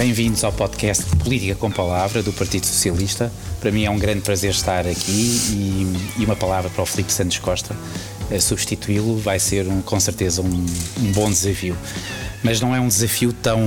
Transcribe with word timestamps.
Bem-vindos 0.00 0.44
ao 0.44 0.50
podcast 0.50 1.04
Política 1.16 1.54
com 1.54 1.70
Palavra 1.70 2.22
do 2.22 2.32
Partido 2.32 2.64
Socialista. 2.64 3.30
Para 3.60 3.70
mim 3.70 3.84
é 3.84 3.90
um 3.90 3.98
grande 3.98 4.22
prazer 4.22 4.50
estar 4.50 4.86
aqui 4.86 5.38
e, 5.50 5.94
e 6.16 6.24
uma 6.24 6.34
palavra 6.34 6.70
para 6.70 6.82
o 6.82 6.86
Filipe 6.86 7.12
Santos 7.12 7.38
Costa. 7.38 7.76
Substituí-lo 8.40 9.18
vai 9.18 9.38
ser 9.38 9.68
um, 9.68 9.82
com 9.82 10.00
certeza 10.00 10.40
um, 10.40 10.46
um, 10.46 11.12
bom 11.12 11.28
desafio. 11.28 11.76
Mas 12.42 12.62
não 12.62 12.74
é 12.74 12.80
um 12.80 12.88
desafio 12.88 13.30
tão, 13.30 13.60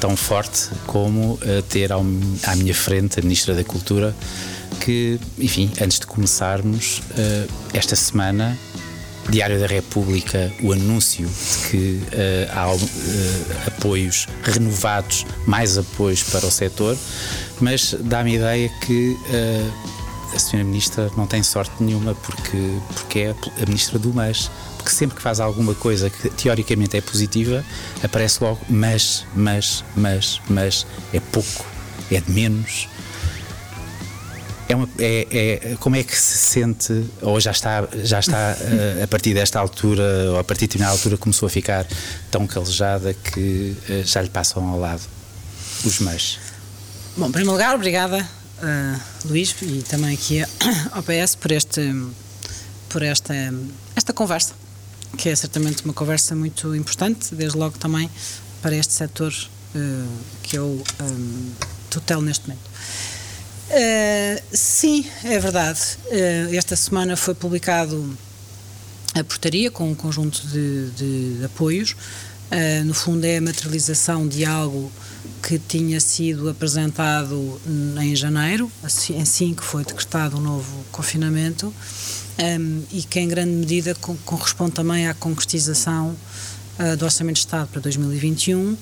tão 0.00 0.16
forte 0.16 0.70
como 0.86 1.34
uh, 1.34 1.60
ter 1.68 1.92
ao, 1.92 2.00
à 2.44 2.56
minha 2.56 2.74
frente 2.74 3.20
a 3.20 3.22
Ministra 3.22 3.54
da 3.54 3.62
Cultura, 3.62 4.16
que, 4.80 5.20
enfim, 5.38 5.70
antes 5.78 6.00
de 6.00 6.06
começarmos, 6.06 7.02
uh, 7.10 7.52
esta 7.74 7.94
semana 7.94 8.56
Diário 9.28 9.58
da 9.58 9.66
República 9.66 10.52
o 10.62 10.72
anúncio 10.72 11.26
de 11.26 11.68
que 11.68 12.00
uh, 12.02 12.52
há 12.52 12.72
uh, 12.72 12.78
apoios 13.66 14.26
renovados, 14.42 15.26
mais 15.46 15.76
apoios 15.76 16.22
para 16.22 16.46
o 16.46 16.50
setor, 16.50 16.96
mas 17.60 17.94
dá-me 18.00 18.32
a 18.32 18.34
ideia 18.34 18.68
que 18.80 19.12
uh, 19.12 19.96
a 20.32 20.36
Sra. 20.36 20.62
Ministra 20.62 21.10
não 21.16 21.26
tem 21.26 21.42
sorte 21.42 21.82
nenhuma 21.82 22.14
porque, 22.14 22.78
porque 22.94 23.18
é 23.20 23.34
a 23.62 23.66
Ministra 23.66 23.98
do 23.98 24.12
Mas. 24.12 24.50
Porque 24.76 24.90
sempre 24.90 25.16
que 25.16 25.22
faz 25.22 25.40
alguma 25.40 25.74
coisa 25.74 26.08
que 26.08 26.30
teoricamente 26.30 26.96
é 26.96 27.00
positiva, 27.00 27.64
aparece 28.04 28.42
logo 28.42 28.60
mas, 28.68 29.26
mas, 29.34 29.84
mas, 29.96 30.40
mas, 30.48 30.86
é 31.12 31.18
pouco, 31.18 31.66
é 32.10 32.20
de 32.20 32.30
menos 32.30 32.88
é, 34.68 34.74
uma, 34.74 34.88
é, 34.98 35.26
é, 35.30 35.76
como 35.76 35.96
é 35.96 36.02
que 36.02 36.16
se 36.16 36.36
sente, 36.38 37.04
ou 37.22 37.40
já 37.40 37.52
está, 37.52 37.88
já 38.02 38.18
está 38.18 38.56
uh, 38.58 39.04
a 39.04 39.06
partir 39.06 39.32
desta 39.32 39.60
altura, 39.60 40.32
ou 40.32 40.38
a 40.38 40.44
partir 40.44 40.62
de 40.62 40.68
determinada 40.68 40.96
altura, 40.96 41.16
começou 41.16 41.46
a 41.46 41.50
ficar 41.50 41.86
tão 42.30 42.46
calejada 42.46 43.14
que 43.14 43.76
uh, 43.88 44.04
já 44.04 44.22
lhe 44.22 44.28
passam 44.28 44.68
ao 44.68 44.78
lado 44.78 45.02
os 45.84 46.00
mais? 46.00 46.38
Bom, 47.16 47.28
em 47.28 47.32
primeiro 47.32 47.52
lugar, 47.52 47.74
obrigada, 47.74 48.28
uh, 48.58 49.28
Luís, 49.28 49.54
e 49.62 49.84
também 49.88 50.14
aqui 50.14 50.42
ao 50.90 51.02
PS 51.02 51.36
por, 51.36 51.52
este, 51.52 51.94
por 52.88 53.02
esta, 53.02 53.34
esta 53.94 54.12
conversa, 54.12 54.54
que 55.16 55.28
é 55.28 55.36
certamente 55.36 55.84
uma 55.84 55.94
conversa 55.94 56.34
muito 56.34 56.74
importante, 56.74 57.34
desde 57.36 57.56
logo 57.56 57.78
também 57.78 58.10
para 58.60 58.74
este 58.74 58.92
setor 58.92 59.32
que 60.42 60.56
eu 60.56 60.82
um, 61.02 61.52
tutelo 61.90 62.22
neste 62.22 62.48
momento. 62.48 62.62
Uh, 63.68 64.42
sim, 64.52 65.04
é 65.24 65.38
verdade. 65.38 65.80
Uh, 66.06 66.54
esta 66.54 66.76
semana 66.76 67.16
foi 67.16 67.34
publicado 67.34 68.16
a 69.14 69.24
portaria 69.24 69.70
com 69.70 69.90
um 69.90 69.94
conjunto 69.94 70.46
de, 70.46 70.90
de 70.90 71.44
apoios. 71.44 71.92
Uh, 71.92 72.84
no 72.84 72.94
fundo, 72.94 73.24
é 73.24 73.38
a 73.38 73.40
materialização 73.40 74.28
de 74.28 74.44
algo 74.44 74.90
que 75.42 75.58
tinha 75.58 75.98
sido 75.98 76.48
apresentado 76.48 77.60
em 78.00 78.14
janeiro, 78.14 78.70
assim, 78.82 79.20
assim 79.20 79.52
que 79.52 79.64
foi 79.64 79.84
decretado 79.84 80.36
o 80.36 80.40
um 80.40 80.42
novo 80.42 80.84
confinamento, 80.92 81.74
um, 82.38 82.82
e 82.92 83.02
que 83.02 83.18
em 83.18 83.28
grande 83.28 83.50
medida 83.50 83.94
corresponde 84.24 84.72
também 84.72 85.08
à 85.08 85.14
concretização 85.14 86.16
do 86.98 87.04
Orçamento 87.04 87.36
de 87.36 87.40
Estado 87.40 87.68
para 87.68 87.80
2021 87.80 88.72
eh, 88.72 88.76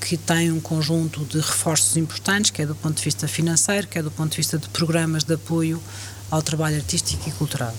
que 0.00 0.16
tem 0.16 0.52
um 0.52 0.60
conjunto 0.60 1.24
de 1.24 1.38
reforços 1.38 1.96
importantes, 1.96 2.50
quer 2.50 2.66
do 2.66 2.74
ponto 2.76 2.96
de 2.96 3.02
vista 3.02 3.26
financeiro, 3.26 3.88
quer 3.88 4.02
do 4.02 4.10
ponto 4.10 4.30
de 4.30 4.36
vista 4.36 4.56
de 4.56 4.68
programas 4.68 5.24
de 5.24 5.34
apoio 5.34 5.82
ao 6.30 6.42
trabalho 6.42 6.76
artístico 6.76 7.28
e 7.28 7.32
cultural. 7.32 7.74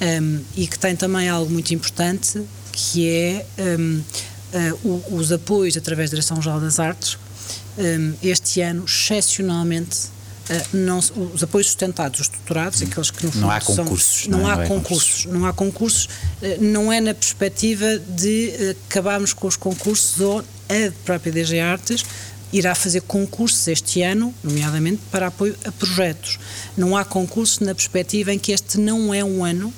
Um, 0.00 0.04
ehm, 0.04 0.40
e 0.56 0.66
que 0.66 0.78
tem 0.78 0.96
também 0.96 1.28
algo 1.28 1.50
muito 1.50 1.72
importante, 1.72 2.42
que 2.72 3.08
é 3.08 3.46
um, 3.58 3.62
ehm, 3.62 3.98
uh, 3.98 4.04
eh, 4.52 4.74
os 5.10 5.32
apoios 5.32 5.76
através 5.76 6.10
da 6.10 6.16
Direção-Geral 6.16 6.60
das 6.60 6.78
Artes. 6.78 7.18
Um, 7.78 7.82
ehm, 7.82 8.14
este 8.22 8.60
ano, 8.60 8.84
excepcionalmente, 8.84 10.06
uh, 10.50 10.76
não, 10.76 10.98
os 10.98 11.42
apoios 11.42 11.68
sustentados, 11.68 12.20
os 12.20 12.26
estruturados, 12.26 12.82
aqueles 12.82 13.10
que 13.10 13.24
no 13.24 13.32
fundo 13.32 13.42
não 13.42 13.50
há 13.50 13.60
concursos, 13.60 14.22
são, 14.22 14.32
não, 14.32 14.38
não, 14.40 14.48
há 14.48 14.56
não 14.56 14.62
é 14.62 14.66
concursos, 14.66 15.24
não 15.26 15.46
há 15.46 15.52
concursos, 15.52 16.08
não 16.60 16.92
é 16.92 17.00
na 17.00 17.14
perspectiva 17.14 17.98
de 17.98 18.76
acabarmos 18.88 19.32
com 19.32 19.46
os 19.46 19.56
concursos 19.56 20.20
ou 20.20 20.44
a 20.70 20.92
própria 21.04 21.32
DG 21.32 21.58
Artes 21.58 22.04
irá 22.52 22.74
fazer 22.74 23.02
concursos 23.02 23.66
este 23.68 24.02
ano, 24.02 24.34
nomeadamente 24.42 25.02
para 25.10 25.28
apoio 25.28 25.56
a 25.64 25.72
projetos. 25.72 26.38
Não 26.76 26.96
há 26.96 27.04
concurso 27.04 27.64
na 27.64 27.74
perspectiva 27.74 28.32
em 28.32 28.38
que 28.38 28.52
este 28.52 28.78
não 28.78 29.14
é 29.14 29.24
um 29.24 29.44
ano 29.44 29.72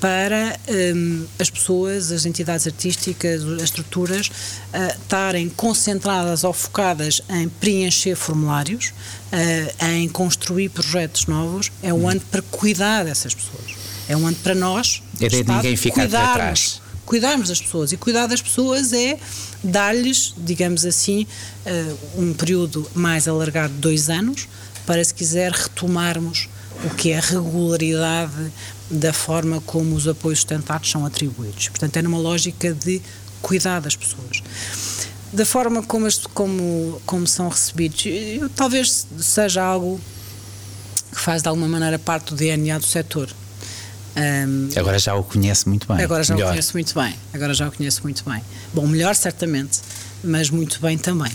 para 0.00 0.58
um, 0.94 1.26
as 1.38 1.50
pessoas, 1.50 2.10
as 2.10 2.24
entidades 2.24 2.66
artísticas, 2.66 3.44
as 3.44 3.62
estruturas 3.64 4.28
uh, 4.28 4.98
estarem 4.98 5.50
concentradas 5.50 6.42
ou 6.42 6.54
focadas 6.54 7.20
em 7.28 7.50
preencher 7.50 8.16
formulários, 8.16 8.94
uh, 9.30 9.84
em 9.84 10.08
construir 10.08 10.70
projetos 10.70 11.26
novos. 11.26 11.70
É 11.82 11.92
um 11.92 12.08
ano 12.08 12.20
para 12.30 12.40
cuidar 12.40 13.04
dessas 13.04 13.34
pessoas. 13.34 13.76
É 14.08 14.16
um 14.16 14.26
ano 14.26 14.38
para 14.42 14.54
nós. 14.54 15.02
É 15.20 15.28
de 15.28 15.44
ninguém 15.44 15.76
ficar 15.76 16.08
para 16.08 16.32
trás 16.32 16.80
cuidarmos 17.10 17.48
das 17.48 17.60
pessoas. 17.60 17.90
E 17.90 17.96
cuidar 17.96 18.28
das 18.28 18.40
pessoas 18.40 18.92
é 18.92 19.18
dar-lhes, 19.64 20.32
digamos 20.38 20.84
assim, 20.84 21.26
uh, 21.66 22.22
um 22.22 22.32
período 22.32 22.88
mais 22.94 23.26
alargado 23.26 23.74
de 23.74 23.80
dois 23.80 24.08
anos, 24.08 24.48
para, 24.86 25.02
se 25.02 25.12
quiser, 25.12 25.50
retomarmos 25.50 26.48
o 26.84 26.94
que 26.94 27.10
é 27.10 27.18
a 27.18 27.20
regularidade 27.20 28.52
da 28.88 29.12
forma 29.12 29.60
como 29.62 29.96
os 29.96 30.06
apoios 30.06 30.38
sustentados 30.38 30.88
são 30.88 31.04
atribuídos. 31.04 31.68
Portanto, 31.68 31.96
é 31.96 32.02
numa 32.02 32.18
lógica 32.18 32.72
de 32.72 33.02
cuidar 33.42 33.80
das 33.80 33.96
pessoas. 33.96 34.40
Da 35.32 35.44
forma 35.44 35.82
como, 35.82 36.06
como, 36.32 37.02
como 37.04 37.26
são 37.26 37.48
recebidos, 37.48 38.04
talvez 38.54 39.04
seja 39.18 39.64
algo 39.64 40.00
que 41.12 41.20
faz 41.20 41.42
de 41.42 41.48
alguma 41.48 41.66
maneira 41.66 41.98
parte 41.98 42.30
do 42.30 42.36
DNA 42.36 42.78
do 42.78 42.86
setor. 42.86 43.28
Um, 44.16 44.68
agora 44.76 44.98
já 44.98 45.14
o 45.14 45.22
conhece 45.22 45.68
muito 45.68 45.86
bem. 45.86 46.02
Agora 46.02 46.22
já 46.22 46.34
melhor. 46.34 46.48
o 46.48 46.50
conheço 46.50 46.72
muito 46.74 46.94
bem. 46.94 47.14
Agora 47.32 47.54
já 47.54 47.68
o 47.68 47.72
conheço 47.72 48.02
muito 48.02 48.24
bem. 48.28 48.42
Bom, 48.74 48.86
melhor 48.86 49.14
certamente, 49.14 49.80
mas 50.22 50.50
muito 50.50 50.80
bem 50.80 50.98
também. 50.98 51.32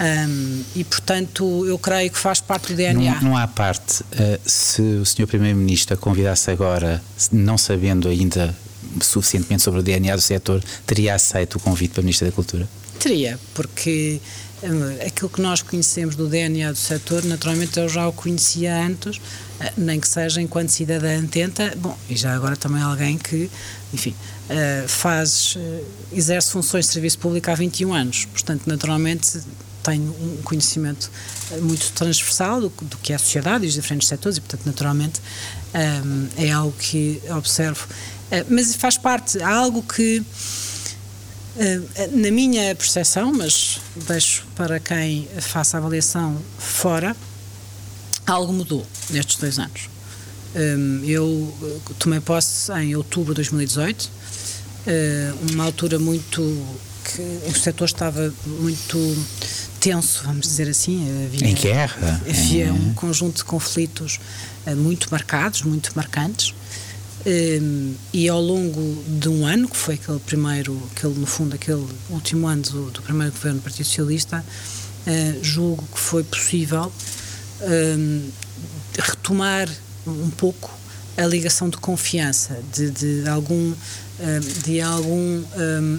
Um, 0.00 0.62
e 0.76 0.84
portanto 0.84 1.66
eu 1.66 1.76
creio 1.78 2.10
que 2.10 2.18
faz 2.18 2.40
parte 2.40 2.68
do 2.68 2.76
DNA. 2.76 3.16
Não, 3.16 3.30
não 3.30 3.36
há 3.36 3.46
parte. 3.46 4.02
Uh, 4.02 4.38
se 4.44 4.80
o 4.80 5.04
Sr. 5.04 5.26
Primeiro-Ministro 5.26 5.94
a 5.94 5.96
convidasse 5.96 6.50
agora, 6.50 7.02
não 7.32 7.58
sabendo 7.58 8.08
ainda 8.08 8.54
suficientemente 9.00 9.62
sobre 9.62 9.80
o 9.80 9.82
DNA 9.82 10.14
do 10.14 10.22
setor, 10.22 10.62
teria 10.86 11.14
aceito 11.14 11.56
o 11.56 11.60
convite 11.60 11.92
para 11.92 12.00
a 12.00 12.04
Ministra 12.04 12.26
da 12.26 12.32
Cultura? 12.32 12.68
Teria, 12.98 13.38
porque 13.54 14.20
eh, 14.62 15.06
aquilo 15.06 15.30
que 15.30 15.40
nós 15.40 15.62
conhecemos 15.62 16.16
do 16.16 16.26
DNA 16.28 16.72
do 16.72 16.78
setor, 16.78 17.24
naturalmente 17.24 17.78
eu 17.78 17.88
já 17.88 18.08
o 18.08 18.12
conhecia 18.12 18.76
antes, 18.76 19.20
eh, 19.60 19.72
nem 19.76 20.00
que 20.00 20.08
seja 20.08 20.40
enquanto 20.40 20.70
cidadã 20.70 21.22
atenta, 21.22 21.72
bom, 21.76 21.96
e 22.08 22.16
já 22.16 22.34
agora 22.34 22.56
também 22.56 22.82
alguém 22.82 23.16
que, 23.16 23.48
enfim, 23.92 24.14
eh, 24.48 24.84
faz, 24.88 25.56
exerce 26.12 26.50
funções 26.50 26.86
de 26.86 26.92
serviço 26.92 27.18
público 27.18 27.50
há 27.50 27.54
21 27.54 27.94
anos, 27.94 28.24
portanto, 28.24 28.62
naturalmente 28.66 29.40
tenho 29.84 30.10
um 30.20 30.42
conhecimento 30.42 31.10
muito 31.62 31.92
transversal 31.92 32.60
do, 32.60 32.68
do 32.68 32.96
que 32.98 33.12
é 33.12 33.16
a 33.16 33.18
sociedade 33.18 33.64
e 33.64 33.68
os 33.68 33.74
diferentes 33.74 34.08
setores 34.08 34.38
e, 34.38 34.40
portanto, 34.40 34.66
naturalmente 34.66 35.20
é 36.36 36.50
algo 36.50 36.74
que 36.78 37.22
observo. 37.30 37.86
Mas 38.48 38.74
faz 38.74 38.98
parte, 38.98 39.42
há 39.42 39.54
algo 39.54 39.82
que 39.82 40.24
eh, 41.58 42.08
na 42.12 42.30
minha 42.30 42.72
percepção, 42.76 43.32
mas 43.32 43.80
deixo 44.06 44.46
para 44.54 44.78
quem 44.78 45.26
faça 45.40 45.76
a 45.76 45.80
avaliação 45.80 46.40
fora, 46.56 47.16
algo 48.24 48.52
mudou 48.52 48.86
nestes 49.10 49.36
dois 49.36 49.58
anos. 49.58 49.88
Eu 51.04 51.52
eh, 51.62 51.92
tomei 51.98 52.20
posse 52.20 52.70
em 52.72 52.94
outubro 52.94 53.34
de 53.34 53.38
2018, 53.38 54.08
eh, 54.86 55.32
uma 55.50 55.64
altura 55.64 55.98
muito 55.98 56.40
que 57.04 57.50
o 57.50 57.58
setor 57.58 57.86
estava 57.86 58.32
muito 58.46 59.26
tenso, 59.80 60.22
vamos 60.24 60.46
dizer 60.46 60.68
assim. 60.68 61.08
Havia, 61.26 61.48
em 61.48 61.54
guerra. 61.54 62.22
Havia 62.28 62.72
um 62.72 62.94
conjunto 62.94 63.38
de 63.38 63.44
conflitos 63.44 64.20
muito 64.76 65.08
marcados, 65.10 65.62
muito 65.62 65.90
marcantes. 65.96 66.54
Um, 67.26 67.94
e 68.12 68.28
ao 68.28 68.40
longo 68.40 69.02
de 69.06 69.28
um 69.28 69.44
ano, 69.44 69.68
que 69.68 69.76
foi 69.76 69.94
aquele 69.94 70.20
primeiro, 70.20 70.80
aquele, 70.94 71.14
no 71.14 71.26
fundo, 71.26 71.54
aquele 71.54 71.84
último 72.10 72.46
ano 72.46 72.62
do, 72.62 72.90
do 72.90 73.02
primeiro 73.02 73.32
governo 73.32 73.58
do 73.58 73.62
Partido 73.62 73.84
Socialista, 73.84 74.44
uh, 75.06 75.44
julgo 75.44 75.84
que 75.92 75.98
foi 75.98 76.22
possível 76.22 76.92
um, 77.62 78.30
retomar 78.96 79.68
um 80.06 80.30
pouco 80.30 80.70
a 81.16 81.26
ligação 81.26 81.68
de 81.68 81.76
confiança, 81.76 82.62
de, 82.72 82.90
de 82.90 83.28
algum, 83.28 83.74
de 84.64 84.80
algum 84.80 85.42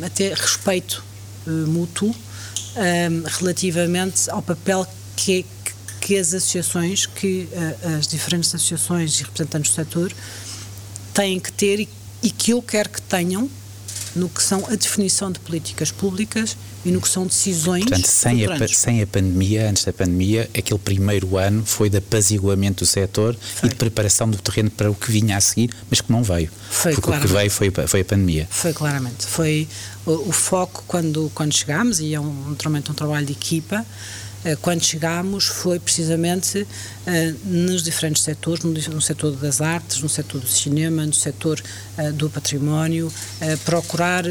até 0.06 0.34
respeito 0.34 1.04
uh, 1.46 1.52
mútuo 1.68 2.16
relativamente 3.40 4.30
ao 4.30 4.42
papel 4.42 4.88
que, 5.18 5.46
que 6.00 6.18
as 6.18 6.34
associações, 6.34 7.06
que 7.06 7.50
uh, 7.52 7.98
as 7.98 8.08
diferentes 8.08 8.56
associações 8.56 9.20
e 9.20 9.24
representantes 9.24 9.72
do 9.72 9.76
setor 9.76 10.14
têm 11.20 11.38
que 11.38 11.52
ter 11.52 11.82
e, 11.82 11.90
e 12.24 12.32
que 12.32 12.52
eu 12.52 12.62
quero 12.62 12.90
que 12.90 13.02
tenham 13.02 13.50
no 14.16 14.30
que 14.30 14.42
são 14.42 14.66
a 14.68 14.76
definição 14.76 15.30
de 15.32 15.40
políticas 15.40 15.92
públicas 15.92 16.58
e 16.84 16.92
no 16.92 17.02
que 17.02 17.10
são 17.10 17.28
decisões. 17.28 17.84
Portanto, 17.84 18.08
sem 18.08 18.46
a, 18.46 18.68
sem 18.70 19.02
a 19.02 19.08
pandemia, 19.08 19.70
antes 19.70 19.84
da 19.84 19.92
pandemia, 19.92 20.50
aquele 20.58 20.80
primeiro 20.80 21.38
ano 21.38 21.64
foi 21.66 21.90
de 21.90 21.98
apaziguamento 21.98 22.84
do 22.86 22.88
setor 22.88 23.36
foi. 23.36 23.68
e 23.68 23.70
de 23.70 23.76
preparação 23.76 24.30
do 24.30 24.38
terreno 24.38 24.72
para 24.72 24.90
o 24.90 24.96
que 24.96 25.12
vinha 25.12 25.36
a 25.38 25.42
seguir, 25.42 25.70
mas 25.90 26.00
que 26.02 26.12
não 26.12 26.24
veio. 26.24 26.50
Foi, 26.72 26.94
porque 26.94 27.06
claramente. 27.06 27.26
o 27.26 27.28
que 27.28 27.38
veio 27.38 27.52
foi, 27.52 27.88
foi 27.88 28.02
a 28.02 28.06
pandemia. 28.06 28.48
Foi 28.50 28.74
claramente. 28.74 29.26
Foi 29.28 29.68
o, 30.06 30.30
o 30.30 30.32
foco 30.32 30.84
quando, 30.88 31.30
quando 31.36 31.54
chegámos, 31.54 32.00
e 32.00 32.16
é 32.16 32.20
um, 32.20 32.50
naturalmente 32.50 32.90
um 32.90 32.96
trabalho 32.96 33.26
de 33.26 33.34
equipa. 33.34 33.86
Eh, 34.46 34.56
quando 34.56 34.84
chegámos 34.84 35.48
foi 35.48 35.80
precisamente 35.80 36.62
uh, 36.62 36.68
nos 37.44 37.84
diferentes 37.84 38.24
setores, 38.24 38.64
no, 38.64 39.02
setor 39.02 39.36
das 39.36 39.60
artes, 39.60 40.02
no 40.02 40.08
setor 40.08 40.40
do 40.40 40.48
cinema, 40.48 41.06
no 41.06 41.14
setor 41.14 41.62
uh, 41.98 42.14
do 42.14 42.30
património, 42.30 43.12
procurar 43.66 44.24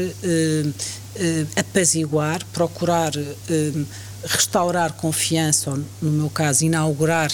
apaziguar, 1.55 2.43
procurar 2.53 3.11
restaurar 4.23 4.93
confiança, 4.93 5.71
ou 5.71 5.77
no 6.01 6.11
meu 6.11 6.29
caso, 6.29 6.63
inaugurar 6.63 7.31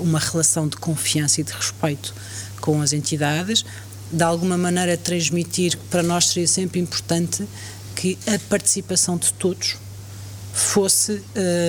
uma 0.00 0.18
relação 0.18 0.68
de 0.68 0.76
confiança 0.76 1.40
e 1.40 1.44
de 1.44 1.52
respeito 1.52 2.14
com 2.60 2.80
as 2.80 2.92
entidades, 2.92 3.64
de 4.12 4.22
alguma 4.22 4.56
maneira 4.56 4.96
transmitir 4.96 5.76
que 5.76 5.84
para 5.88 6.02
nós 6.02 6.28
seria 6.28 6.46
sempre 6.46 6.78
importante 6.78 7.46
que 7.96 8.16
a 8.26 8.38
participação 8.48 9.16
de 9.16 9.32
todos 9.32 9.76
fosse 10.52 11.22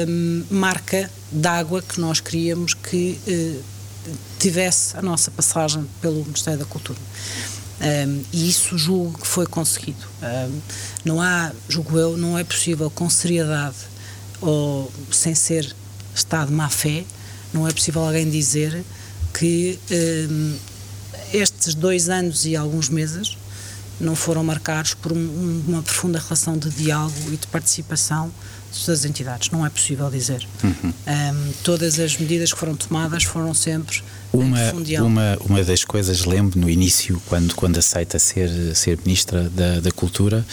hum, 0.07 0.43
marca 0.49 1.09
d'água 1.31 1.81
que 1.81 1.99
nós 1.99 2.19
queríamos 2.19 2.73
que 2.73 3.19
uh, 3.27 3.63
tivesse 4.39 4.97
a 4.97 5.01
nossa 5.01 5.29
passagem 5.31 5.87
pelo 6.01 6.23
Ministério 6.23 6.59
da 6.59 6.65
Cultura. 6.65 6.99
Um, 7.81 8.23
e 8.31 8.49
isso 8.49 8.77
julgo 8.77 9.19
que 9.19 9.27
foi 9.27 9.45
conseguido. 9.47 10.05
Um, 10.21 10.61
não 11.03 11.21
há, 11.21 11.51
julgo 11.67 11.97
eu, 11.97 12.17
não 12.17 12.37
é 12.37 12.43
possível 12.43 12.89
com 12.91 13.09
seriedade 13.09 13.77
ou 14.39 14.91
sem 15.11 15.33
ser 15.33 15.75
estado 16.13 16.49
de 16.49 16.53
má 16.53 16.69
fé, 16.69 17.03
não 17.53 17.67
é 17.67 17.71
possível 17.71 18.03
alguém 18.03 18.29
dizer 18.29 18.83
que 19.33 19.79
um, 20.29 20.57
estes 21.33 21.73
dois 21.73 22.09
anos 22.09 22.45
e 22.45 22.55
alguns 22.55 22.89
meses 22.89 23.37
não 23.99 24.15
foram 24.15 24.43
marcados 24.43 24.93
por 24.93 25.11
um, 25.11 25.63
uma 25.67 25.81
profunda 25.81 26.19
relação 26.19 26.57
de 26.57 26.69
diálogo 26.69 27.31
e 27.31 27.37
de 27.37 27.47
participação 27.47 28.31
das 28.87 29.05
entidades, 29.05 29.49
não 29.49 29.65
é 29.65 29.69
possível 29.69 30.09
dizer. 30.09 30.47
Uhum. 30.63 30.93
Um, 31.07 31.53
todas 31.63 31.99
as 31.99 32.17
medidas 32.17 32.53
que 32.53 32.59
foram 32.59 32.75
tomadas 32.75 33.23
foram 33.23 33.53
sempre 33.53 34.01
uma, 34.33 34.57
uma, 35.01 35.37
uma 35.41 35.63
das 35.63 35.83
coisas, 35.83 36.23
lembro 36.25 36.59
no 36.59 36.69
início, 36.69 37.21
quando, 37.27 37.53
quando 37.53 37.77
aceita 37.77 38.17
ser, 38.17 38.49
ser 38.75 38.97
Ministra 39.03 39.49
da, 39.49 39.81
da 39.81 39.91
Cultura, 39.91 40.45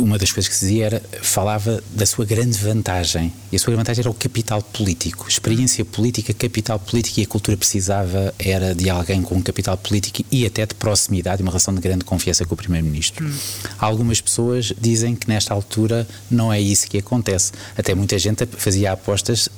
uma 0.00 0.18
das 0.18 0.32
coisas 0.32 0.48
que 0.48 0.54
se 0.54 0.66
dizia 0.66 0.86
era, 0.86 1.02
falava 1.22 1.82
da 1.90 2.04
sua 2.04 2.24
grande 2.24 2.56
vantagem. 2.58 3.32
E 3.50 3.56
a 3.56 3.58
sua 3.58 3.72
grande 3.72 3.84
vantagem 3.84 4.02
era 4.02 4.10
o 4.10 4.14
capital 4.14 4.62
político. 4.62 5.26
Experiência 5.28 5.84
política, 5.84 6.32
capital 6.34 6.78
político, 6.78 7.20
e 7.20 7.22
a 7.22 7.26
cultura 7.26 7.56
precisava 7.56 8.34
era 8.38 8.74
de 8.74 8.90
alguém 8.90 9.22
com 9.22 9.36
um 9.36 9.42
capital 9.42 9.76
político 9.76 10.26
e 10.30 10.44
até 10.44 10.66
de 10.66 10.74
proximidade, 10.74 11.42
uma 11.42 11.50
relação 11.50 11.74
de 11.74 11.80
grande 11.80 12.04
confiança 12.04 12.44
com 12.44 12.54
o 12.54 12.56
Primeiro-Ministro. 12.56 13.24
Hum. 13.24 13.34
Algumas 13.78 14.20
pessoas 14.20 14.72
dizem 14.78 15.14
que 15.14 15.28
nesta 15.28 15.54
altura 15.54 16.06
não 16.30 16.52
é 16.52 16.60
isso 16.60 16.86
que 16.88 16.98
acontece. 16.98 17.52
Até 17.76 17.94
muita 17.94 18.18
gente 18.18 18.46
fazia 18.46 18.92
apostas 18.92 19.48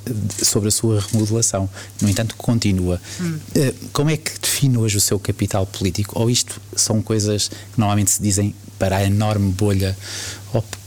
sobre 0.41 0.69
a 0.69 0.71
sua 0.71 1.01
remodelação. 1.01 1.69
No 2.01 2.09
entanto, 2.09 2.35
continua. 2.35 3.01
Hum. 3.19 3.39
Eh, 3.55 3.73
como 3.91 4.09
é 4.09 4.17
que 4.17 4.39
define 4.39 4.77
hoje 4.77 4.97
o 4.97 5.01
seu 5.01 5.19
capital 5.19 5.65
político? 5.65 6.19
Ou 6.19 6.29
isto 6.29 6.61
são 6.75 7.01
coisas 7.01 7.49
que 7.49 7.79
normalmente 7.79 8.11
se 8.11 8.21
dizem 8.21 8.55
para 8.81 8.97
a 8.97 9.03
enorme 9.03 9.51
bolha, 9.51 9.95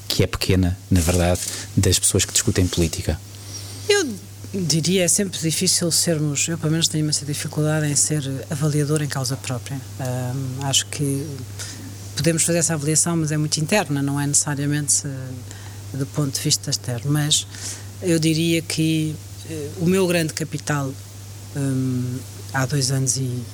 que 0.09 0.25
é 0.25 0.27
pequena, 0.27 0.77
na 0.91 1.01
verdade, 1.01 1.41
das 1.77 1.97
pessoas 1.97 2.25
que 2.25 2.33
discutem 2.33 2.67
política? 2.67 3.21
Eu 3.89 4.09
diria, 4.53 5.05
é 5.05 5.09
sempre 5.09 5.39
difícil 5.39 5.93
sermos, 5.93 6.49
eu 6.49 6.59
pelo 6.59 6.73
menos 6.73 6.89
tenho 6.89 7.05
imensa 7.05 7.25
dificuldade 7.25 7.87
em 7.87 7.95
ser 7.95 8.29
avaliador 8.51 9.01
em 9.01 9.07
causa 9.07 9.37
própria. 9.37 9.81
Um, 10.01 10.67
acho 10.67 10.87
que 10.87 11.25
podemos 12.17 12.43
fazer 12.43 12.59
essa 12.59 12.75
avaliação, 12.75 13.17
mas 13.17 13.31
é 13.31 13.37
muito 13.37 13.59
interna, 13.59 14.03
não 14.03 14.21
é 14.21 14.27
necessariamente 14.27 15.07
uh, 15.07 15.97
do 15.97 16.07
ponto 16.07 16.35
de 16.35 16.41
vista 16.41 16.71
externo. 16.71 17.13
Mas 17.13 17.47
eu 18.03 18.19
diria 18.19 18.61
que 18.61 19.15
uh, 19.49 19.85
o 19.85 19.87
meu 19.87 20.05
grande 20.09 20.35
capital 20.35 20.93
um, 21.55 22.19
há 22.53 22.67
dois 22.67 22.91
anos 22.91 23.17
e 23.19 23.45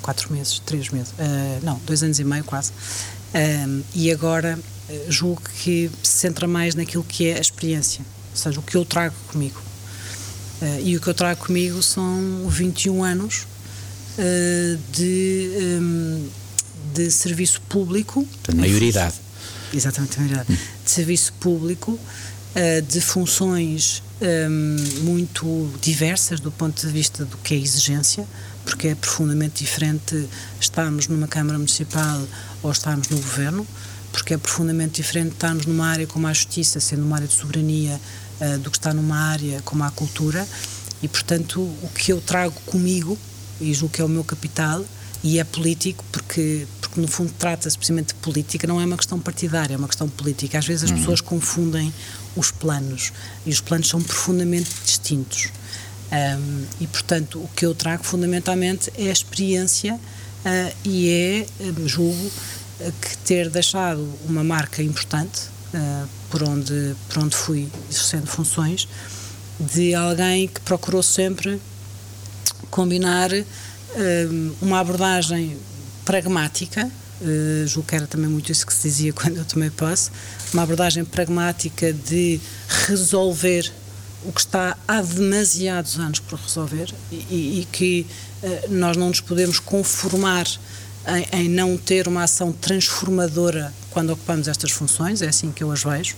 quatro 0.00 0.32
meses, 0.32 0.58
três 0.64 0.88
meses, 0.88 1.12
uh, 1.12 1.62
não, 1.62 1.78
dois 1.86 2.02
anos 2.02 2.18
e 2.18 2.24
meio 2.24 2.44
quase, 2.44 2.72
um, 3.34 3.82
e 3.94 4.10
agora 4.12 4.58
eh, 4.88 5.06
julgo 5.08 5.42
que 5.62 5.90
se 6.02 6.18
centra 6.18 6.46
mais 6.46 6.74
naquilo 6.74 7.02
que 7.02 7.28
é 7.28 7.36
a 7.36 7.40
experiência, 7.40 8.04
ou 8.30 8.36
seja, 8.36 8.60
o 8.60 8.62
que 8.62 8.76
eu 8.76 8.84
trago 8.84 9.14
comigo. 9.28 9.60
Uh, 10.62 10.80
e 10.82 10.96
o 10.96 11.00
que 11.00 11.08
eu 11.08 11.14
trago 11.14 11.46
comigo 11.46 11.82
são 11.82 12.48
21 12.48 13.02
anos 13.02 13.46
uh, 14.18 14.78
de, 14.92 15.50
um, 15.80 16.28
de 16.94 17.10
serviço 17.10 17.60
público. 17.62 18.26
De 18.48 18.54
maioridade. 18.54 19.16
Exatamente, 19.72 20.16
maioridade. 20.18 20.52
Hum. 20.52 20.56
De 20.84 20.90
serviço 20.90 21.32
público, 21.34 21.92
uh, 21.92 22.82
de 22.82 23.00
funções 23.00 24.02
um, 24.20 25.02
muito 25.02 25.70
diversas 25.80 26.40
do 26.40 26.52
ponto 26.52 26.86
de 26.86 26.92
vista 26.92 27.24
do 27.24 27.36
que 27.38 27.54
é 27.54 27.58
exigência, 27.58 28.26
porque 28.64 28.88
é 28.88 28.94
profundamente 28.94 29.64
diferente 29.64 30.28
estarmos 30.60 31.08
numa 31.08 31.28
Câmara 31.28 31.58
Municipal 31.58 32.22
ou 32.62 32.70
estarmos 32.70 33.08
no 33.08 33.16
Governo, 33.16 33.66
porque 34.12 34.34
é 34.34 34.38
profundamente 34.38 35.02
diferente 35.02 35.32
estarmos 35.32 35.66
numa 35.66 35.86
área 35.86 36.06
como 36.06 36.26
a 36.26 36.32
Justiça, 36.32 36.80
sendo 36.80 37.04
uma 37.04 37.16
área 37.16 37.28
de 37.28 37.34
soberania, 37.34 38.00
uh, 38.40 38.58
do 38.58 38.70
que 38.70 38.76
estar 38.76 38.94
numa 38.94 39.16
área 39.16 39.60
como 39.62 39.84
a 39.84 39.90
Cultura, 39.90 40.46
e 41.02 41.08
portanto 41.08 41.60
o 41.60 41.90
que 41.94 42.12
eu 42.12 42.20
trago 42.20 42.54
comigo, 42.66 43.18
e 43.60 43.72
julgo 43.74 43.94
que 43.94 44.00
é 44.00 44.04
o 44.04 44.08
meu 44.08 44.24
capital, 44.24 44.84
e 45.24 45.38
é 45.38 45.44
político 45.44 46.04
porque, 46.12 46.66
porque 46.82 47.00
no 47.00 47.08
fundo 47.08 47.32
trata-se 47.38 47.78
precisamente 47.78 48.08
de 48.08 48.14
política, 48.16 48.66
não 48.66 48.78
é 48.78 48.84
uma 48.84 48.96
questão 48.96 49.18
partidária, 49.18 49.74
é 49.74 49.76
uma 49.76 49.88
questão 49.88 50.06
política. 50.06 50.58
Às 50.58 50.66
vezes 50.66 50.84
as 50.84 50.90
uhum. 50.90 50.98
pessoas 50.98 51.22
confundem 51.22 51.92
os 52.36 52.50
planos 52.50 53.10
e 53.46 53.50
os 53.50 53.58
planos 53.58 53.88
são 53.88 54.02
profundamente 54.02 54.70
distintos. 54.84 55.48
Um, 56.12 56.64
e, 56.80 56.86
portanto, 56.86 57.38
o 57.38 57.48
que 57.56 57.66
eu 57.66 57.74
trago 57.74 58.04
fundamentalmente 58.04 58.92
é 58.96 59.08
a 59.08 59.12
experiência 59.12 59.94
uh, 59.94 60.76
e 60.84 61.10
é, 61.10 61.46
julgo, 61.86 62.30
que 63.00 63.16
ter 63.18 63.48
deixado 63.48 64.06
uma 64.26 64.44
marca 64.44 64.82
importante 64.82 65.42
uh, 65.72 66.08
por, 66.30 66.42
onde, 66.42 66.94
por 67.08 67.22
onde 67.22 67.34
fui 67.34 67.68
exercendo 67.90 68.26
funções, 68.26 68.88
de 69.58 69.94
alguém 69.94 70.48
que 70.48 70.60
procurou 70.60 71.02
sempre 71.02 71.60
combinar 72.70 73.30
uma 74.60 74.80
abordagem 74.80 75.56
pragmática, 76.04 76.90
uh, 77.20 77.66
julgo 77.66 77.88
que 77.88 77.94
era 77.94 78.06
também 78.06 78.28
muito 78.28 78.50
isso 78.50 78.66
que 78.66 78.74
se 78.74 78.82
dizia 78.88 79.12
quando 79.14 79.36
eu 79.36 79.44
tomei 79.44 79.70
posse, 79.70 80.10
uma 80.52 80.62
abordagem 80.62 81.04
pragmática 81.04 81.92
de 81.92 82.40
resolver 82.86 83.72
o 84.24 84.32
que 84.32 84.40
está 84.40 84.76
há 84.88 85.00
demasiados 85.02 85.98
anos 85.98 86.18
por 86.18 86.38
resolver 86.38 86.92
e, 87.12 87.60
e 87.60 87.68
que 87.70 88.06
uh, 88.42 88.72
nós 88.72 88.96
não 88.96 89.08
nos 89.08 89.20
podemos 89.20 89.58
conformar 89.58 90.46
em, 91.06 91.40
em, 91.40 91.48
não 91.48 91.76
ter 91.76 92.08
uma 92.08 92.22
ação 92.22 92.52
transformadora 92.52 93.72
quando 93.90 94.10
ocupamos 94.10 94.48
estas 94.48 94.70
funções, 94.70 95.20
é 95.20 95.28
assim 95.28 95.52
que 95.52 95.62
eu 95.62 95.70
as 95.70 95.82
vejo, 95.82 96.16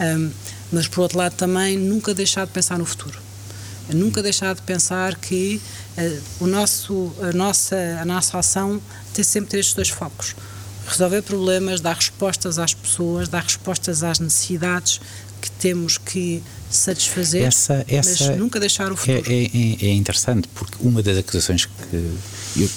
um, 0.00 0.30
mas 0.72 0.86
por 0.86 1.02
outro 1.02 1.18
lado 1.18 1.34
também 1.34 1.76
nunca 1.76 2.14
deixar 2.14 2.46
de 2.46 2.52
pensar 2.52 2.78
no 2.78 2.86
futuro. 2.86 3.18
Nunca 3.92 4.22
deixar 4.22 4.54
de 4.54 4.62
pensar 4.62 5.16
que 5.16 5.60
uh, 5.98 6.44
o 6.44 6.46
nosso, 6.46 7.12
a, 7.20 7.32
nossa, 7.32 7.76
a 8.00 8.04
nossa 8.04 8.38
ação 8.38 8.80
tem 9.12 9.24
sempre 9.24 9.58
estes 9.58 9.74
dois 9.74 9.88
focos. 9.88 10.36
Resolver 10.86 11.22
problemas, 11.22 11.80
dar 11.80 11.96
respostas 11.96 12.58
às 12.58 12.72
pessoas, 12.72 13.28
dar 13.28 13.42
respostas 13.42 14.04
às 14.04 14.20
necessidades 14.20 15.00
que 15.40 15.50
temos 15.50 15.98
que 15.98 16.42
satisfazer, 16.70 17.44
essa, 17.44 17.84
essa 17.88 18.28
mas 18.28 18.38
nunca 18.38 18.60
deixar 18.60 18.92
o 18.92 18.96
futuro. 18.96 19.30
É, 19.30 19.44
é, 19.44 19.86
é 19.86 19.92
interessante, 19.94 20.48
porque 20.54 20.76
uma 20.80 21.02
das 21.02 21.18
acusações 21.18 21.66
que 21.66 22.70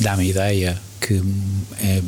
dá-me 0.00 0.24
a 0.24 0.26
ideia 0.26 0.82
que 1.00 1.22
é, 1.80 2.02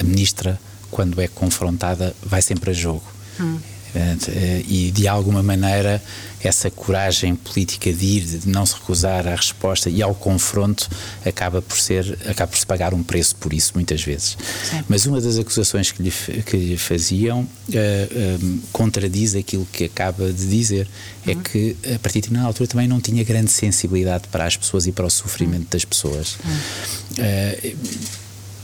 a 0.00 0.02
ministra, 0.02 0.58
quando 0.90 1.20
é 1.20 1.28
confrontada, 1.28 2.14
vai 2.22 2.40
sempre 2.40 2.70
a 2.70 2.74
jogo. 2.74 3.04
Hum. 3.38 3.58
Eh, 3.94 4.64
e 4.66 4.90
de 4.90 5.06
alguma 5.06 5.42
maneira 5.42 6.02
essa 6.42 6.70
coragem 6.70 7.36
política 7.36 7.92
de 7.92 8.04
ir, 8.04 8.24
de 8.24 8.48
não 8.48 8.64
se 8.64 8.74
recusar 8.74 9.28
à 9.28 9.34
resposta 9.34 9.90
e 9.90 10.02
ao 10.02 10.14
confronto 10.14 10.88
acaba 11.24 11.60
por 11.60 11.78
ser 11.78 12.18
acaba 12.26 12.50
por 12.50 12.58
se 12.58 12.66
pagar 12.66 12.94
um 12.94 13.02
preço 13.02 13.36
por 13.36 13.52
isso 13.52 13.72
muitas 13.74 14.02
vezes. 14.02 14.36
Sim. 14.70 14.82
Mas 14.88 15.06
uma 15.06 15.20
das 15.20 15.38
acusações 15.38 15.92
que 15.92 16.02
lhe, 16.02 16.10
que 16.10 16.56
lhe 16.56 16.76
faziam 16.78 17.42
uh, 17.42 17.48
eh, 17.72 18.38
um, 18.42 18.56
eh, 18.56 18.66
contradiz 18.72 19.34
aquilo 19.34 19.66
que 19.70 19.84
acaba 19.84 20.32
de 20.32 20.46
dizer, 20.46 20.88
é 21.26 21.32
uhum. 21.32 21.40
é 21.40 21.42
que 21.44 21.76
a 21.94 21.98
partir 21.98 22.22
de 22.22 22.30
uma 22.30 22.42
altura 22.42 22.68
também 22.68 22.88
não 22.88 23.00
tinha 23.00 23.22
grande 23.22 23.50
sensibilidade 23.50 24.26
para 24.28 24.46
as 24.46 24.56
pessoas 24.56 24.86
e 24.86 24.92
para 24.92 25.06
o 25.06 25.10
sofrimento 25.10 25.64
uhum. 25.64 25.68
das 25.70 25.84
pessoas. 25.84 26.38
Uhum. 26.44 27.74
Uh, 27.74 27.76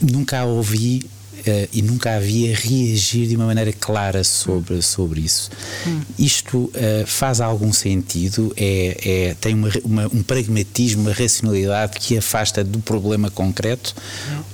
nunca 0.00 0.40
a 0.40 0.44
ouvi 0.44 1.08
uh, 1.40 1.68
e 1.72 1.82
nunca 1.82 2.16
havia 2.16 2.54
reagir 2.54 3.28
de 3.28 3.36
uma 3.36 3.46
maneira 3.46 3.72
clara 3.72 4.24
sobre, 4.24 4.80
sobre 4.82 5.20
isso. 5.20 5.50
Hum. 5.86 6.00
Isto 6.18 6.58
uh, 6.58 6.72
faz 7.06 7.40
algum 7.40 7.72
sentido? 7.72 8.52
É, 8.56 9.28
é 9.30 9.34
tem 9.34 9.54
uma, 9.54 9.70
uma, 9.84 10.06
um 10.06 10.22
pragmatismo, 10.22 11.02
uma 11.02 11.12
racionalidade 11.12 11.98
que 11.98 12.16
afasta 12.16 12.62
do 12.64 12.80
problema 12.80 13.30
concreto 13.30 13.94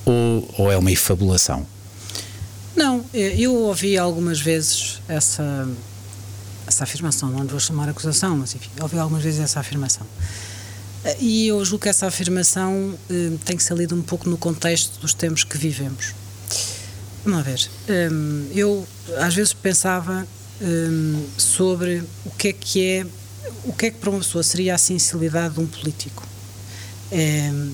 ou, 0.04 0.54
ou 0.58 0.72
é 0.72 0.76
uma 0.76 0.90
efabulação? 0.90 1.66
Não, 2.76 3.04
eu 3.12 3.54
ouvi 3.54 3.96
algumas 3.96 4.40
vezes 4.40 5.00
essa, 5.08 5.68
essa 6.66 6.82
afirmação, 6.82 7.30
não 7.30 7.46
vou 7.46 7.60
chamar 7.60 7.88
acusação, 7.88 8.36
mas 8.36 8.54
enfim, 8.54 8.68
ouvi 8.80 8.98
algumas 8.98 9.22
vezes 9.22 9.38
essa 9.38 9.60
afirmação. 9.60 10.04
E 11.20 11.48
eu 11.48 11.62
julgo 11.64 11.82
que 11.82 11.88
essa 11.88 12.06
afirmação 12.06 12.98
eh, 13.10 13.32
tem 13.44 13.56
que 13.56 13.62
ser 13.62 13.74
lida 13.74 13.94
um 13.94 14.00
pouco 14.00 14.28
no 14.28 14.38
contexto 14.38 14.98
dos 15.00 15.12
tempos 15.12 15.44
que 15.44 15.58
vivemos. 15.58 16.14
Vamos 17.24 17.44
ver. 17.44 17.70
Um, 17.88 18.48
eu 18.54 18.86
às 19.18 19.34
vezes 19.34 19.52
pensava 19.52 20.26
um, 20.60 21.26
sobre 21.36 22.02
o 22.24 22.30
que 22.30 22.48
é 22.48 22.52
que 22.52 22.84
é, 22.84 23.06
o 23.64 23.72
que 23.72 23.86
é 23.86 23.90
que 23.90 23.98
para 23.98 24.10
uma 24.10 24.18
pessoa 24.18 24.42
seria 24.42 24.74
a 24.74 24.78
sensibilidade 24.78 25.54
de 25.54 25.60
um 25.60 25.66
político. 25.66 26.26
Um, 27.12 27.72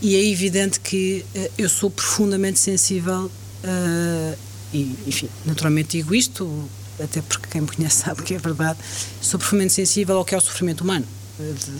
e 0.00 0.14
é 0.14 0.24
evidente 0.30 0.80
que 0.80 1.24
uh, 1.34 1.50
eu 1.58 1.68
sou 1.68 1.90
profundamente 1.90 2.58
sensível 2.58 3.26
uh, 3.26 4.38
e, 4.72 4.96
enfim, 5.06 5.28
naturalmente 5.44 5.98
digo 5.98 6.14
isto, 6.14 6.68
até 7.02 7.20
porque 7.20 7.48
quem 7.48 7.62
me 7.62 7.68
conhece 7.68 8.02
sabe 8.04 8.22
que 8.22 8.34
é 8.34 8.38
verdade, 8.38 8.78
sou 9.20 9.38
profundamente 9.38 9.74
sensível 9.74 10.16
ao 10.16 10.24
que 10.24 10.34
é 10.34 10.38
o 10.38 10.40
sofrimento 10.40 10.82
humano 10.82 11.06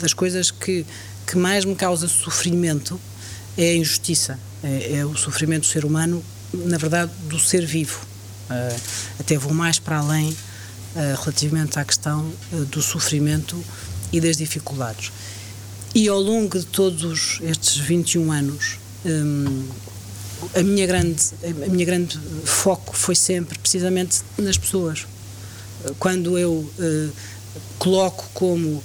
das 0.01 0.15
coisas 0.15 0.51
que, 0.51 0.87
que 1.27 1.37
mais 1.37 1.65
me 1.65 1.75
causa 1.75 2.07
sofrimento 2.09 3.01
é 3.57 3.71
a 3.71 3.77
injustiça, 3.77 4.39
é, 4.63 4.99
é 4.99 5.05
o 5.05 5.17
sofrimento 5.17 5.63
do 5.63 5.67
ser 5.67 5.85
humano, 5.85 6.23
na 6.53 6.79
verdade, 6.79 7.13
do 7.29 7.39
ser 7.39 7.65
vivo. 7.65 8.01
Uh, 8.51 8.81
até 9.21 9.37
vou 9.37 9.53
mais 9.53 9.79
para 9.79 9.99
além 9.99 10.31
uh, 10.31 11.21
relativamente 11.21 11.79
à 11.79 11.85
questão 11.85 12.33
uh, 12.53 12.65
do 12.67 12.81
sofrimento 12.81 13.63
e 14.13 14.21
das 14.21 14.37
dificuldades. 14.37 15.13
E 15.95 16.09
ao 16.09 16.19
longo 16.19 16.59
de 16.59 16.67
todos 16.67 17.41
estes 17.43 17.77
21 17.77 18.33
anos, 18.33 18.79
um, 19.05 19.69
a 20.55 20.63
minha 20.63 20.87
grande 20.87 21.23
a 21.43 21.69
minha 21.69 21.85
grande 21.85 22.19
foco 22.45 22.97
foi 22.97 23.15
sempre 23.15 23.59
precisamente 23.59 24.21
nas 24.39 24.57
pessoas. 24.57 25.07
Quando 25.99 26.39
eu 26.39 26.69
coloco 27.79 28.29
como 28.35 28.83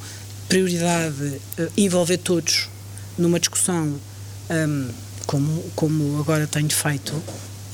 prioridade 0.48 1.41
envolver 1.75 2.17
todos 2.17 2.70
numa 3.17 3.39
discussão 3.39 4.00
um, 4.50 4.89
como, 5.25 5.63
como 5.75 6.20
agora 6.20 6.48
tenho 6.48 6.70
feito, 6.70 7.13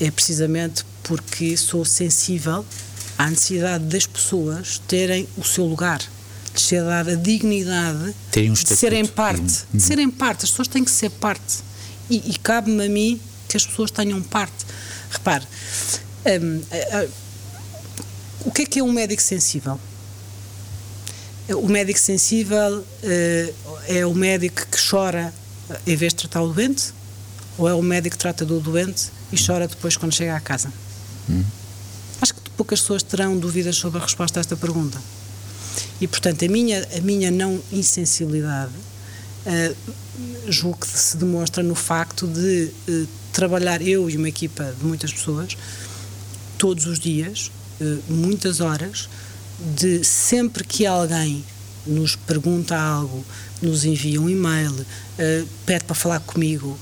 é 0.00 0.10
precisamente 0.10 0.84
porque 1.02 1.56
sou 1.56 1.84
sensível 1.84 2.64
à 3.18 3.28
necessidade 3.28 3.84
das 3.84 4.06
pessoas 4.06 4.80
terem 4.88 5.28
o 5.36 5.44
seu 5.44 5.66
lugar, 5.66 6.00
de 6.54 6.60
ser 6.60 6.82
dada 6.82 7.12
a 7.12 7.16
dignidade 7.16 8.14
um 8.38 8.52
de 8.52 8.76
serem 8.76 9.06
parte, 9.06 9.40
uhum. 9.40 9.78
de 9.78 9.82
serem 9.82 10.10
parte, 10.10 10.44
as 10.44 10.50
pessoas 10.50 10.68
têm 10.68 10.82
que 10.82 10.90
ser 10.90 11.10
parte 11.10 11.58
e, 12.08 12.30
e 12.30 12.38
cabe-me 12.38 12.86
a 12.86 12.88
mim 12.88 13.20
que 13.46 13.56
as 13.56 13.66
pessoas 13.66 13.90
tenham 13.90 14.22
parte. 14.22 14.64
Repare, 15.10 15.44
um, 16.26 16.56
uh, 16.56 17.04
uh, 17.04 17.10
o 18.46 18.50
que 18.50 18.62
é 18.62 18.66
que 18.66 18.78
é 18.78 18.82
um 18.82 18.92
médico 18.92 19.20
sensível? 19.20 19.78
O 21.48 21.68
médico 21.68 21.98
sensível 21.98 22.78
uh, 22.78 23.54
é 23.88 24.06
o 24.06 24.14
médico 24.14 24.66
que 24.66 24.78
chora 24.88 25.34
em 25.86 25.96
vez 25.96 26.12
de 26.12 26.20
tratar 26.20 26.42
o 26.42 26.52
doente? 26.52 26.92
Ou 27.58 27.68
é 27.68 27.74
o 27.74 27.82
médico 27.82 28.16
que 28.16 28.22
trata 28.22 28.44
do 28.44 28.60
doente 28.60 29.10
e 29.32 29.36
chora 29.36 29.68
depois 29.68 29.96
quando 29.96 30.14
chega 30.14 30.36
à 30.36 30.40
casa? 30.40 30.72
Hum. 31.28 31.44
Acho 32.20 32.34
que 32.34 32.50
poucas 32.50 32.80
pessoas 32.80 33.02
terão 33.02 33.36
dúvidas 33.38 33.76
sobre 33.76 33.98
a 33.98 34.02
resposta 34.02 34.38
a 34.38 34.42
esta 34.42 34.56
pergunta. 34.56 35.00
E, 36.00 36.06
portanto, 36.06 36.44
a 36.44 36.48
minha, 36.48 36.86
a 36.96 37.00
minha 37.00 37.30
não 37.30 37.60
insensibilidade 37.72 38.72
uh, 39.46 39.76
julgo 40.48 40.78
que 40.78 40.86
se 40.86 41.16
demonstra 41.16 41.62
no 41.62 41.74
facto 41.74 42.26
de 42.26 42.70
uh, 42.88 43.08
trabalhar 43.32 43.80
eu 43.82 44.08
e 44.10 44.16
uma 44.16 44.28
equipa 44.28 44.74
de 44.78 44.84
muitas 44.84 45.12
pessoas 45.12 45.56
todos 46.58 46.86
os 46.86 46.98
dias, 46.98 47.50
uh, 47.80 48.12
muitas 48.12 48.60
horas, 48.60 49.08
de 49.76 50.04
sempre 50.04 50.64
que 50.64 50.86
alguém 50.86 51.44
nos 51.86 52.16
pergunta 52.16 52.78
algo, 52.78 53.24
nos 53.60 53.84
envia 53.84 54.20
um 54.20 54.28
e-mail, 54.28 54.74
pede 55.66 55.84
para 55.84 55.94
falar 55.94 56.20
comigo, 56.20 56.78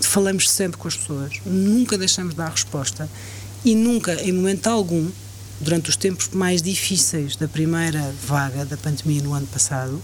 falamos 0.00 0.48
sempre 0.50 0.78
com 0.78 0.88
as 0.88 0.96
pessoas, 0.96 1.32
nunca 1.44 1.96
deixamos 1.96 2.32
de 2.32 2.38
dar 2.38 2.50
resposta 2.50 3.08
e 3.64 3.74
nunca, 3.74 4.14
em 4.22 4.32
momento 4.32 4.66
algum, 4.66 5.10
durante 5.60 5.90
os 5.90 5.96
tempos 5.96 6.30
mais 6.30 6.62
difíceis 6.62 7.36
da 7.36 7.46
primeira 7.46 8.12
vaga 8.26 8.64
da 8.64 8.76
pandemia 8.76 9.22
no 9.22 9.34
ano 9.34 9.46
passado, 9.46 10.00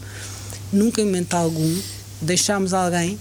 nunca, 0.73 1.01
em 1.01 1.07
momento 1.07 1.35
algum, 1.35 1.81
deixámos 2.21 2.75
alguém 2.75 3.19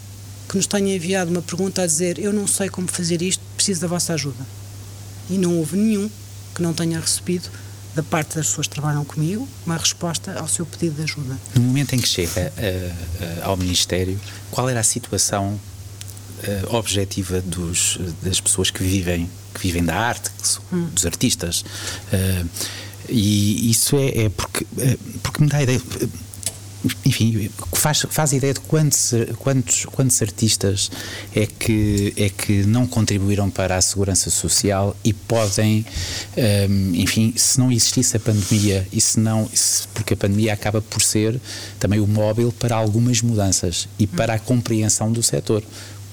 que 0.48 0.58
nos 0.58 0.68
tenha 0.68 0.96
enviado 0.96 1.32
uma 1.32 1.42
pergunta 1.42 1.82
a 1.82 1.86
dizer 1.88 2.20
eu 2.20 2.32
não 2.32 2.48
sei 2.48 2.70
como 2.70 2.88
fazer 2.88 3.22
isto, 3.22 3.42
preciso 3.56 3.82
da 3.82 3.88
vossa 3.88 4.14
ajuda. 4.14 4.46
E 5.30 5.38
não 5.38 5.58
houve 5.58 5.78
nenhum 5.78 6.10
que 6.54 6.62
não 6.62 6.74
tenha 6.74 7.00
recebido 7.00 7.50
da 7.96 8.04
parte 8.04 8.36
das 8.36 8.48
pessoas 8.48 8.68
que 8.68 8.74
trabalham 8.74 9.06
comigo, 9.06 9.48
uma 9.66 9.78
resposta 9.78 10.38
ao 10.38 10.48
seu 10.48 10.66
pedido 10.66 10.98
de 10.98 11.04
ajuda. 11.04 11.40
No 11.56 11.62
momento 11.62 11.96
em 11.96 12.00
que 12.00 12.08
chega 12.08 12.52
uh, 12.52 13.44
uh, 13.44 13.50
ao 13.50 13.58
Ministério, 13.58 14.20
qual 14.52 14.70
era 14.70 14.82
a 14.82 14.84
situação 14.84 15.60
uh, 16.48 16.76
objetiva 16.76 17.42
dos, 17.42 18.00
das 18.22 18.40
pessoas 18.40 18.70
que 18.72 18.84
vivem, 18.84 19.30
que 19.54 19.62
vivem 19.62 19.84
da 19.84 19.96
arte, 19.96 20.30
hum. 20.72 20.88
dos 20.94 21.06
artistas? 21.06 21.64
e 23.08 23.70
isso 23.70 23.98
é, 23.98 24.26
é 24.26 24.30
porque, 24.30 24.66
porque 25.22 25.44
me 25.44 25.48
dá 25.48 25.58
a 25.58 25.64
ideia 25.64 25.80
enfim, 27.06 27.50
faz, 27.74 28.06
faz 28.10 28.34
ideia 28.34 28.54
de 28.54 28.60
quantos, 28.62 29.12
quantos, 29.40 29.86
quantos 29.86 30.22
artistas 30.22 30.92
é 31.36 31.46
que, 31.46 32.14
é 32.16 32.30
que 32.30 32.64
não 32.66 32.86
contribuíram 32.86 33.50
para 33.50 33.78
a 33.78 33.82
segurança 33.82 34.30
social 34.30 34.96
e 35.04 35.14
podem, 35.14 35.86
um, 36.70 36.96
enfim, 36.96 37.34
se 37.36 37.60
não 37.60 37.72
existisse 37.72 38.18
a 38.18 38.20
pandemia 38.20 38.88
e 38.92 39.02
se 39.02 39.20
não, 39.20 39.50
porque 39.94 40.14
a 40.14 40.18
pandemia 40.18 40.54
acaba 40.54 40.82
por 40.82 41.02
ser 41.02 41.40
também 41.80 42.00
o 42.00 42.08
móvel 42.08 42.52
para 42.52 42.76
algumas 42.76 43.22
mudanças 43.22 43.88
e 43.98 44.06
para 44.06 44.36
a 44.36 44.40
compreensão 44.40 45.12
do 45.12 45.24
setor 45.24 45.64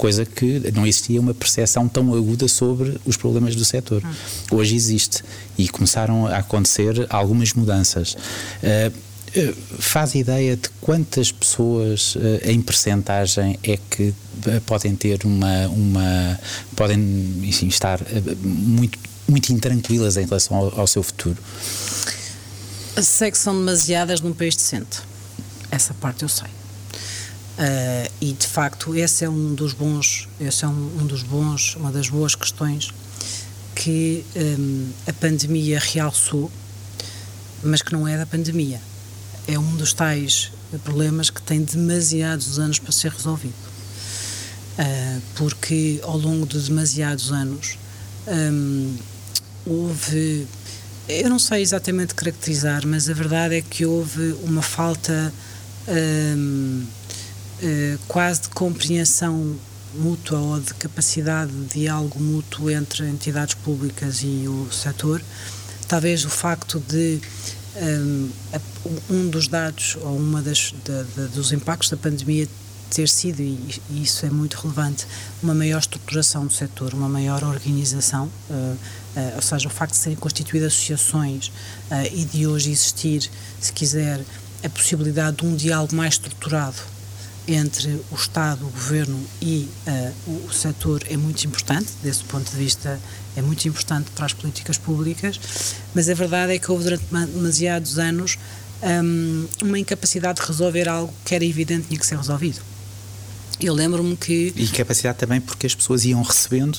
coisa 0.02 0.26
que 0.26 0.72
não 0.74 0.84
existia 0.84 1.20
uma 1.20 1.32
percepção 1.32 1.86
tão 1.86 2.12
aguda 2.12 2.48
sobre 2.48 2.98
os 3.06 3.16
problemas 3.16 3.54
do 3.54 3.64
setor. 3.64 4.02
Hoje 4.50 4.74
existe 4.74 5.22
e 5.56 5.68
começaram 5.68 6.26
a 6.26 6.38
acontecer 6.38 7.06
algumas 7.08 7.52
mudanças. 7.52 8.14
Uh, 8.14 9.12
faz 9.78 10.16
ideia 10.16 10.56
de 10.56 10.68
quantas 10.80 11.32
pessoas 11.32 12.18
eh, 12.20 12.52
em 12.52 12.60
percentagem 12.60 13.58
é 13.62 13.78
que 13.78 14.12
podem 14.66 14.94
ter 14.94 15.24
uma, 15.24 15.68
uma 15.68 16.38
podem 16.76 16.98
enfim, 17.42 17.68
estar 17.68 17.98
muito, 18.42 18.98
muito 19.26 19.50
intranquilas 19.50 20.18
em 20.18 20.26
relação 20.26 20.54
ao, 20.54 20.80
ao 20.80 20.86
seu 20.86 21.02
futuro? 21.02 21.38
Sei 23.00 23.30
que 23.30 23.38
são 23.38 23.56
demasiadas 23.56 24.20
num 24.20 24.34
país 24.34 24.54
decente. 24.54 25.00
Essa 25.70 25.94
parte 25.94 26.24
eu 26.24 26.28
sei. 26.28 26.61
Uh, 27.52 28.10
e 28.20 28.32
de 28.32 28.46
facto 28.46 28.94
esse 28.94 29.24
é 29.24 29.28
um 29.28 29.54
dos 29.54 29.74
bons, 29.74 30.26
esse 30.40 30.64
é 30.64 30.68
um, 30.68 30.98
um 31.00 31.06
dos 31.06 31.22
bons, 31.22 31.76
uma 31.76 31.92
das 31.92 32.08
boas 32.08 32.34
questões 32.34 32.90
que 33.74 34.24
um, 34.34 34.90
a 35.06 35.12
pandemia 35.12 35.78
realçou, 35.78 36.50
mas 37.62 37.82
que 37.82 37.92
não 37.92 38.08
é 38.08 38.16
da 38.16 38.24
pandemia 38.24 38.80
é 39.46 39.58
um 39.58 39.76
dos 39.76 39.92
tais 39.92 40.52
problemas 40.84 41.30
que 41.30 41.42
tem 41.42 41.62
demasiados 41.62 42.58
anos 42.58 42.78
para 42.78 42.92
ser 42.92 43.10
resolvido. 43.10 43.54
Uh, 44.78 45.20
porque 45.34 46.00
ao 46.02 46.16
longo 46.16 46.46
de 46.46 46.58
demasiados 46.58 47.30
anos 47.30 47.76
um, 48.26 48.96
houve. 49.66 50.46
Eu 51.08 51.28
não 51.28 51.38
sei 51.38 51.60
exatamente 51.60 52.14
caracterizar, 52.14 52.86
mas 52.86 53.10
a 53.10 53.12
verdade 53.12 53.56
é 53.56 53.60
que 53.60 53.84
houve 53.84 54.34
uma 54.44 54.62
falta 54.62 55.32
uh, 57.62 57.98
quase 58.08 58.42
de 58.42 58.48
compreensão 58.48 59.56
mútua 59.94 60.38
ou 60.38 60.60
de 60.60 60.74
capacidade 60.74 61.52
de 61.52 61.80
diálogo 61.80 62.18
mútuo 62.18 62.70
entre 62.70 63.06
entidades 63.06 63.54
públicas 63.54 64.20
e 64.22 64.46
o 64.48 64.70
setor. 64.72 65.22
Talvez 65.86 66.24
o 66.24 66.30
facto 66.30 66.80
de 66.80 67.20
um, 67.76 68.30
um 69.10 69.28
dos 69.28 69.48
dados 69.48 69.96
ou 70.00 70.16
uma 70.16 70.42
das 70.42 70.74
dos 71.34 71.52
impactos 71.52 71.88
da 71.90 71.96
pandemia 71.96 72.48
ter 72.90 73.08
sido 73.08 73.40
e, 73.40 73.80
isso 73.90 74.26
é 74.26 74.30
muito 74.30 74.58
relevante 74.58 75.06
uma 75.42 75.54
maior 75.54 75.78
estruturação 75.78 76.46
do 76.46 76.52
setor 76.52 76.92
uma 76.92 77.08
maior 77.08 77.42
organização 77.42 78.30
uh, 78.50 78.76
ou 79.34 79.40
seja 79.40 79.68
o 79.68 79.70
facto 79.70 79.92
de 79.92 80.00
serem 80.00 80.18
constituídas 80.18 80.74
associações 80.74 81.50
e 82.12 82.24
de 82.26 82.46
hoje 82.46 82.70
existir 82.70 83.30
se 83.58 83.72
quiser 83.72 84.20
a 84.62 84.68
possibilidade 84.68 85.38
de 85.38 85.46
um 85.46 85.56
diálogo 85.56 85.94
mais 85.94 86.14
estruturado 86.14 86.76
entre 87.46 88.00
o 88.10 88.14
Estado, 88.14 88.64
o 88.64 88.70
Governo 88.70 89.18
e 89.40 89.68
uh, 89.86 90.46
o, 90.48 90.52
setor 90.52 91.02
é 91.08 91.16
muito 91.16 91.44
importante, 91.44 91.88
desse 92.02 92.22
ponto 92.24 92.50
de 92.50 92.56
vista 92.56 93.00
é 93.36 93.42
muito 93.42 93.66
importante 93.66 94.10
para 94.14 94.26
as 94.26 94.32
políticas 94.32 94.78
públicas, 94.78 95.40
mas 95.94 96.08
a 96.08 96.14
verdade 96.14 96.52
é 96.52 96.58
que 96.58 96.70
houve 96.70 96.84
durante 96.84 97.04
demasiados 97.10 97.98
anos 97.98 98.38
um, 98.82 99.46
uma 99.62 99.78
incapacidade 99.78 100.40
de 100.40 100.46
resolver 100.46 100.88
algo 100.88 101.12
que 101.24 101.34
era 101.34 101.44
evidente 101.44 101.88
tinha 101.88 101.98
que 101.98 102.06
ser 102.06 102.16
resolvido. 102.16 102.60
Eu 103.60 103.74
lembro-me 103.74 104.16
que. 104.16 104.52
E 104.56 104.66
capacidade 104.68 105.18
também 105.18 105.40
porque 105.40 105.66
as 105.66 105.74
pessoas 105.74 106.04
iam 106.04 106.22
recebendo 106.22 106.78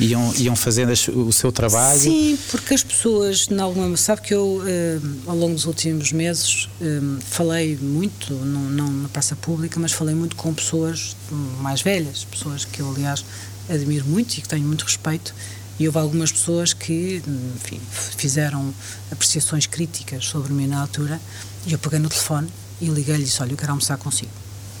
iam, 0.00 0.34
iam 0.36 0.56
fazendo 0.56 0.92
o 0.92 1.32
seu 1.32 1.50
trabalho? 1.50 2.00
Sim, 2.00 2.38
porque 2.50 2.74
as 2.74 2.82
pessoas, 2.82 3.48
em 3.50 3.58
alguma 3.58 3.96
sabe 3.96 4.22
que 4.22 4.34
eu, 4.34 4.62
eh, 4.66 4.98
ao 5.26 5.36
longo 5.36 5.54
dos 5.54 5.64
últimos 5.64 6.12
meses, 6.12 6.68
eh, 6.80 7.00
falei 7.28 7.76
muito, 7.76 8.32
não, 8.34 8.62
não 8.62 8.92
na 8.92 9.08
praça 9.08 9.34
pública, 9.36 9.78
mas 9.80 9.92
falei 9.92 10.14
muito 10.14 10.36
com 10.36 10.52
pessoas 10.54 11.16
mais 11.60 11.82
velhas, 11.82 12.24
pessoas 12.24 12.64
que 12.64 12.80
eu, 12.80 12.90
aliás, 12.90 13.24
admiro 13.68 14.04
muito 14.06 14.34
e 14.34 14.42
que 14.42 14.48
tenho 14.48 14.66
muito 14.66 14.82
respeito. 14.82 15.34
E 15.78 15.86
houve 15.86 15.98
algumas 15.98 16.32
pessoas 16.32 16.72
que, 16.72 17.22
enfim, 17.54 17.80
fizeram 18.16 18.74
apreciações 19.12 19.66
críticas 19.66 20.24
sobre 20.24 20.52
mim 20.52 20.66
na 20.66 20.80
altura, 20.80 21.20
e 21.66 21.72
eu 21.72 21.78
peguei 21.78 22.00
no 22.00 22.08
telefone 22.08 22.48
e 22.80 22.86
liguei-lhe 22.86 23.22
e 23.22 23.24
disse: 23.24 23.40
Olha, 23.42 23.52
eu 23.52 23.56
quero 23.56 23.70
almoçar 23.70 23.96
consigo. 23.96 24.32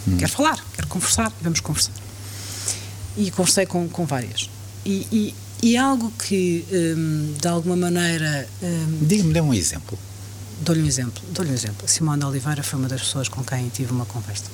Hum. 0.06 0.16
Quero 0.16 0.32
falar, 0.32 0.64
quero 0.74 0.88
conversar, 0.88 1.32
vamos 1.40 1.60
conversar. 1.60 1.92
E 3.16 3.30
conversei 3.30 3.66
com, 3.66 3.88
com 3.88 4.06
várias. 4.06 4.48
E, 4.88 5.06
e, 5.12 5.34
e 5.62 5.76
algo 5.76 6.10
que, 6.12 6.64
um, 6.72 7.34
de 7.38 7.46
alguma 7.46 7.76
maneira. 7.76 8.48
Um, 8.62 9.06
Diga-me, 9.06 9.34
dê 9.34 9.40
um 9.42 9.52
exemplo. 9.52 9.98
Dou-lhe 10.62 10.80
um 10.80 10.86
exemplo. 10.86 11.22
Dou-lhe 11.30 11.50
um 11.50 11.54
exemplo. 11.54 11.86
Simone 11.86 12.20
de 12.20 12.24
Oliveira 12.24 12.62
foi 12.62 12.78
uma 12.78 12.88
das 12.88 13.02
pessoas 13.02 13.28
com 13.28 13.44
quem 13.44 13.68
tive 13.68 13.92
uma 13.92 14.06
conversa. 14.06 14.46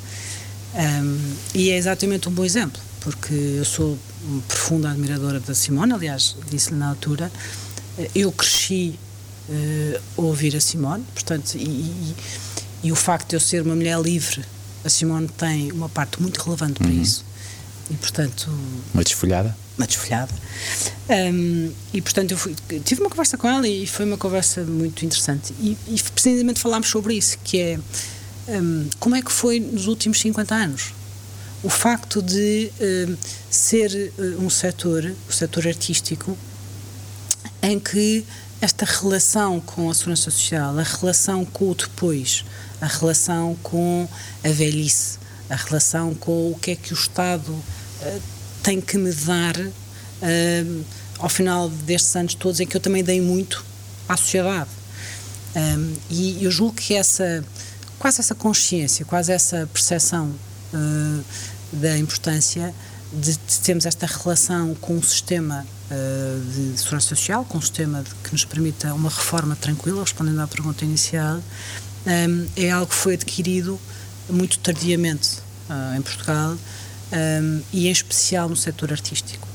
Um, 0.75 1.35
e 1.55 1.71
é 1.71 1.77
exatamente 1.77 2.29
um 2.29 2.33
bom 2.33 2.45
exemplo, 2.45 2.83
porque 3.01 3.33
eu 3.33 3.65
sou 3.65 3.97
uma 4.25 4.43
profunda 4.43 4.91
admiradora 4.91 5.39
da 5.39 5.55
Simone, 5.55 5.93
aliás, 5.93 6.37
disse-lhe 6.51 6.77
na 6.77 6.89
altura. 6.89 7.31
Eh, 7.97 8.11
eu 8.17 8.33
cresci 8.33 8.99
uh, 9.49 10.01
ouvir 10.17 10.57
a 10.57 10.61
Simone, 10.61 11.05
portanto, 11.15 11.55
e, 11.55 11.63
e, 11.63 12.17
e, 12.83 12.91
o 12.91 12.97
facto 12.97 13.29
de 13.29 13.37
eu 13.37 13.41
ser 13.41 13.63
uma 13.63 13.77
mulher 13.77 14.01
livre, 14.01 14.45
a 14.85 14.89
Simone 14.89 15.29
tem 15.29 15.71
uma 15.71 15.89
parte 15.89 16.21
muito 16.21 16.43
relevante 16.43 16.81
para 16.81 16.89
uhum. 16.89 17.01
isso. 17.01 17.25
E, 17.89 17.95
portanto. 17.95 18.51
Uma 18.93 19.05
desfolhada? 19.05 19.57
Uma 19.77 19.87
desfolhada. 19.87 20.33
Um, 21.09 21.73
e 21.93 22.01
portanto 22.01 22.31
eu 22.31 22.39
fui, 22.39 22.55
tive 22.85 23.01
uma 23.01 23.11
conversa 23.11 23.37
com 23.37 23.49
ela 23.49 23.69
e 23.69 23.87
foi 23.87 24.05
uma 24.05 24.17
conversa 24.17 24.63
muito 24.63 25.05
interessante. 25.05 25.55
E, 25.61 25.77
e 25.89 26.03
precisamente 26.13 26.61
falámos 26.61 26.89
sobre 26.89 27.15
isso, 27.15 27.39
que 27.45 27.61
é 27.61 27.79
um, 28.49 28.89
como 28.99 29.17
é 29.17 29.23
que 29.23 29.33
foi 29.33 29.61
nos 29.61 29.87
últimos 29.87 30.21
50 30.21 30.55
anos. 30.55 30.93
O 31.63 31.71
facto 31.71 32.21
de 32.21 32.71
um, 33.09 33.17
ser 33.51 34.13
uh, 34.19 34.45
um 34.45 34.51
setor, 34.51 35.15
o 35.29 35.33
setor 35.33 35.67
artístico, 35.67 36.37
em 37.63 37.81
que 37.81 38.25
esta 38.61 38.85
relação 38.85 39.61
com 39.61 39.91
a 39.91 39.95
segurança 39.95 40.31
social, 40.31 40.79
a 40.79 40.83
relação 40.83 41.45
com 41.45 41.71
o 41.71 41.75
depois, 41.75 42.45
a 42.81 42.87
relação 42.87 43.57
com 43.63 44.07
a 44.43 44.49
velhice, 44.49 45.19
a 45.49 45.57
relação 45.57 46.15
com 46.15 46.51
o 46.51 46.59
que 46.59 46.73
é 46.73 46.77
que 46.77 46.93
o 46.93 46.97
Estado 46.97 47.51
uh, 47.51 48.34
tem 48.65 48.81
que 48.81 48.97
me 48.97 49.13
dar 49.13 49.57
uh, 49.59 50.85
ao 51.19 51.29
final 51.29 51.69
destes 51.69 52.17
anos 52.17 52.35
todos 52.35 52.59
em 52.59 52.67
que 52.67 52.77
eu 52.77 52.81
também 52.81 53.05
dei 53.05 53.21
muito 53.21 53.65
à 54.09 54.17
sociedade. 54.17 54.71
Um, 55.55 55.95
e 56.11 56.43
eu 56.43 56.51
julgo 56.51 56.75
que 56.75 56.95
essa, 56.95 57.45
quase 57.99 58.21
essa 58.21 58.35
consciência, 58.35 59.05
quase 59.05 59.31
essa 59.31 59.69
percepção 59.73 60.35
uh, 60.73 61.25
da 61.73 61.97
importância 61.99 62.75
de, 63.13 63.37
de, 63.37 63.61
termos 63.61 63.87
esta 63.87 64.07
relação 64.07 64.75
com 64.77 64.97
um 64.97 65.03
sistema 65.03 65.65
uh, 65.91 66.73
de 66.73 66.79
segurança 66.79 67.09
social, 67.09 67.45
com 67.45 67.59
um 67.59 67.61
sistema 67.61 68.03
de, 68.03 68.11
que 68.25 68.33
nos 68.33 68.45
permita 68.47 68.93
uma 68.95 69.11
reforma 69.11 69.55
tranquila, 69.55 70.03
respondendo 70.03 70.41
à 70.41 70.49
pergunta 70.49 70.85
inicial, 70.85 71.41
um, 72.07 72.47
é 72.57 72.71
algo 72.71 72.89
que 72.89 72.97
foi 72.97 73.15
adquirido 73.15 73.79
muito 74.29 74.59
tardiamente 74.59 75.39
uh, 75.69 75.97
em 75.97 76.03
Portugal 76.03 76.57
um, 77.15 77.63
e 77.73 77.89
em 77.89 77.91
especial 77.93 78.49
no 78.49 78.57
setor 78.57 78.93
artístico. 78.93 79.49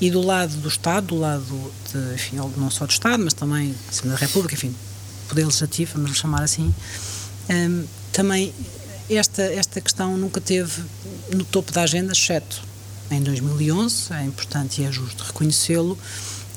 E 0.00 0.10
do 0.10 0.20
lado 0.20 0.54
do 0.56 0.68
Estado, 0.68 1.06
do 1.06 1.18
lado, 1.18 1.72
de, 1.92 2.14
enfim, 2.14 2.36
não 2.56 2.70
só 2.70 2.84
do 2.84 2.90
Estado, 2.90 3.22
mas 3.22 3.32
também 3.32 3.74
da 4.04 4.16
República, 4.16 4.54
enfim, 4.54 4.74
Poder 5.28 5.44
Legislativo, 5.44 5.92
vamos 5.94 6.18
chamar 6.18 6.42
assim, 6.42 6.74
um, 7.48 7.84
também 8.12 8.52
esta, 9.08 9.42
esta 9.42 9.80
questão 9.80 10.16
nunca 10.16 10.40
teve 10.40 10.82
no 11.32 11.44
topo 11.44 11.72
da 11.72 11.82
agenda, 11.82 12.12
exceto 12.12 12.62
em 13.10 13.22
2011, 13.22 14.12
é 14.12 14.24
importante 14.24 14.82
e 14.82 14.84
é 14.84 14.92
justo 14.92 15.24
reconhecê-lo, 15.24 15.98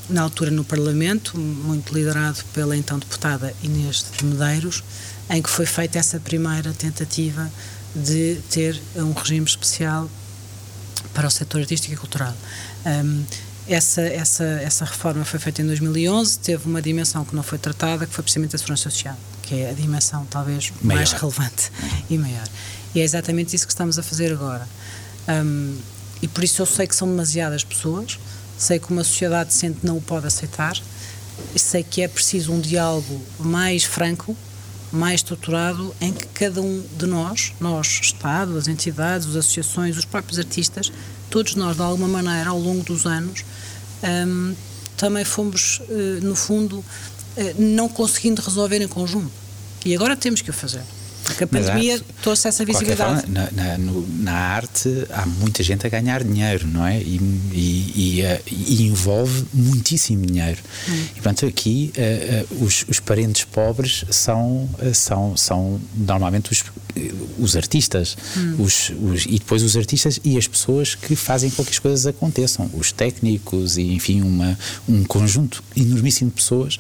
na 0.10 0.24
altura 0.24 0.50
no 0.50 0.64
Parlamento, 0.64 1.38
muito 1.38 1.94
liderado 1.94 2.44
pela 2.54 2.76
então 2.76 2.98
deputada 2.98 3.54
Inês 3.62 4.04
de 4.18 4.26
Medeiros, 4.26 4.84
em 5.30 5.42
que 5.42 5.50
foi 5.50 5.68
feita 5.68 6.00
essa 6.00 6.20
primeira 6.20 6.74
tentativa 6.74 7.52
de 7.96 8.40
ter 8.50 8.82
um 8.96 9.14
regime 9.14 9.46
especial 9.46 10.10
para 11.20 11.28
o 11.28 11.32
setor 11.32 11.60
artístico 11.60 11.94
e 11.94 11.98
cultural. 11.98 12.34
Um, 12.86 13.26
essa, 13.68 14.02
essa, 14.02 14.46
essa 14.46 14.86
reforma 14.86 15.26
foi 15.26 15.38
feita 15.38 15.62
em 15.62 15.66
2011, 15.66 16.40
teve 16.40 16.66
uma 16.66 16.82
dimensão 16.82 17.26
que 17.26 17.36
não 17.36 17.44
foi 17.44 17.58
tratada, 17.58 18.08
que 18.08 18.14
foi 18.14 18.24
precisamente 18.24 18.56
a 18.56 18.58
segurança 18.58 18.84
social, 18.84 19.18
que 19.42 19.56
é 19.56 19.70
a 19.70 19.74
dimensão 19.74 20.26
talvez 20.30 20.72
maior. 20.82 21.00
mais 21.00 21.12
relevante 21.12 21.74
e 22.10 22.18
maior. 22.18 22.48
E 22.96 23.02
é 23.02 23.04
exatamente 23.04 23.54
isso 23.54 23.68
que 23.68 23.74
estamos 23.74 24.00
a 24.00 24.04
fazer 24.04 24.32
agora. 24.32 24.66
Um, 25.28 25.78
e 26.22 26.28
por 26.30 26.42
isso 26.42 26.62
eu 26.62 26.66
sei 26.66 26.88
que 26.88 26.96
são 26.96 27.06
demasiadas 27.06 27.66
pessoas, 27.66 28.18
sei 28.58 28.80
que 28.80 28.90
uma 28.90 29.04
sociedade 29.04 29.50
decente 29.50 29.80
não 29.84 29.98
o 29.98 30.02
pode 30.02 30.26
aceitar, 30.26 30.82
sei 31.54 31.84
que 31.84 32.02
é 32.02 32.08
preciso 32.08 32.54
um 32.54 32.62
diálogo 32.62 33.22
mais 33.40 33.84
franco 33.84 34.38
mais 34.92 35.16
estruturado 35.16 35.94
em 36.02 36.12
que 36.12 36.26
cada 36.28 36.62
um 36.62 36.84
de 36.98 37.06
nós, 37.06 37.54
nós, 37.60 38.00
Estado, 38.02 38.58
as 38.58 38.68
entidades, 38.68 39.28
as 39.28 39.36
associações, 39.36 39.98
os 39.98 40.06
próprios 40.06 40.40
artistas, 40.40 40.92
todos 41.30 41.56
nós, 41.56 41.76
de 41.76 41.82
alguma 41.82 42.08
maneira, 42.08 42.50
ao 42.50 42.60
longo 42.60 42.84
dos 42.84 43.06
anos, 43.06 43.44
um, 44.04 44.56
também 44.98 45.24
fomos, 45.24 45.80
uh, 45.90 46.26
no 46.26 46.36
fundo, 46.36 46.80
uh, 46.80 46.86
não 47.58 47.88
conseguindo 47.88 48.42
resolver 48.42 48.82
em 48.82 48.88
conjunto. 48.88 49.32
E 49.86 49.96
agora 49.96 50.16
temos 50.16 50.42
que 50.42 50.50
o 50.50 50.54
fazer. 50.54 50.84
Porque 51.40 51.44
a 51.44 51.48
pandemia 51.62 52.02
trouxe 52.22 52.48
essa 52.48 52.66
visibilidade. 52.66 53.22
Forma, 53.22 53.50
na, 53.52 53.78
na, 53.78 53.78
na, 53.78 54.34
arte 54.34 55.06
há 55.12 55.26
muita 55.26 55.64
gente 55.64 55.86
a 55.86 55.90
ganhar 55.90 56.24
dinheiro, 56.24 56.68
não 56.68 56.86
é? 56.86 57.00
E, 57.00 57.20
e, 57.54 57.94
e, 57.96 58.22
eh, 58.22 58.42
e 58.52 58.84
envolve 58.84 59.46
muitíssimo 59.54 60.26
dinheiro. 60.26 60.60
Hum. 60.90 61.04
E 61.12 61.14
portanto 61.14 61.46
aqui 61.46 61.94
uh, 61.98 62.56
uh, 62.56 62.66
os, 62.66 62.86
os, 62.90 63.00
parentes 63.00 63.46
pobres 63.46 64.04
são, 64.10 64.70
uh, 64.82 64.94
são, 64.94 65.38
são 65.38 65.80
normalmente 65.96 66.52
os, 66.52 66.64
os 67.38 67.56
artistas. 67.56 68.18
Hum. 68.36 68.56
Os, 68.60 68.92
os, 69.02 69.26
e 69.26 69.40
depois 69.40 69.64
os 69.64 69.78
artistas 69.78 70.20
e 70.24 70.38
as 70.38 70.48
pessoas 70.48 70.96
que 70.96 71.16
fazem 71.16 71.50
com 71.50 71.64
que 71.64 71.72
as 71.72 71.80
coisas 71.80 72.06
aconteçam. 72.06 72.70
Os 72.74 72.92
técnicos 72.92 73.78
e 73.78 73.94
enfim 73.94 74.22
uma, 74.22 74.58
um 74.88 75.04
conjunto 75.06 75.64
enormíssimo 75.76 76.30
de 76.30 76.36
pessoas 76.36 76.78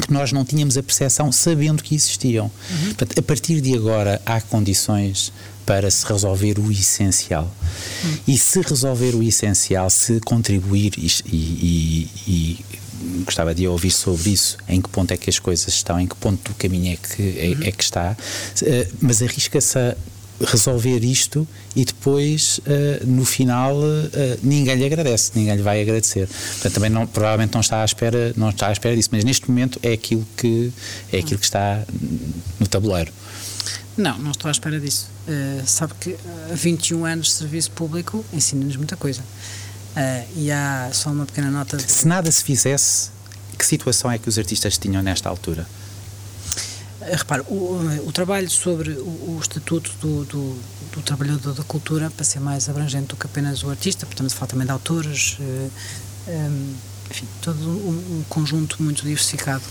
que 0.00 0.12
nós 0.12 0.32
não 0.32 0.44
tínhamos 0.44 0.76
a 0.76 0.82
percepção 0.82 1.30
sabendo 1.32 1.82
que 1.82 1.94
existiam. 1.94 2.46
Uhum. 2.70 2.84
Portanto, 2.86 3.18
a 3.18 3.22
partir 3.22 3.60
de 3.60 3.74
agora 3.74 4.20
há 4.24 4.40
condições 4.40 5.32
para 5.66 5.90
se 5.90 6.04
resolver 6.04 6.58
o 6.58 6.70
essencial. 6.72 7.44
Uhum. 8.02 8.18
E 8.28 8.36
se 8.36 8.60
resolver 8.60 9.14
o 9.14 9.22
essencial, 9.22 9.88
se 9.88 10.18
contribuir 10.20 10.94
e, 10.98 11.06
e, 11.26 12.10
e, 12.26 12.64
gostava 13.24 13.54
de 13.54 13.66
ouvir 13.66 13.90
sobre 13.90 14.30
isso, 14.30 14.56
em 14.68 14.80
que 14.80 14.88
ponto 14.88 15.12
é 15.12 15.16
que 15.16 15.30
as 15.30 15.38
coisas 15.38 15.68
estão, 15.68 15.98
em 15.98 16.06
que 16.06 16.16
ponto 16.16 16.50
do 16.50 16.54
caminho 16.56 16.92
é 16.92 16.96
que, 16.96 17.22
é, 17.38 17.68
é 17.68 17.72
que 17.72 17.82
está, 17.82 18.12
uh, 18.12 18.96
mas 19.00 19.22
arrisca-se 19.22 19.78
a 19.78 19.96
resolver 20.40 21.04
isto 21.04 21.46
e 21.76 21.84
depois 21.84 22.58
uh, 22.58 23.06
no 23.06 23.24
final 23.24 23.76
uh, 23.76 24.10
ninguém 24.42 24.76
lhe 24.76 24.84
agradece, 24.84 25.32
ninguém 25.34 25.56
lhe 25.56 25.62
vai 25.62 25.80
agradecer. 25.80 26.26
Portanto, 26.26 26.72
também 26.72 26.90
não, 26.90 27.06
provavelmente 27.06 27.52
não 27.52 27.60
está 27.60 27.82
à 27.82 27.84
espera, 27.84 28.32
não 28.36 28.50
está 28.50 28.68
à 28.68 28.72
espera 28.72 28.96
disso, 28.96 29.10
mas 29.12 29.24
neste 29.24 29.48
momento 29.48 29.78
é 29.82 29.92
aquilo 29.92 30.26
que 30.36 30.72
é 31.12 31.18
aquilo 31.18 31.38
que 31.38 31.44
está 31.44 31.82
no 32.58 32.66
tabuleiro. 32.66 33.12
Não, 33.96 34.18
não 34.18 34.30
estou 34.30 34.48
à 34.48 34.52
espera 34.52 34.80
disso. 34.80 35.08
Uh, 35.28 35.62
sabe 35.66 35.92
que 36.00 36.16
há 36.50 36.54
21 36.54 37.04
anos 37.04 37.26
de 37.26 37.32
serviço 37.32 37.70
público 37.72 38.24
ensina-nos 38.32 38.76
muita 38.76 38.96
coisa. 38.96 39.22
e 40.36 40.50
há 40.50 40.90
só 40.92 41.10
uma 41.10 41.26
pequena 41.26 41.50
nota. 41.50 41.76
De... 41.76 41.90
Se 41.90 42.06
nada 42.06 42.30
se 42.30 42.42
fizesse, 42.42 43.10
que 43.58 43.66
situação 43.66 44.10
é 44.10 44.18
que 44.18 44.28
os 44.28 44.38
artistas 44.38 44.78
tinham 44.78 45.02
nesta 45.02 45.28
altura? 45.28 45.66
Eh, 47.10 47.16
repare, 47.16 47.42
o, 47.48 47.80
eh, 47.90 48.00
o, 48.06 48.12
trabalho 48.12 48.48
sobre 48.48 48.92
o, 48.92 49.04
o 49.04 49.38
estatuto 49.40 49.90
do, 50.00 50.24
do, 50.26 50.58
do, 50.92 51.02
trabalhador 51.02 51.54
da 51.54 51.64
cultura, 51.64 52.08
para 52.08 52.24
ser 52.24 52.38
mais 52.38 52.68
abrangente 52.68 53.08
do 53.08 53.16
que 53.16 53.26
apenas 53.26 53.64
o 53.64 53.70
artista, 53.70 54.06
portanto, 54.06 54.32
fala 54.32 54.46
também 54.46 54.64
de 54.64 54.72
autores, 54.72 55.36
um, 56.28 56.74
enfim, 57.10 57.26
todo 57.42 57.58
um, 57.58 58.18
um, 58.18 58.24
conjunto 58.28 58.80
muito 58.80 59.02
diversificado. 59.02 59.64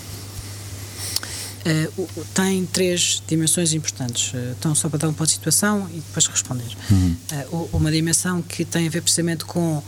tem 2.33 2.65
três 2.65 3.23
dimensões 3.25 3.73
importantes. 3.73 4.33
Então, 4.57 4.75
só 4.75 4.89
para 4.89 4.99
dar 4.99 5.07
um 5.07 5.13
ponto 5.13 5.27
de 5.27 5.33
situação 5.33 5.89
e 5.93 5.99
depois 5.99 6.27
responder. 6.27 6.75
Uhum. 6.91 7.15
Uh, 7.31 7.69
uma 7.71 7.91
dimensão 7.91 8.41
que 8.41 8.65
tem 8.65 8.87
a 8.87 8.89
ver 8.89 9.01
precisamente 9.01 9.45
com 9.45 9.81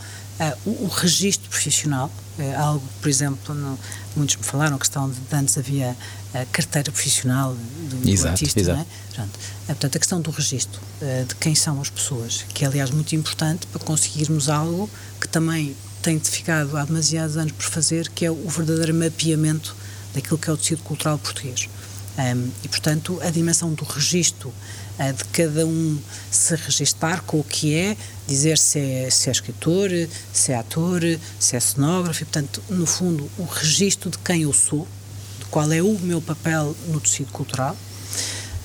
o, 0.64 0.84
o 0.84 0.88
registro 0.88 1.48
profissional, 1.48 2.10
algo, 2.56 2.86
por 3.00 3.08
exemplo, 3.08 3.54
no, 3.54 3.78
muitos 4.16 4.36
me 4.36 4.42
falaram, 4.42 4.76
a 4.76 4.78
questão 4.78 5.08
de, 5.08 5.20
de 5.20 5.36
antes 5.36 5.56
havia 5.58 5.96
a 6.34 6.44
carteira 6.46 6.90
profissional 6.90 7.54
do, 7.54 8.08
exato, 8.08 8.28
do 8.28 8.30
artista, 8.30 8.60
exato. 8.60 8.78
não 8.78 8.84
é? 8.84 8.86
Portanto, 9.06 9.38
portanto, 9.66 9.96
a 9.96 9.98
questão 9.98 10.20
do 10.20 10.30
registro 10.30 10.80
de 11.28 11.34
quem 11.36 11.54
são 11.54 11.80
as 11.80 11.90
pessoas, 11.90 12.44
que 12.54 12.64
é, 12.64 12.68
aliás, 12.68 12.90
muito 12.90 13.14
importante 13.14 13.66
para 13.66 13.84
conseguirmos 13.84 14.48
algo 14.48 14.88
que 15.20 15.28
também 15.28 15.76
tem 16.02 16.18
ficado 16.18 16.76
há 16.76 16.84
demasiados 16.84 17.36
anos 17.36 17.52
por 17.52 17.64
fazer, 17.64 18.08
que 18.08 18.26
é 18.26 18.30
o 18.30 18.48
verdadeiro 18.48 18.94
mapeamento 18.94 19.76
daquilo 20.12 20.36
que 20.36 20.50
é 20.50 20.52
o 20.52 20.56
tecido 20.56 20.82
cultural 20.82 21.18
português. 21.18 21.68
Um, 22.18 22.50
e, 22.62 22.68
portanto, 22.68 23.18
a 23.22 23.30
dimensão 23.30 23.72
do 23.72 23.84
registro 23.84 24.48
uh, 24.48 24.54
de 24.98 25.24
cada 25.32 25.66
um 25.66 25.98
se 26.30 26.54
registar 26.54 27.22
com 27.22 27.40
o 27.40 27.44
que 27.44 27.74
é, 27.74 27.96
dizer 28.26 28.58
se 28.58 28.78
é, 28.78 29.10
se 29.10 29.28
é 29.28 29.32
escritor, 29.32 29.90
se 30.32 30.52
é 30.52 30.56
ator, 30.56 31.02
se 31.40 31.56
é 31.56 31.60
cenógrafo, 31.60 32.22
e, 32.22 32.24
portanto, 32.24 32.62
no 32.68 32.86
fundo, 32.86 33.28
o 33.38 33.44
registro 33.44 34.10
de 34.10 34.18
quem 34.18 34.42
eu 34.42 34.52
sou, 34.52 34.86
de 35.38 35.44
qual 35.46 35.70
é 35.72 35.82
o 35.82 35.98
meu 35.98 36.20
papel 36.20 36.76
no 36.88 37.00
tecido 37.00 37.32
cultural. 37.32 37.76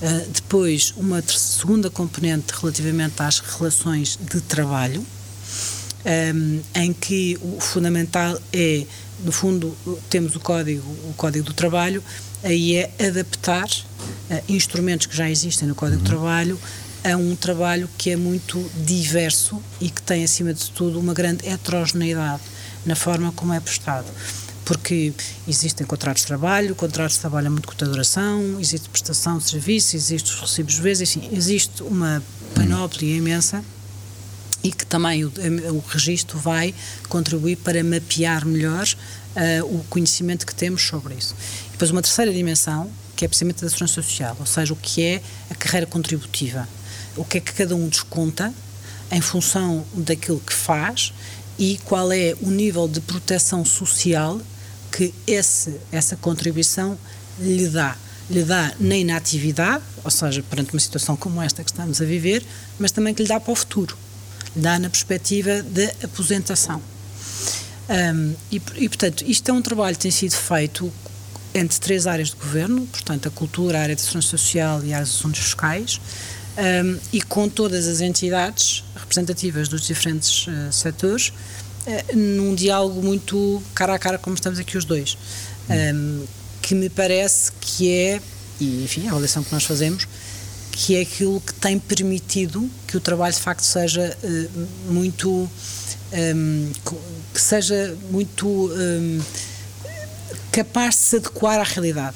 Uh, 0.02 0.30
depois, 0.30 0.94
uma 0.96 1.24
segunda 1.24 1.90
componente 1.90 2.54
relativamente 2.60 3.16
às 3.22 3.40
relações 3.40 4.20
de 4.22 4.42
trabalho, 4.42 5.04
um, 6.36 6.62
em 6.76 6.94
que 6.94 7.38
o 7.42 7.60
fundamental 7.60 8.40
é 8.54 8.86
no 9.24 9.32
fundo, 9.32 9.76
temos 10.10 10.36
o 10.36 10.40
código, 10.40 10.88
o 11.10 11.14
código 11.16 11.46
do 11.46 11.54
trabalho, 11.54 12.04
aí 12.44 12.76
é 12.76 12.92
adaptar 13.08 13.68
uh, 13.68 14.44
instrumentos 14.48 15.08
que 15.08 15.16
já 15.16 15.30
existem 15.30 15.68
no 15.68 15.76
código 15.76 15.98
uhum. 15.98 16.04
do 16.04 16.08
trabalho 16.08 16.60
a 17.04 17.16
um 17.16 17.36
trabalho 17.36 17.90
que 17.98 18.10
é 18.12 18.16
muito 18.16 18.64
diverso 18.86 19.62
e 19.80 19.90
que 19.90 20.02
tem, 20.02 20.24
acima 20.24 20.54
de 20.54 20.70
tudo, 20.72 21.00
uma 21.00 21.14
grande 21.14 21.48
heterogeneidade 21.48 22.42
na 22.86 22.96
forma 22.96 23.32
como 23.32 23.54
é 23.54 23.60
prestado. 23.60 24.08
Porque 24.66 25.14
existem 25.48 25.88
contratos 25.88 26.24
de 26.24 26.28
trabalho, 26.28 26.76
contratos 26.76 27.14
de 27.14 27.22
trabalho 27.22 27.48
a 27.48 27.50
muito 27.50 27.68
curta 27.68 27.86
duração, 27.86 28.60
existe 28.60 28.90
prestação 28.90 29.38
de 29.38 29.46
serviços, 29.46 29.94
existem 29.94 30.34
os 30.34 30.42
recibos 30.42 30.74
de 30.74 30.82
vez, 30.82 31.00
enfim, 31.00 31.30
existe 31.32 31.82
uma 31.84 32.22
panóplia 32.54 33.16
imensa 33.16 33.64
e 34.64 34.72
que 34.72 34.86
também 34.86 35.24
o, 35.24 35.32
o 35.72 35.84
registro 35.88 36.38
vai 36.38 36.74
contribuir 37.08 37.58
para 37.58 37.84
mapear 37.84 38.46
melhor 38.46 38.88
uh, 38.88 39.76
o 39.76 39.84
conhecimento 39.86 40.46
que 40.46 40.54
temos 40.54 40.82
sobre 40.82 41.16
isso. 41.16 41.36
E 41.70 41.72
depois 41.72 41.92
uma 41.92 42.02
terceira 42.02 42.32
dimensão, 42.34 42.90
que 43.16 43.26
é 43.26 43.28
precisamente 43.28 43.62
da 43.62 43.70
segurança 43.70 44.02
social, 44.02 44.36
ou 44.40 44.46
seja, 44.46 44.74
o 44.74 44.76
que 44.76 45.04
é 45.04 45.22
a 45.50 45.56
carreira 45.56 45.86
contributiva, 45.86 46.68
o 47.16 47.24
que 47.24 47.38
é 47.38 47.42
que 47.42 47.54
cada 47.54 47.76
um 47.76 47.88
desconta 47.88 48.54
em 49.12 49.22
função 49.22 49.86
daquilo 49.94 50.40
que 50.40 50.54
faz 50.54 51.14
e 51.58 51.80
qual 51.86 52.12
é 52.12 52.36
o 52.42 52.52
nível 52.52 52.88
de 52.88 53.00
proteção 53.02 53.64
social 53.64 54.40
que 54.92 55.14
esse, 55.26 55.76
essa 55.92 56.16
contribuição 56.16 56.98
lhe 57.40 57.68
dá. 57.68 57.96
Lhe 58.30 58.44
dá 58.44 58.74
na 58.78 58.98
inatividade, 58.98 59.84
ou 60.04 60.12
seja, 60.12 60.44
perante 60.44 60.74
uma 60.74 60.80
situação 60.82 61.16
como 61.16 61.42
esta 61.42 61.64
que 61.64 61.72
estamos 61.72 62.02
a 62.02 62.06
viver, 62.06 62.46
mas 62.78 62.92
também 62.92 63.14
que 63.14 63.24
lhe 63.24 63.30
dá 63.30 63.40
para 63.40 63.54
o 63.54 63.56
futuro 63.56 63.98
dá 64.56 64.80
na 64.80 64.90
perspectiva 64.90 65.62
da 65.64 65.92
aposentação. 66.04 66.82
Um, 67.90 68.36
e, 68.52 68.62
e, 68.76 68.90
portanto, 68.90 69.24
isto 69.26 69.50
é 69.50 69.54
um 69.54 69.62
trabalho 69.62 69.96
que 69.96 70.02
tem 70.02 70.12
sido 70.12 70.34
feito 70.34 70.92
entre 71.54 71.80
três 71.80 72.06
áreas 72.06 72.30
de 72.30 72.36
governo, 72.36 72.86
portanto, 72.88 73.28
a 73.28 73.32
cultura, 73.32 73.80
a 73.80 73.82
área 73.82 73.96
de 73.96 74.02
segurança 74.02 74.30
social 74.30 74.84
e 74.84 74.94
as 74.94 75.10
assuntos 75.10 75.40
fiscais, 75.40 76.00
um, 76.58 77.00
e 77.14 77.22
com 77.22 77.48
todas 77.48 77.88
as 77.88 78.02
entidades 78.02 78.84
representativas 78.96 79.68
dos 79.68 79.86
diferentes 79.86 80.48
uh, 80.48 80.72
setores, 80.72 81.30
uh, 81.30 82.16
num 82.16 82.54
diálogo 82.54 83.02
muito 83.02 83.62
cara 83.74 83.96
a 83.96 84.00
cara, 84.00 84.18
como 84.18 84.36
estamos 84.36 84.60
aqui 84.60 84.78
os 84.78 84.86
dois, 84.86 85.18
um, 85.70 86.26
que 86.62 86.76
me 86.76 86.90
parece 86.90 87.52
que 87.62 87.92
é, 87.92 88.22
e 88.60 88.84
enfim, 88.84 89.08
a 89.08 89.12
avaliação 89.12 89.44
que 89.44 89.52
nós 89.54 89.64
fazemos, 89.64 90.08
que 90.78 90.96
é 90.96 91.02
aquilo 91.02 91.42
que 91.42 91.56
tem 91.56 91.80
permitido 91.80 92.70
que 92.86 92.96
o 92.96 93.00
trabalho 93.00 93.34
de 93.34 93.42
facto 93.42 93.64
seja 93.64 94.16
uh, 94.24 94.68
muito 94.94 95.28
um, 95.28 95.50
ehm, 96.12 96.72
que 97.34 97.42
seja 97.42 97.98
muito 98.12 98.48
um, 98.48 98.72
ehm, 98.80 99.22
capaz 100.52 100.96
de 100.96 101.02
se 101.02 101.16
adequar 101.16 101.60
à 101.60 101.64
realidade. 101.64 102.16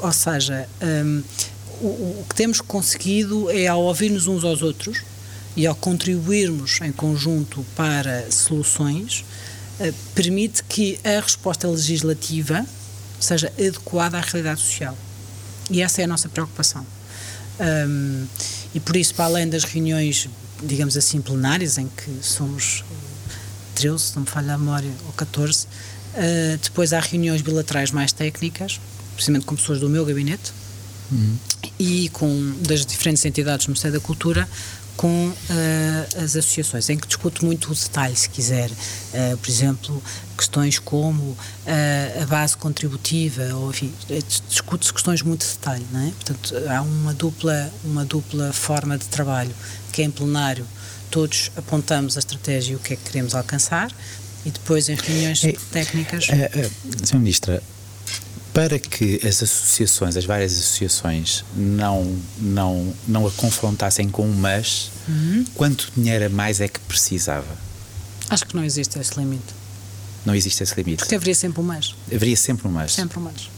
Ou 0.00 0.12
seja 0.12 0.68
um, 0.82 0.86
ehm, 0.86 1.22
o, 1.80 1.86
o, 1.86 2.26
que 2.28 2.34
temos 2.34 2.60
conseguido 2.60 3.48
é 3.48 3.68
ao 3.68 3.80
ouvirmos 3.80 4.26
uns 4.26 4.42
aos 4.42 4.62
outros 4.62 5.02
e 5.54 5.64
ao 5.64 5.76
contribuirmos 5.76 6.80
em 6.80 6.90
conjunto 6.90 7.64
para 7.76 8.28
soluções 8.32 9.24
uh, 9.78 9.94
permite 10.12 10.64
que 10.64 10.98
a 11.04 11.20
resposta 11.20 11.68
legislativa 11.68 12.66
seja 13.20 13.46
adequada 13.56 14.18
à 14.18 14.20
realidade 14.20 14.60
social. 14.60 14.98
E 15.70 15.80
essa 15.80 16.00
é 16.00 16.04
a 16.04 16.08
nossa 16.08 16.28
preocupação 16.28 16.84
um, 17.60 18.26
e 18.74 18.80
por 18.80 18.96
isso, 18.96 19.14
para 19.14 19.26
além 19.26 19.48
das 19.48 19.64
reuniões, 19.64 20.28
digamos 20.62 20.96
assim, 20.96 21.20
plenárias, 21.20 21.78
em 21.78 21.88
que 21.88 22.10
somos 22.22 22.84
13, 23.74 23.98
se 23.98 24.14
não 24.14 24.22
me 24.22 24.28
falha 24.28 24.54
a 24.54 24.58
memória, 24.58 24.90
ou 25.06 25.12
14, 25.12 25.64
uh, 25.64 25.68
ah, 26.14 26.58
depois 26.62 26.92
há 26.92 27.00
reuniões 27.00 27.42
bilaterais 27.42 27.90
mais 27.90 28.12
técnicas, 28.12 28.80
precisamente 29.14 29.44
com 29.44 29.54
pessoas 29.54 29.80
do 29.80 29.88
meu 29.88 30.04
gabinete 30.04 30.52
uhum. 31.10 31.36
e 31.78 32.08
com 32.10 32.54
das 32.60 32.86
diferentes 32.86 33.24
entidades 33.24 33.66
do 33.66 33.70
Ministério 33.70 33.98
da 33.98 34.04
Cultura, 34.04 34.48
com 34.96 35.28
uh, 35.28 36.22
as 36.22 36.36
associações, 36.36 36.88
em 36.90 36.96
que 36.96 37.06
discuto 37.06 37.44
muito 37.44 37.70
o 37.70 37.74
detalhe, 37.74 38.14
se 38.16 38.28
quiser. 38.28 38.70
Uh, 38.70 39.36
por 39.36 39.50
exemplo, 39.50 40.02
questões 40.36 40.78
como 40.78 41.22
uh, 41.22 42.22
a 42.22 42.26
base 42.26 42.56
contributiva, 42.56 43.54
ou 43.54 43.70
enfim, 43.70 43.92
discute-se 44.48 44.92
questões 44.92 45.22
muito 45.22 45.46
de 45.46 45.52
detalhe, 45.52 45.86
não 45.90 46.00
é? 46.00 46.10
Portanto, 46.10 46.54
há 46.68 46.82
uma 46.82 47.14
dupla, 47.14 47.72
uma 47.84 48.04
dupla 48.04 48.52
forma 48.52 48.98
de 48.98 49.06
trabalho, 49.06 49.54
que 49.92 50.02
é 50.02 50.04
em 50.04 50.10
plenário, 50.10 50.66
todos 51.10 51.50
apontamos 51.56 52.16
a 52.16 52.20
estratégia 52.20 52.72
e 52.72 52.76
o 52.76 52.78
que 52.78 52.94
é 52.94 52.96
que 52.96 53.04
queremos 53.04 53.34
alcançar, 53.34 53.90
e 54.44 54.50
depois 54.50 54.88
em 54.88 54.96
reuniões 54.96 55.44
é, 55.44 55.52
técnicas. 55.70 56.28
É, 56.28 56.50
é, 56.54 56.70
Sra. 57.04 57.18
Ministra, 57.18 57.62
para 58.52 58.78
que 58.78 59.20
as 59.26 59.42
associações, 59.42 60.16
as 60.16 60.24
várias 60.24 60.52
associações, 60.52 61.44
não, 61.56 62.16
não, 62.38 62.94
não 63.08 63.26
a 63.26 63.30
confrontassem 63.32 64.08
com 64.10 64.26
um 64.26 64.32
mas, 64.32 64.90
uhum. 65.08 65.44
quanto 65.54 65.90
dinheiro 65.96 66.26
a 66.26 66.28
mais 66.28 66.60
é 66.60 66.68
que 66.68 66.78
precisava? 66.80 67.56
Acho 68.28 68.46
que 68.46 68.54
não 68.54 68.64
existe 68.64 68.98
esse 68.98 69.18
limite. 69.18 69.54
Não 70.24 70.34
existe 70.34 70.62
esse 70.62 70.74
limite? 70.76 70.98
Porque 70.98 71.14
haveria 71.14 71.34
sempre 71.34 71.60
um 71.60 71.64
mas. 71.64 71.94
Haveria 72.12 72.36
sempre 72.36 72.68
um 72.68 72.70
mas? 72.70 72.92
Sempre 72.92 73.18
um 73.18 73.22
mas. 73.22 73.50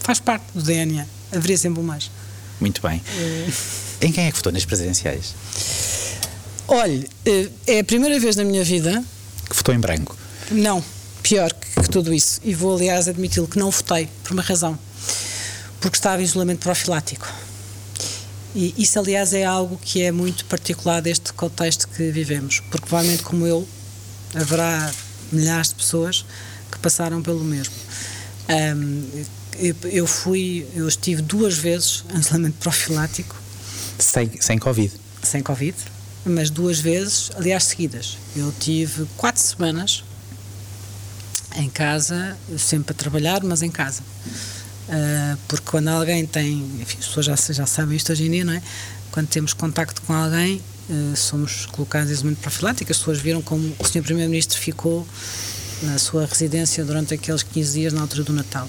Faz 0.00 0.20
parte 0.20 0.44
do 0.54 0.62
DNA. 0.62 1.06
Haveria 1.32 1.58
sempre 1.58 1.80
um 1.80 1.84
mas. 1.84 2.10
Muito 2.60 2.80
bem. 2.80 3.02
É... 3.18 4.06
Em 4.06 4.12
quem 4.12 4.26
é 4.26 4.30
que 4.30 4.36
votou 4.36 4.52
nas 4.52 4.64
presidenciais? 4.64 5.34
Olhe, 6.66 7.08
eh, 7.26 7.48
é 7.66 7.80
a 7.80 7.84
primeira 7.84 8.18
vez 8.18 8.36
na 8.36 8.44
minha 8.44 8.64
vida... 8.64 9.04
Que 9.48 9.56
votou 9.56 9.74
em 9.74 9.78
branco? 9.78 10.16
Não 10.50 10.82
pior 11.22 11.52
que, 11.52 11.82
que 11.82 11.88
tudo 11.88 12.12
isso. 12.12 12.40
E 12.44 12.54
vou, 12.54 12.76
aliás, 12.76 13.08
admiti-lo 13.08 13.48
que 13.48 13.58
não 13.58 13.70
votei, 13.70 14.08
por 14.24 14.32
uma 14.32 14.42
razão. 14.42 14.78
Porque 15.80 15.96
estava 15.96 16.20
em 16.20 16.24
isolamento 16.24 16.60
profilático. 16.60 17.26
E 18.54 18.74
isso, 18.76 18.98
aliás, 18.98 19.32
é 19.32 19.44
algo 19.44 19.78
que 19.82 20.02
é 20.02 20.10
muito 20.10 20.44
particular 20.46 21.00
deste 21.00 21.32
contexto 21.32 21.88
que 21.88 22.10
vivemos. 22.10 22.60
Porque, 22.70 22.86
provavelmente, 22.86 23.22
como 23.22 23.46
eu, 23.46 23.66
haverá 24.34 24.92
milhares 25.32 25.68
de 25.68 25.76
pessoas 25.76 26.24
que 26.70 26.78
passaram 26.78 27.22
pelo 27.22 27.44
mesmo. 27.44 27.74
Um, 28.48 29.24
eu 29.84 30.06
fui, 30.06 30.66
eu 30.74 30.88
estive 30.88 31.22
duas 31.22 31.56
vezes 31.56 32.04
em 32.14 32.18
isolamento 32.18 32.56
profilático. 32.58 33.36
Sem, 33.98 34.30
sem 34.40 34.58
Covid? 34.58 34.92
Sem 35.22 35.42
Covid, 35.42 35.76
mas 36.24 36.48
duas 36.48 36.78
vezes, 36.78 37.30
aliás, 37.36 37.64
seguidas. 37.64 38.16
Eu 38.34 38.52
tive 38.58 39.06
quatro 39.16 39.42
semanas 39.42 40.02
em 41.56 41.68
casa, 41.68 42.36
sempre 42.58 42.92
a 42.92 42.94
trabalhar, 42.94 43.42
mas 43.42 43.62
em 43.62 43.70
casa. 43.70 44.02
Uh, 44.88 45.38
porque 45.46 45.70
quando 45.70 45.88
alguém 45.88 46.26
tem, 46.26 46.64
enfim, 46.80 46.98
as 46.98 47.06
pessoas 47.06 47.26
já, 47.26 47.36
já 47.36 47.66
sabem 47.66 47.96
isto 47.96 48.10
hoje 48.12 48.26
em 48.26 48.30
dia, 48.30 48.44
não 48.44 48.52
é? 48.52 48.62
Quando 49.12 49.28
temos 49.28 49.52
contacto 49.52 50.02
com 50.02 50.12
alguém, 50.12 50.60
uh, 50.88 51.16
somos 51.16 51.66
colocados 51.66 52.10
em 52.10 52.12
isolamento 52.12 52.40
profilático. 52.40 52.90
As 52.90 52.98
pessoas 52.98 53.20
viram 53.20 53.40
como 53.42 53.74
o 53.78 53.84
Sr. 53.84 54.02
Primeiro-Ministro 54.02 54.58
ficou 54.58 55.06
na 55.82 55.98
sua 55.98 56.26
residência 56.26 56.84
durante 56.84 57.14
aqueles 57.14 57.42
15 57.42 57.72
dias 57.72 57.92
na 57.92 58.00
altura 58.00 58.24
do 58.24 58.32
Natal. 58.32 58.66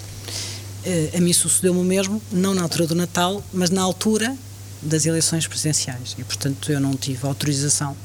Uh, 0.86 1.18
a 1.18 1.22
mim 1.22 1.34
sucedeu-me 1.34 1.80
o 1.80 1.84
mesmo, 1.84 2.22
não 2.32 2.54
na 2.54 2.62
altura 2.62 2.88
do 2.88 2.96
Natal, 2.96 3.44
mas 3.54 3.70
na 3.70 3.82
altura 3.82 4.36
das 4.82 5.06
eleições 5.06 5.48
presidenciais. 5.48 6.16
E, 6.18 6.24
portanto, 6.24 6.72
eu 6.72 6.80
não 6.80 6.96
tive 6.96 7.26
autorização 7.26 7.96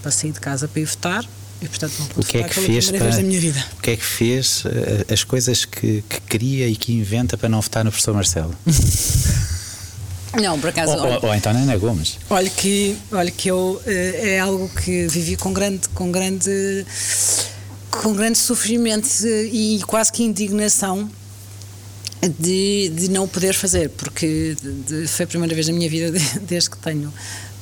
para 0.00 0.10
sair 0.10 0.32
de 0.32 0.40
casa 0.40 0.66
para 0.66 0.80
ir 0.80 0.84
votar 0.84 1.24
e 1.62 1.68
portanto 1.68 1.92
não 1.98 2.06
o 2.16 2.24
que 2.24 2.38
é 2.38 2.42
que 2.42 2.54
fez 2.54 2.90
para, 2.90 2.98
vez 2.98 3.16
da 3.16 3.22
minha 3.22 3.40
vida. 3.40 3.64
O 3.78 3.80
que 3.80 3.90
é 3.92 3.96
que 3.96 4.04
fez 4.04 4.64
as 5.10 5.22
coisas 5.24 5.64
que, 5.64 6.02
que 6.08 6.20
cria 6.22 6.66
e 6.68 6.76
que 6.76 6.92
inventa 6.92 7.38
para 7.38 7.48
não 7.48 7.60
votar 7.60 7.84
no 7.84 7.90
professor 7.90 8.14
Marcelo? 8.14 8.54
Não, 10.40 10.58
por 10.58 10.70
acaso. 10.70 10.92
Ou, 10.92 11.06
ou, 11.06 11.26
ou 11.26 11.34
então 11.34 11.52
na 11.52 11.60
Ana 11.60 11.76
Gomes. 11.76 12.18
Olha 12.30 12.48
que, 12.48 12.96
olha 13.10 13.30
que 13.30 13.48
eu 13.48 13.80
uh, 13.84 13.90
é 13.90 14.38
algo 14.38 14.68
que 14.68 15.06
vivi 15.08 15.36
com 15.36 15.52
grande, 15.52 15.88
com 15.90 16.10
grande, 16.10 16.86
com 17.90 18.14
grande 18.14 18.38
sofrimento 18.38 19.06
e 19.26 19.80
quase 19.86 20.10
que 20.10 20.22
indignação 20.22 21.10
de, 22.38 22.90
de 22.94 23.10
não 23.10 23.28
poder 23.28 23.52
fazer, 23.52 23.90
porque 23.90 24.56
de, 24.60 25.02
de, 25.02 25.06
foi 25.08 25.24
a 25.24 25.28
primeira 25.28 25.54
vez 25.54 25.68
na 25.68 25.74
minha 25.74 25.88
vida, 25.88 26.10
de, 26.18 26.38
desde 26.40 26.70
que 26.70 26.78
tenho 26.78 27.12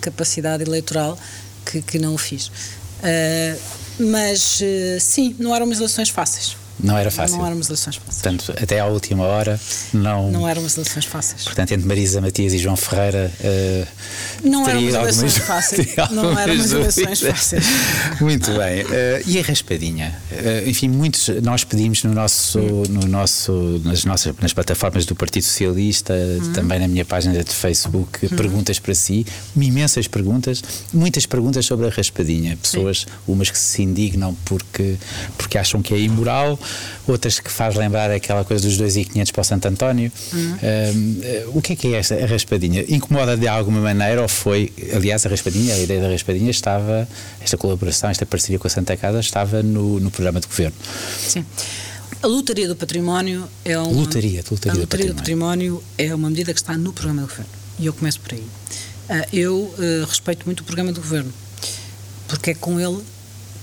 capacidade 0.01 0.63
eleitoral, 0.63 1.19
que, 1.67 1.83
que 1.83 1.99
não 1.99 2.15
o 2.15 2.19
fiz. 2.19 2.49
Uh, 2.49 3.59
mas 3.99 4.61
uh, 4.61 5.01
sim, 5.01 5.35
não 5.39 5.55
eram 5.55 5.67
eleições 5.79 6.09
fáceis. 6.09 6.57
Não 6.83 6.97
era 6.97 7.11
fácil. 7.11 7.39
Não 7.39 7.47
eram 7.47 7.57
eleições 7.57 7.97
fáceis. 7.97 8.23
Portanto, 8.23 8.55
até 8.61 8.81
à 8.81 8.87
última 8.87 9.25
hora 9.25 9.61
não. 9.93 10.31
Não 10.31 10.49
eram 10.49 10.63
eleições 10.63 11.05
fáceis. 11.05 11.45
Portanto, 11.45 11.73
entre 11.73 11.87
Marisa 11.87 12.21
Matias 12.21 12.53
e 12.53 12.59
João 12.59 12.77
Ferreira. 12.77 13.31
Uh, 13.41 14.49
não 14.49 14.69
eram 14.69 14.81
eleições 14.81 15.37
fáceis. 15.39 15.95
Não 16.11 16.39
eram 16.39 16.55
eleições 16.55 17.21
fáceis. 17.21 17.65
Muito 18.21 18.51
bem. 18.53 18.83
Uh, 18.83 19.23
e 19.27 19.39
a 19.39 19.43
raspadinha? 19.43 20.19
Uh, 20.33 20.69
enfim, 20.69 20.89
muitos 20.89 21.29
nós 21.43 21.65
pedimos 21.65 22.03
no 22.05 22.13
nosso, 22.13 22.59
no 22.59 23.07
nosso, 23.07 23.81
nas 23.85 24.05
nossas 24.05 24.35
nas 24.41 24.53
plataformas 24.53 25.05
do 25.05 25.15
Partido 25.15 25.45
Socialista, 25.45 26.15
uhum. 26.15 26.53
também 26.53 26.79
na 26.79 26.89
minha 26.89 27.05
página 27.05 27.43
de 27.43 27.53
Facebook, 27.53 28.27
uhum. 28.27 28.37
perguntas 28.37 28.79
para 28.79 28.95
si, 28.95 29.27
imensas 29.57 30.09
perguntas, 30.09 30.63
muitas 30.93 31.27
perguntas 31.27 31.65
sobre 31.67 31.87
a 31.87 31.91
raspadinha. 31.91 32.57
Pessoas, 32.57 33.01
Sim. 33.01 33.07
umas 33.29 33.51
que 33.51 33.59
se 33.59 33.83
indignam 33.83 34.37
porque, 34.45 34.97
porque 35.37 35.59
acham 35.59 35.83
que 35.83 35.95
é 35.95 35.99
imoral 35.99 36.59
outras 37.07 37.41
que 37.41 37.51
faz 37.51 37.75
lembrar 37.75 38.11
aquela 38.11 38.45
coisa 38.45 38.67
dos 38.67 38.77
2,500 38.77 39.33
para 39.33 39.41
o 39.41 39.45
Santo 39.45 39.69
António. 39.69 40.13
Uhum. 40.33 40.53
Uh, 40.55 41.59
o 41.59 41.63
que 41.63 41.73
é 41.73 41.77
que 41.77 41.95
é 41.95 41.99
esta 41.99 42.15
a 42.15 42.27
raspadinha? 42.27 42.85
Incomoda 42.89 43.37
de 43.37 43.49
alguma 43.49 43.81
maneira 43.81 44.23
ou 44.23 44.29
foi, 44.29 44.73
aliás, 44.95 45.25
a 45.27 45.29
raspadinha, 45.29 45.75
a 45.75 45.79
ideia 45.79 46.01
da 46.01 46.09
raspadinha 46.09 46.51
estava, 46.51 47.09
esta 47.41 47.57
colaboração, 47.57 48.11
esta 48.11 48.27
parceria 48.27 48.59
com 48.59 48.67
a 48.67 48.71
Santa 48.71 48.97
Casa 48.97 49.21
estava 49.21 49.63
no, 49.63 50.01
no 50.01 50.11
programa 50.11 50.41
de 50.41 50.47
governo. 50.47 50.77
Sim. 51.19 51.45
A 52.23 52.27
lotaria 52.27 52.69
do 52.69 52.77
património 52.77 53.49
é 53.65 53.79
uma. 53.79 53.91
Lotaria, 53.91 54.43
lotaria, 54.51 54.73
a 54.73 54.75
lotaria 54.75 54.75
do, 54.75 54.87
património. 54.87 55.15
do 55.15 55.17
património 55.17 55.85
é 55.97 56.15
uma 56.15 56.29
medida 56.29 56.53
que 56.53 56.61
está 56.61 56.77
no 56.77 56.93
programa 56.93 57.23
do 57.23 57.29
governo. 57.29 57.51
E 57.79 57.87
eu 57.87 57.95
começo 57.95 58.21
por 58.21 58.35
aí. 58.35 58.41
Uh, 58.41 59.27
eu 59.33 59.57
uh, 59.57 60.05
respeito 60.07 60.45
muito 60.45 60.61
o 60.61 60.65
programa 60.65 60.93
do 60.93 61.01
governo, 61.01 61.33
porque 62.29 62.51
é 62.51 62.55
com 62.55 62.79
ele 62.79 63.03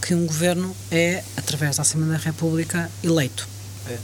que 0.01 0.13
um 0.13 0.25
governo 0.25 0.75
é, 0.91 1.23
através 1.35 1.77
da 1.77 1.81
Assembleia 1.81 2.17
da 2.17 2.23
República, 2.23 2.89
eleito. 3.03 3.47
É. 3.87 3.97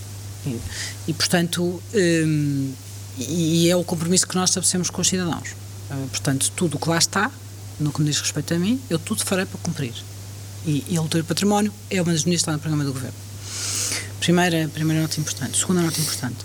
E, 0.46 0.60
e, 1.08 1.14
portanto, 1.14 1.82
um, 1.94 2.74
e 3.18 3.70
é 3.70 3.76
o 3.76 3.84
compromisso 3.84 4.28
que 4.28 4.36
nós 4.36 4.50
estabelecemos 4.50 4.90
com 4.90 5.02
os 5.02 5.08
cidadãos. 5.08 5.50
Uh, 5.90 6.08
portanto, 6.10 6.52
tudo 6.56 6.78
o 6.78 6.80
que 6.80 6.90
lá 6.90 6.98
está, 6.98 7.32
no 7.80 7.92
que 7.92 8.02
me 8.02 8.10
diz 8.10 8.20
respeito 8.20 8.54
a 8.54 8.60
mim, 8.60 8.82
eu 8.90 9.00
tudo 9.00 9.24
farei 9.24 9.46
para 9.46 9.60
cumprir. 9.60 9.94
E, 10.66 10.84
e 10.90 10.98
a 10.98 11.02
luta 11.02 11.18
do 11.18 11.24
património 11.24 11.74
é 11.90 12.02
uma 12.02 12.12
das 12.12 12.24
medidas 12.24 12.42
que 12.42 12.50
está 12.50 12.52
no 12.54 12.60
programa 12.60 12.84
do 12.84 12.94
governo. 12.94 13.16
Primeira, 14.20 14.70
primeira 14.70 15.02
nota 15.02 15.20
importante. 15.20 15.58
Segunda 15.58 15.82
nota 15.82 16.00
importante. 16.00 16.38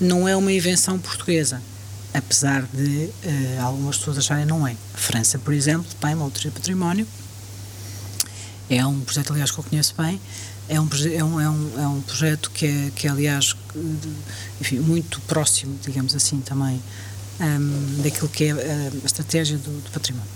Não 0.00 0.26
é 0.28 0.36
uma 0.36 0.52
invenção 0.52 0.98
portuguesa, 0.98 1.60
apesar 2.12 2.62
de 2.72 3.10
uh, 3.24 3.62
algumas 3.62 3.98
pessoas 3.98 4.18
acharem 4.18 4.46
não 4.46 4.66
é. 4.66 4.76
A 4.94 4.98
França, 4.98 5.38
por 5.38 5.52
exemplo, 5.52 5.86
tem 6.00 6.14
uma 6.14 6.24
loteria 6.24 6.50
de 6.50 6.56
património 6.56 7.06
é 8.68 8.84
um 8.86 9.00
projeto, 9.00 9.32
aliás, 9.32 9.50
que 9.50 9.58
eu 9.58 9.64
conheço 9.64 9.94
bem. 9.96 10.20
É 10.68 10.80
um, 10.80 10.88
é 11.12 11.24
um, 11.24 11.40
é 11.40 11.50
um, 11.50 11.80
é 11.82 11.86
um 11.86 12.00
projeto 12.00 12.50
que 12.50 12.66
é, 12.66 12.90
que 12.94 13.06
é, 13.06 13.10
aliás, 13.10 13.54
enfim, 14.60 14.78
muito 14.78 15.20
próximo, 15.22 15.78
digamos 15.84 16.14
assim, 16.14 16.40
também 16.40 16.82
um, 17.40 18.02
daquilo 18.02 18.28
que 18.28 18.44
é 18.44 18.50
a, 18.52 18.54
a 19.02 19.06
estratégia 19.06 19.58
do, 19.58 19.82
do, 19.82 19.90
património. 19.90 20.28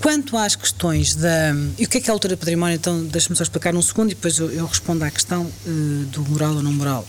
Quanto 0.00 0.38
às 0.38 0.56
questões 0.56 1.14
da. 1.14 1.52
E 1.78 1.84
o 1.84 1.88
que 1.88 1.98
é 1.98 2.00
que 2.00 2.08
é 2.08 2.10
a 2.10 2.14
altura 2.14 2.34
do 2.34 2.38
património? 2.38 2.76
Então, 2.76 3.04
deixa-me 3.04 3.36
só 3.36 3.42
explicar 3.42 3.74
num 3.74 3.82
segundo 3.82 4.10
e 4.10 4.14
depois 4.14 4.38
eu, 4.38 4.50
eu 4.50 4.64
respondo 4.64 5.04
à 5.04 5.10
questão 5.10 5.42
uh, 5.42 6.04
do 6.06 6.22
moral 6.30 6.54
ou 6.54 6.62
não 6.62 6.72
moral. 6.72 7.06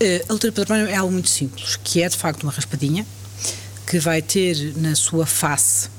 Uh, 0.00 0.24
a 0.26 0.32
altura 0.32 0.50
do 0.50 0.54
património 0.54 0.88
é 0.88 0.96
algo 0.96 1.12
muito 1.12 1.28
simples, 1.28 1.76
que 1.84 2.02
é 2.02 2.08
de 2.08 2.16
facto 2.16 2.44
uma 2.44 2.52
raspadinha 2.52 3.06
que 3.86 3.98
vai 3.98 4.22
ter 4.22 4.74
na 4.78 4.94
sua 4.94 5.26
face 5.26 5.90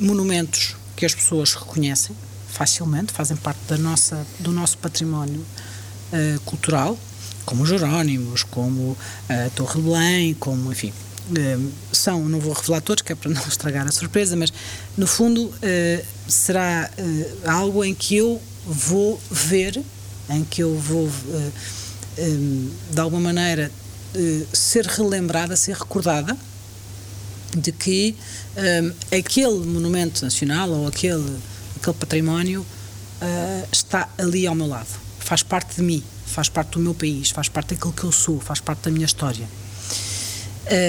monumentos 0.00 0.74
que 0.98 1.06
as 1.06 1.14
pessoas 1.14 1.54
reconhecem 1.54 2.14
facilmente, 2.48 3.12
fazem 3.12 3.36
parte 3.36 3.60
da 3.68 3.78
nossa, 3.78 4.26
do 4.40 4.50
nosso 4.50 4.76
património 4.78 5.40
uh, 5.40 6.40
cultural, 6.40 6.98
como 7.44 7.62
os 7.62 7.68
Jerónimos, 7.68 8.42
como 8.42 8.98
a 9.28 9.48
Torre 9.50 9.80
Belém, 9.80 10.34
como, 10.34 10.72
enfim, 10.72 10.92
uh, 11.30 11.72
são, 11.92 12.28
não 12.28 12.40
vou 12.40 12.52
revelar 12.52 12.80
todos, 12.80 13.02
que 13.02 13.12
é 13.12 13.14
para 13.14 13.30
não 13.30 13.46
estragar 13.46 13.86
a 13.86 13.92
surpresa, 13.92 14.34
mas 14.34 14.52
no 14.96 15.06
fundo 15.06 15.44
uh, 15.44 16.04
será 16.26 16.90
algo 17.46 17.84
em 17.84 17.94
que 17.94 18.16
eu 18.16 18.42
vou 18.66 19.20
ver, 19.30 19.80
em 20.28 20.42
que 20.42 20.64
eu 20.64 20.76
vou, 20.76 21.08
de 22.90 23.00
alguma 23.00 23.22
maneira, 23.22 23.70
ser 24.52 24.84
relembrada, 24.84 25.56
ser 25.56 25.76
recordada 25.76 26.36
de 27.56 27.72
que 27.72 28.14
um, 28.56 29.16
aquele 29.16 29.64
monumento 29.64 30.24
nacional 30.24 30.70
ou 30.70 30.86
aquele, 30.86 31.38
aquele 31.76 31.96
património 31.96 32.60
uh, 32.60 33.68
está 33.72 34.08
ali 34.18 34.46
ao 34.46 34.54
meu 34.54 34.66
lado, 34.66 34.88
faz 35.18 35.42
parte 35.42 35.76
de 35.76 35.82
mim, 35.82 36.02
faz 36.26 36.48
parte 36.48 36.72
do 36.72 36.80
meu 36.80 36.94
país, 36.94 37.30
faz 37.30 37.48
parte 37.48 37.74
daquilo 37.74 37.92
que 37.92 38.04
eu 38.04 38.12
sou, 38.12 38.40
faz 38.40 38.60
parte 38.60 38.82
da 38.82 38.90
minha 38.90 39.06
história. 39.06 39.46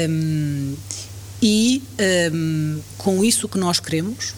Um, 0.10 0.76
e 1.42 1.82
um, 2.34 2.82
com 2.98 3.24
isso 3.24 3.46
o 3.46 3.50
que 3.50 3.58
nós 3.58 3.80
queremos 3.80 4.34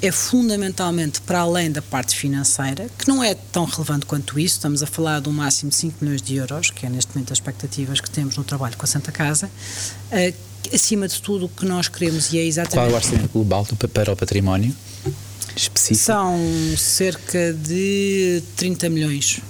é 0.00 0.10
fundamentalmente 0.10 1.20
para 1.20 1.40
além 1.40 1.70
da 1.70 1.80
parte 1.80 2.16
financeira, 2.16 2.88
que 2.98 3.06
não 3.06 3.22
é 3.22 3.34
tão 3.34 3.64
relevante 3.64 4.04
quanto 4.04 4.36
isso, 4.38 4.56
estamos 4.56 4.82
a 4.82 4.86
falar 4.86 5.20
de 5.20 5.28
um 5.28 5.32
máximo 5.32 5.70
de 5.70 5.76
5 5.76 5.98
milhões 6.00 6.20
de 6.20 6.34
euros, 6.34 6.70
que 6.70 6.84
é 6.84 6.88
neste 6.88 7.14
momento 7.14 7.32
as 7.32 7.38
expectativas 7.38 8.00
que 8.00 8.10
temos 8.10 8.36
no 8.36 8.42
trabalho 8.42 8.76
com 8.76 8.84
a 8.84 8.88
Santa 8.88 9.12
Casa, 9.12 9.46
uh, 9.46 10.51
acima 10.72 11.08
de 11.08 11.20
tudo 11.20 11.46
o 11.46 11.48
que 11.48 11.64
nós 11.64 11.88
queremos 11.88 12.32
e 12.32 12.38
é 12.38 12.44
exatamente... 12.44 12.76
Qual 12.76 12.86
é 12.88 12.92
o 12.92 12.94
orçamento 12.94 13.28
global 13.28 13.66
para 13.92 14.12
o 14.12 14.16
património 14.16 14.74
específico? 15.56 16.04
São 16.04 16.38
cerca 16.76 17.52
de 17.52 18.42
30 18.56 18.88
milhões. 18.88 19.40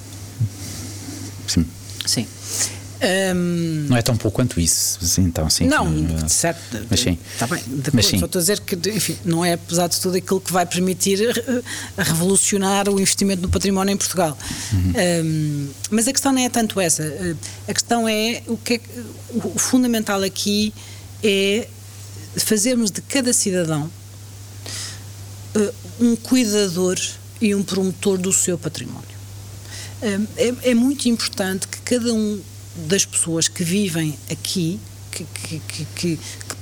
Sim. 1.46 1.66
Sim. 2.06 2.26
Um, 3.02 3.86
não 3.88 3.96
é 3.96 4.02
tão 4.02 4.16
pouco 4.16 4.36
quanto 4.36 4.60
isso, 4.60 5.20
então 5.20 5.50
sim. 5.50 5.66
Não, 5.66 5.86
uh, 5.86 6.28
certo. 6.28 6.86
Mas 6.88 7.00
sim. 7.00 7.18
Está 7.32 7.48
bem. 7.48 7.60
Depois, 7.66 7.94
mas 7.94 8.06
sim. 8.06 8.18
Só 8.20 8.26
estou 8.26 8.38
a 8.38 8.42
dizer 8.42 8.60
que, 8.60 8.76
enfim, 8.90 9.18
não 9.24 9.44
é, 9.44 9.54
apesar 9.54 9.88
de 9.88 10.00
tudo, 10.00 10.16
aquilo 10.16 10.40
que 10.40 10.52
vai 10.52 10.64
permitir 10.64 11.18
uh, 11.20 11.64
revolucionar 11.98 12.88
o 12.88 13.00
investimento 13.00 13.42
no 13.42 13.48
património 13.48 13.92
em 13.92 13.96
Portugal. 13.96 14.38
Uhum. 14.72 14.92
Um, 15.24 15.68
mas 15.90 16.06
a 16.06 16.12
questão 16.12 16.32
não 16.32 16.42
é 16.42 16.48
tanto 16.48 16.80
essa. 16.80 17.02
Uh, 17.02 17.36
a 17.66 17.74
questão 17.74 18.08
é 18.08 18.42
o 18.46 18.56
que 18.56 18.74
é, 18.74 18.80
o 19.34 19.58
fundamental 19.58 20.22
aqui 20.22 20.72
é 21.22 21.68
fazermos 22.36 22.90
de 22.90 23.00
cada 23.02 23.32
cidadão 23.32 23.90
uh, 25.54 25.74
um 26.00 26.16
cuidador 26.16 26.98
e 27.40 27.54
um 27.54 27.62
promotor 27.62 28.18
do 28.18 28.32
seu 28.32 28.56
património. 28.58 29.08
Uh, 30.02 30.28
é, 30.36 30.70
é, 30.70 30.74
muito 30.74 31.08
importante 31.08 31.68
que 31.68 31.80
cada 31.80 32.12
um 32.12 32.40
das 32.88 33.04
pessoas 33.04 33.48
que 33.48 33.62
vivem 33.62 34.18
aqui, 34.30 34.80
que, 35.10 35.24
que, 35.24 35.60
que, 35.60 35.84
que 35.94 36.18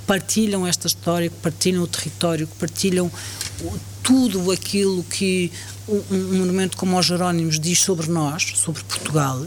partilham 0.06 0.66
esta 0.66 0.86
história, 0.86 1.30
que 1.30 1.36
partilham 1.36 1.82
o 1.82 1.86
território, 1.86 2.46
que 2.46 2.56
partilham 2.56 3.10
tudo 4.02 4.50
aquilo 4.50 5.04
que 5.04 5.52
um, 5.88 6.02
um 6.10 6.38
monumento 6.38 6.76
como 6.76 6.98
os 6.98 7.06
Jerónimos 7.06 7.60
diz 7.60 7.80
sobre 7.80 8.08
nós, 8.08 8.52
sobre 8.56 8.82
Portugal, 8.82 9.46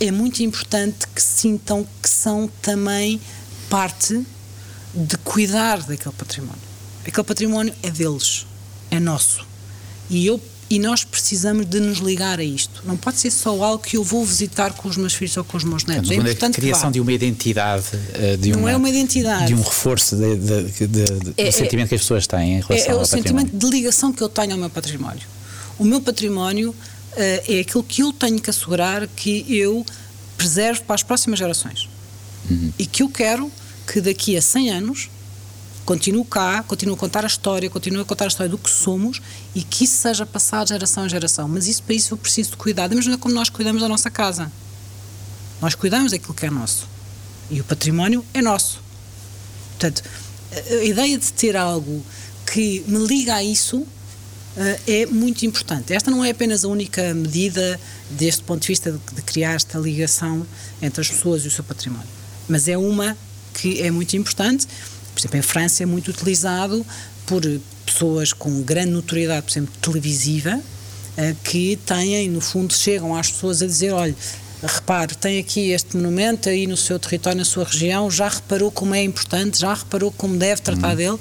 é 0.00 0.10
muito 0.10 0.42
importante 0.42 1.06
que 1.14 1.22
sintam 1.22 1.86
que 2.02 2.08
são 2.08 2.48
também 2.62 3.20
parte 3.68 4.24
de 4.94 5.16
cuidar 5.18 5.78
daquele 5.82 6.14
património. 6.14 6.68
Aquele 7.06 7.26
património 7.26 7.74
é 7.82 7.90
deles, 7.90 8.46
é 8.90 8.98
nosso. 8.98 9.46
E 10.10 10.26
eu 10.26 10.40
e 10.70 10.78
nós 10.78 11.02
precisamos 11.02 11.64
de 11.64 11.80
nos 11.80 11.98
ligar 11.98 12.38
a 12.38 12.44
isto. 12.44 12.82
Não 12.84 12.96
pode 12.96 13.18
ser 13.18 13.30
só 13.30 13.50
algo 13.62 13.82
que 13.82 13.96
eu 13.96 14.04
vou 14.04 14.24
visitar 14.24 14.74
com 14.74 14.88
os 14.88 14.98
meus 14.98 15.14
filhos 15.14 15.36
ou 15.36 15.44
com 15.44 15.56
os 15.56 15.64
meus 15.64 15.84
netos. 15.84 16.10
Então, 16.10 16.26
é 16.26 16.30
importante 16.30 16.58
a 16.58 16.60
criação 16.60 16.90
de 16.90 17.00
uma 17.00 17.12
identidade, 17.12 17.86
eh, 18.12 18.36
de 18.36 18.50
não 18.52 18.60
uma, 18.60 18.70
é 18.70 18.76
uma 18.76 18.88
identidade, 18.90 19.46
de 19.46 19.54
um 19.54 19.62
reforço 19.62 20.14
de, 20.14 20.36
de, 20.36 20.86
de, 20.86 21.34
é, 21.38 21.44
do 21.46 21.52
sentimento 21.52 21.88
que 21.88 21.94
as 21.94 22.02
pessoas 22.02 22.26
têm 22.26 22.58
em 22.58 22.60
relação 22.60 22.76
é, 22.76 22.80
é 22.80 22.92
ao 22.92 23.00
património. 23.00 23.00
É 23.00 23.02
o 23.02 23.06
sentimento 23.06 23.56
de 23.56 23.66
ligação 23.70 24.12
que 24.12 24.22
eu 24.22 24.28
tenho 24.28 24.52
ao 24.52 24.58
meu 24.58 24.70
património. 24.70 25.26
O 25.78 25.84
meu 25.84 26.02
património 26.02 26.70
uh, 26.70 26.74
é 27.16 27.60
aquilo 27.60 27.82
que 27.82 28.02
eu 28.02 28.12
tenho 28.12 28.38
que 28.38 28.50
assegurar 28.50 29.06
que 29.08 29.46
eu 29.48 29.86
preservo 30.36 30.82
para 30.82 30.96
as 30.96 31.02
próximas 31.02 31.38
gerações. 31.38 31.88
Uhum. 32.50 32.72
E 32.78 32.86
que 32.86 33.02
eu 33.02 33.08
quero 33.08 33.50
que 33.86 34.00
daqui 34.00 34.36
a 34.36 34.42
100 34.42 34.70
anos 34.70 35.10
continuo 35.84 36.24
cá, 36.24 36.62
continuo 36.62 36.94
a 36.94 36.98
contar 36.98 37.24
a 37.24 37.26
história, 37.26 37.70
continuo 37.70 38.02
a 38.02 38.04
contar 38.04 38.24
a 38.24 38.28
história 38.28 38.50
do 38.50 38.58
que 38.58 38.68
somos 38.68 39.22
e 39.54 39.62
que 39.62 39.84
isso 39.84 39.96
seja 39.96 40.26
passado 40.26 40.66
de 40.66 40.74
geração 40.74 41.06
em 41.06 41.08
geração. 41.08 41.48
Mas 41.48 41.66
isso 41.66 41.82
para 41.82 41.94
isso 41.94 42.12
eu 42.12 42.18
preciso 42.18 42.50
de 42.50 42.56
cuidado, 42.56 42.94
mesmo 42.94 43.16
como 43.16 43.34
nós 43.34 43.48
cuidamos 43.48 43.80
da 43.80 43.88
nossa 43.88 44.10
casa. 44.10 44.52
Nós 45.60 45.74
cuidamos 45.74 46.12
daquilo 46.12 46.34
que 46.34 46.46
é 46.46 46.50
nosso. 46.50 46.86
E 47.50 47.60
o 47.60 47.64
património 47.64 48.24
é 48.34 48.42
nosso. 48.42 48.80
Portanto, 49.70 50.02
a 50.52 50.84
ideia 50.84 51.16
de 51.16 51.32
ter 51.32 51.56
algo 51.56 52.04
que 52.52 52.84
me 52.86 53.06
liga 53.06 53.34
a 53.34 53.44
isso 53.44 53.78
uh, 53.78 53.86
é 54.86 55.06
muito 55.06 55.44
importante. 55.46 55.92
Esta 55.92 56.10
não 56.10 56.24
é 56.24 56.30
apenas 56.30 56.64
a 56.64 56.68
única 56.68 57.14
medida 57.14 57.78
deste 58.10 58.42
ponto 58.42 58.62
de 58.62 58.68
vista 58.68 58.92
de 58.92 59.22
criar 59.22 59.54
esta 59.54 59.78
ligação 59.78 60.46
entre 60.80 61.00
as 61.00 61.08
pessoas 61.08 61.44
e 61.44 61.48
o 61.48 61.50
seu 61.50 61.64
património, 61.64 62.08
mas 62.48 62.68
é 62.68 62.76
uma 62.76 63.16
que 63.54 63.82
é 63.82 63.90
muito 63.90 64.16
importante. 64.16 64.66
Por 65.12 65.20
exemplo, 65.20 65.38
em 65.38 65.42
França 65.42 65.82
é 65.82 65.86
muito 65.86 66.10
utilizado 66.10 66.84
por 67.26 67.42
pessoas 67.84 68.32
com 68.32 68.62
grande 68.62 68.90
notoriedade, 68.90 69.42
por 69.42 69.52
exemplo, 69.52 69.74
televisiva, 69.80 70.56
uh, 70.56 71.36
que 71.44 71.76
têm, 71.84 72.28
no 72.28 72.40
fundo, 72.40 72.72
chegam 72.72 73.14
às 73.14 73.30
pessoas 73.30 73.62
a 73.62 73.66
dizer: 73.66 73.92
olha, 73.92 74.14
repare, 74.62 75.14
tem 75.14 75.38
aqui 75.38 75.70
este 75.70 75.96
monumento 75.96 76.48
aí 76.48 76.66
no 76.66 76.76
seu 76.76 76.98
território, 76.98 77.38
na 77.38 77.44
sua 77.44 77.64
região, 77.64 78.10
já 78.10 78.28
reparou 78.28 78.70
como 78.70 78.94
é 78.94 79.02
importante, 79.02 79.58
já 79.58 79.74
reparou 79.74 80.12
como 80.12 80.36
deve 80.36 80.60
tratar 80.60 80.92
hum. 80.92 80.96
dele. 80.96 81.18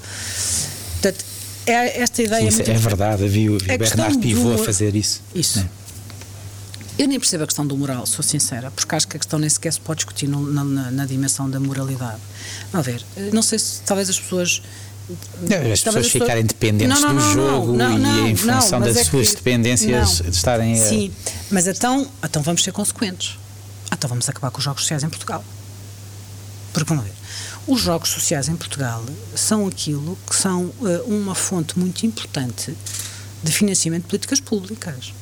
Portanto, 0.93 1.25
é 1.65 2.01
esta 2.01 2.23
ideia. 2.23 2.47
Isso 2.47 2.61
é, 2.61 2.69
é 2.69 2.73
verdade, 2.73 3.25
havia 3.25 3.51
o 3.51 3.57
Bernard 3.57 4.17
Pivot 4.19 4.61
a 4.61 4.63
fazer 4.63 4.95
isso. 4.95 5.21
Isso. 5.35 5.59
É. 5.59 5.86
Eu 6.97 7.07
nem 7.07 7.19
percebo 7.19 7.43
a 7.43 7.47
questão 7.47 7.65
do 7.65 7.77
moral, 7.77 8.05
sou 8.07 8.23
sincera, 8.23 8.71
porque 8.71 8.95
acho 8.95 9.07
que 9.07 9.17
a 9.17 9.19
questão 9.19 9.37
nem 9.37 9.49
sequer 9.49 9.71
se 9.71 9.79
pode 9.79 9.99
discutir 9.99 10.27
no, 10.27 10.41
na, 10.41 10.63
na, 10.63 11.05
dimensão 11.05 11.47
da 11.47 11.59
moralidade. 11.59 12.19
A 12.73 12.81
ver, 12.81 13.03
não 13.31 13.43
sei 13.43 13.59
se 13.59 13.81
talvez 13.81 14.09
as 14.09 14.19
pessoas. 14.19 14.63
Não, 15.41 15.71
as 15.71 15.81
pessoas 15.81 16.07
ficarem 16.07 16.43
dependentes 16.43 16.99
não, 16.99 17.13
não, 17.13 17.15
do 17.15 17.33
jogo 17.33 17.77
e 17.79 18.31
em 18.31 18.35
função 18.35 18.81
das 18.81 18.97
é 18.97 19.03
suas 19.03 19.29
que, 19.29 19.35
dependências 19.35 20.21
estarem. 20.21 20.73
A... 20.73 20.85
Sim, 20.85 21.13
mas 21.51 21.67
então, 21.67 22.09
então 22.23 22.41
vamos 22.41 22.63
ser 22.63 22.71
consequentes. 22.71 23.37
Então 23.91 24.09
vamos 24.09 24.27
acabar 24.27 24.51
com 24.51 24.57
os 24.57 24.63
jogos 24.63 24.81
sociais 24.81 25.03
em 25.03 25.09
Portugal. 25.09 25.43
Porque 26.73 26.89
vamos 26.89 27.05
ver. 27.05 27.13
Os 27.67 27.81
jogos 27.81 28.09
sociais 28.09 28.47
em 28.47 28.55
Portugal 28.55 29.03
são 29.35 29.67
aquilo 29.67 30.17
que 30.27 30.35
são 30.35 30.65
uh, 30.65 31.03
uma 31.05 31.35
fonte 31.35 31.77
muito 31.77 32.05
importante 32.05 32.75
de 33.43 33.51
financiamento 33.51 34.03
de 34.03 34.09
políticas 34.09 34.39
públicas. 34.39 35.13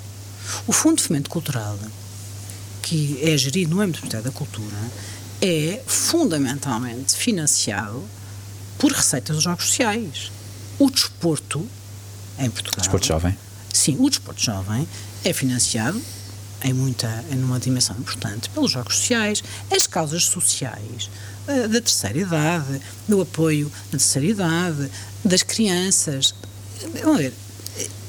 O 0.68 0.74
Fundo 0.74 0.98
de 0.98 1.04
Fomento 1.04 1.30
Cultural, 1.30 1.78
que 2.82 3.20
é 3.22 3.38
gerido 3.38 3.76
no 3.76 3.82
âmbito 3.82 4.00
do 4.00 4.04
Ministério 4.04 4.26
da 4.26 4.32
Cultura, 4.32 4.78
é 5.42 5.82
fundamentalmente 5.86 7.16
financiado 7.16 8.04
por 8.78 8.92
receitas 8.92 9.36
dos 9.36 9.44
jogos 9.44 9.66
sociais. 9.66 10.32
O 10.78 10.90
desporto, 10.90 11.68
em 12.40 12.50
Portugal. 12.50 12.80
Desporto 12.80 13.08
jovem? 13.08 13.38
Sim, 13.74 13.98
o 14.00 14.10
desporto 14.10 14.42
jovem 14.42 14.88
é 15.24 15.34
financiado 15.34 16.02
em 16.64 16.74
muita, 16.74 17.24
em 17.32 17.44
uma 17.44 17.60
dimensão 17.60 17.96
importante 17.98 18.50
pelos 18.50 18.72
jogos 18.72 18.96
sociais, 18.96 19.44
as 19.72 19.86
causas 19.86 20.24
sociais 20.24 21.10
uh, 21.48 21.68
da 21.68 21.82
terceira 21.82 22.18
idade, 22.18 22.82
do 23.08 23.22
apoio 23.22 23.72
da 23.92 23.98
terceira 23.98 24.28
idade, 24.28 24.92
das 25.24 25.44
crianças. 25.44 26.34
Vamos 27.04 27.20
ver, 27.20 27.34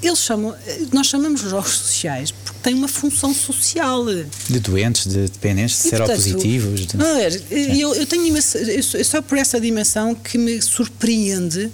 eles 0.03 0.19
chamam, 0.21 0.55
nós 0.93 1.07
chamamos 1.07 1.41
jogos 1.41 1.73
sociais 1.73 2.31
porque 2.31 2.59
têm 2.63 2.75
uma 2.75 2.89
função 2.89 3.35
social. 3.35 4.05
De 4.49 4.61
doentes, 4.61 5.07
de 5.07 5.29
dependentes, 5.29 5.83
de 5.83 5.89
seropositivos. 5.89 6.87
De... 6.87 6.97
Não, 6.97 7.19
eu, 7.51 7.95
eu 7.95 8.07
tenho 8.07 8.27
imensa, 8.27 8.59
é 8.59 9.05
só 9.05 9.21
por 9.21 9.39
essa 9.39 9.61
dimensão 9.61 10.15
que 10.15 10.39
me 10.39 10.61
surpreende 10.63 11.71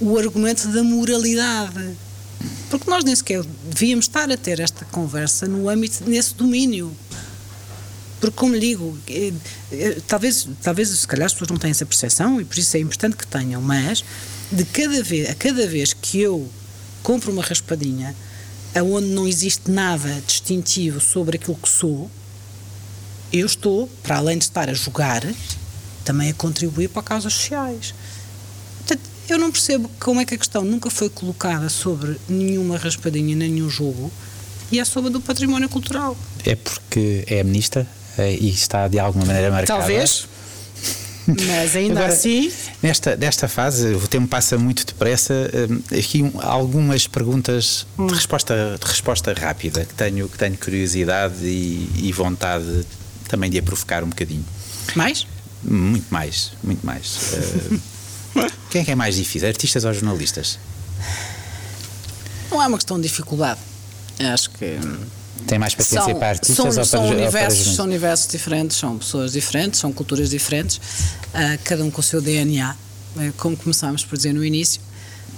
o 0.00 0.16
argumento 0.18 0.68
da 0.68 0.82
moralidade. 0.82 1.96
Porque 2.70 2.88
nós 2.88 3.04
nem 3.04 3.14
sequer 3.14 3.42
devíamos 3.68 4.06
estar 4.06 4.30
a 4.30 4.36
ter 4.36 4.60
esta 4.60 4.84
conversa 4.86 5.46
no 5.46 5.68
âmbito, 5.68 6.08
nesse 6.08 6.34
domínio. 6.34 6.94
Porque, 8.20 8.36
como 8.36 8.58
digo, 8.58 8.96
é, 9.08 9.32
é, 9.72 9.96
talvez, 10.06 10.48
talvez 10.62 10.88
se 10.88 11.06
calhar 11.06 11.26
as 11.26 11.32
pessoas 11.32 11.50
não 11.50 11.56
têm 11.56 11.72
essa 11.72 11.84
percepção 11.84 12.40
e 12.40 12.44
por 12.44 12.56
isso 12.56 12.76
é 12.76 12.80
importante 12.80 13.16
que 13.16 13.26
tenham, 13.26 13.60
mas 13.60 14.04
de 14.50 14.64
cada 14.64 15.02
vez, 15.02 15.28
a 15.28 15.34
cada 15.34 15.66
vez 15.66 15.92
que 15.92 16.20
eu 16.20 16.48
compro 17.02 17.32
uma 17.32 17.42
raspadinha 17.42 18.14
aonde 18.74 19.08
não 19.08 19.28
existe 19.28 19.70
nada 19.70 20.22
distintivo 20.26 21.00
sobre 21.00 21.36
aquilo 21.36 21.56
que 21.56 21.68
sou, 21.68 22.10
eu 23.32 23.46
estou, 23.46 23.88
para 24.02 24.16
além 24.16 24.38
de 24.38 24.44
estar 24.44 24.68
a 24.68 24.74
jogar, 24.74 25.22
também 26.04 26.30
a 26.30 26.34
contribuir 26.34 26.88
para 26.88 27.02
causas 27.02 27.32
sociais. 27.32 27.94
Portanto, 28.78 29.08
eu 29.28 29.38
não 29.38 29.50
percebo 29.50 29.90
como 30.00 30.20
é 30.20 30.24
que 30.24 30.34
a 30.34 30.38
questão 30.38 30.64
nunca 30.64 30.90
foi 30.90 31.08
colocada 31.08 31.68
sobre 31.68 32.18
nenhuma 32.28 32.76
raspadinha, 32.76 33.34
nenhum 33.34 33.70
jogo, 33.70 34.10
e 34.70 34.78
é 34.78 34.84
sobre 34.84 35.10
do 35.10 35.20
património 35.20 35.68
cultural. 35.68 36.16
É 36.44 36.56
porque 36.56 37.24
é 37.26 37.42
ministra 37.42 37.86
eh, 38.18 38.36
e 38.40 38.48
está 38.48 38.88
de 38.88 38.98
alguma 38.98 39.24
maneira 39.24 39.50
marcada. 39.50 39.80
Talvez. 39.80 40.26
Mas 41.26 41.76
ainda 41.76 42.00
Agora, 42.00 42.12
assim. 42.12 42.52
Nesta, 42.82 43.16
nesta 43.16 43.48
fase, 43.48 43.94
o 43.94 44.08
tempo 44.08 44.26
passa 44.26 44.58
muito 44.58 44.84
depressa. 44.84 45.34
Eh, 45.34 45.98
aqui 45.98 46.30
algumas 46.40 47.06
perguntas 47.06 47.86
hum. 47.98 48.06
de, 48.06 48.14
resposta, 48.14 48.78
de 48.80 48.86
resposta 48.86 49.32
rápida 49.32 49.84
que 49.84 49.94
tenho, 49.94 50.28
que 50.28 50.38
tenho 50.38 50.56
curiosidade 50.58 51.44
e, 51.44 51.90
e 51.96 52.12
vontade 52.12 52.86
também 53.28 53.50
de 53.50 53.58
a 53.58 53.62
provocar 53.62 54.02
um 54.02 54.08
bocadinho. 54.08 54.44
Mais? 54.94 55.26
Muito 55.62 56.06
mais, 56.10 56.52
muito 56.62 56.84
mais. 56.84 57.32
Uh, 57.32 57.80
quem 58.70 58.82
é 58.82 58.84
que 58.84 58.90
é 58.90 58.94
mais 58.94 59.16
difícil, 59.16 59.48
artistas 59.48 59.84
ou 59.84 59.92
jornalistas? 59.92 60.58
Não 62.50 62.60
é 62.60 62.66
uma 62.66 62.76
questão 62.76 62.96
de 62.96 63.04
dificuldade. 63.04 63.60
Acho 64.18 64.50
que 64.50 64.78
tem 65.46 65.58
mais 65.58 65.74
paciência 65.74 66.10
são, 66.10 66.18
para 66.18 66.28
artistas 66.28 66.56
são, 66.56 66.66
ou 66.66 66.74
para, 66.74 66.84
são 66.84 67.08
universos, 67.08 67.64
para 67.64 67.76
São 67.76 67.84
universos 67.84 68.26
diferentes, 68.28 68.76
são 68.76 68.98
pessoas 68.98 69.32
diferentes, 69.32 69.80
são 69.80 69.92
culturas 69.92 70.30
diferentes, 70.30 70.76
uh, 70.76 71.58
cada 71.64 71.84
um 71.84 71.90
com 71.90 72.00
o 72.00 72.04
seu 72.04 72.20
DNA, 72.20 72.74
uh, 73.16 73.20
eh, 73.20 73.32
como 73.36 73.56
começámos 73.56 74.04
por 74.04 74.16
dizer 74.16 74.32
no 74.32 74.44
início, 74.44 74.80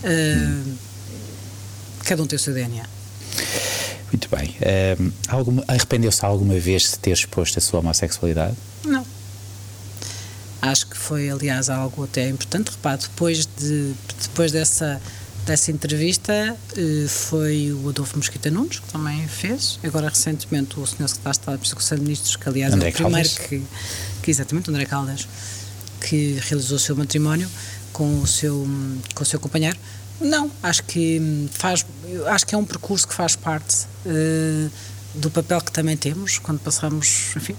uh, 0.02 0.72
cada 2.04 2.22
um 2.22 2.26
tem 2.26 2.36
o 2.36 2.40
seu 2.40 2.54
DNA. 2.54 2.84
Muito 4.12 4.28
bem. 4.28 4.54
Arrependeu-se 5.66 6.24
alguma 6.24 6.54
vez 6.54 6.82
de 6.82 6.98
ter 7.00 7.10
exposto 7.10 7.58
a 7.58 7.60
sua 7.60 7.80
homossexualidade? 7.80 8.54
Não. 8.84 9.04
Acho 10.62 10.86
que 10.86 10.96
foi, 10.96 11.28
aliás, 11.28 11.68
algo 11.68 12.04
até 12.04 12.28
importante. 12.28 12.70
Repare, 12.70 13.02
depois, 13.02 13.44
de, 13.44 13.92
depois 14.22 14.52
dessa 14.52 15.00
dessa 15.44 15.70
entrevista 15.70 16.56
eh, 16.76 17.06
foi 17.06 17.72
o 17.72 17.88
Adolfo 17.88 18.16
Mosquita 18.16 18.50
Nunes, 18.50 18.78
que 18.78 18.90
também 18.90 19.26
fez. 19.28 19.78
Agora, 19.82 20.08
recentemente, 20.08 20.78
o 20.80 20.86
senhor 20.86 21.08
secretário 21.08 21.58
de 21.58 21.66
Estado 21.66 21.70
do 21.70 21.76
Conselho 21.76 22.00
de 22.00 22.06
Ministros, 22.06 22.36
que 22.36 22.48
aliás 22.48 22.72
André 22.72 22.88
é 22.88 22.92
o 22.92 22.94
primeiro 22.94 23.28
que, 23.28 23.62
que, 24.22 24.30
exatamente, 24.30 24.70
André 24.70 24.86
Caldas, 24.86 25.28
que 26.00 26.38
realizou 26.42 26.76
o 26.76 26.80
seu 26.80 26.96
matrimónio 26.96 27.48
com 27.92 28.20
o 28.20 28.26
seu, 28.26 28.66
com 29.14 29.22
o 29.22 29.26
seu 29.26 29.38
companheiro. 29.38 29.78
Não, 30.20 30.50
acho 30.62 30.84
que 30.84 31.48
faz, 31.52 31.84
acho 32.26 32.46
que 32.46 32.54
é 32.54 32.58
um 32.58 32.64
percurso 32.64 33.06
que 33.06 33.14
faz 33.14 33.36
parte 33.36 33.86
uh, 34.06 34.70
do 35.14 35.30
papel 35.30 35.60
que 35.60 35.72
também 35.72 35.96
temos 35.96 36.38
quando 36.38 36.60
passamos, 36.60 37.32
enfim, 37.36 37.56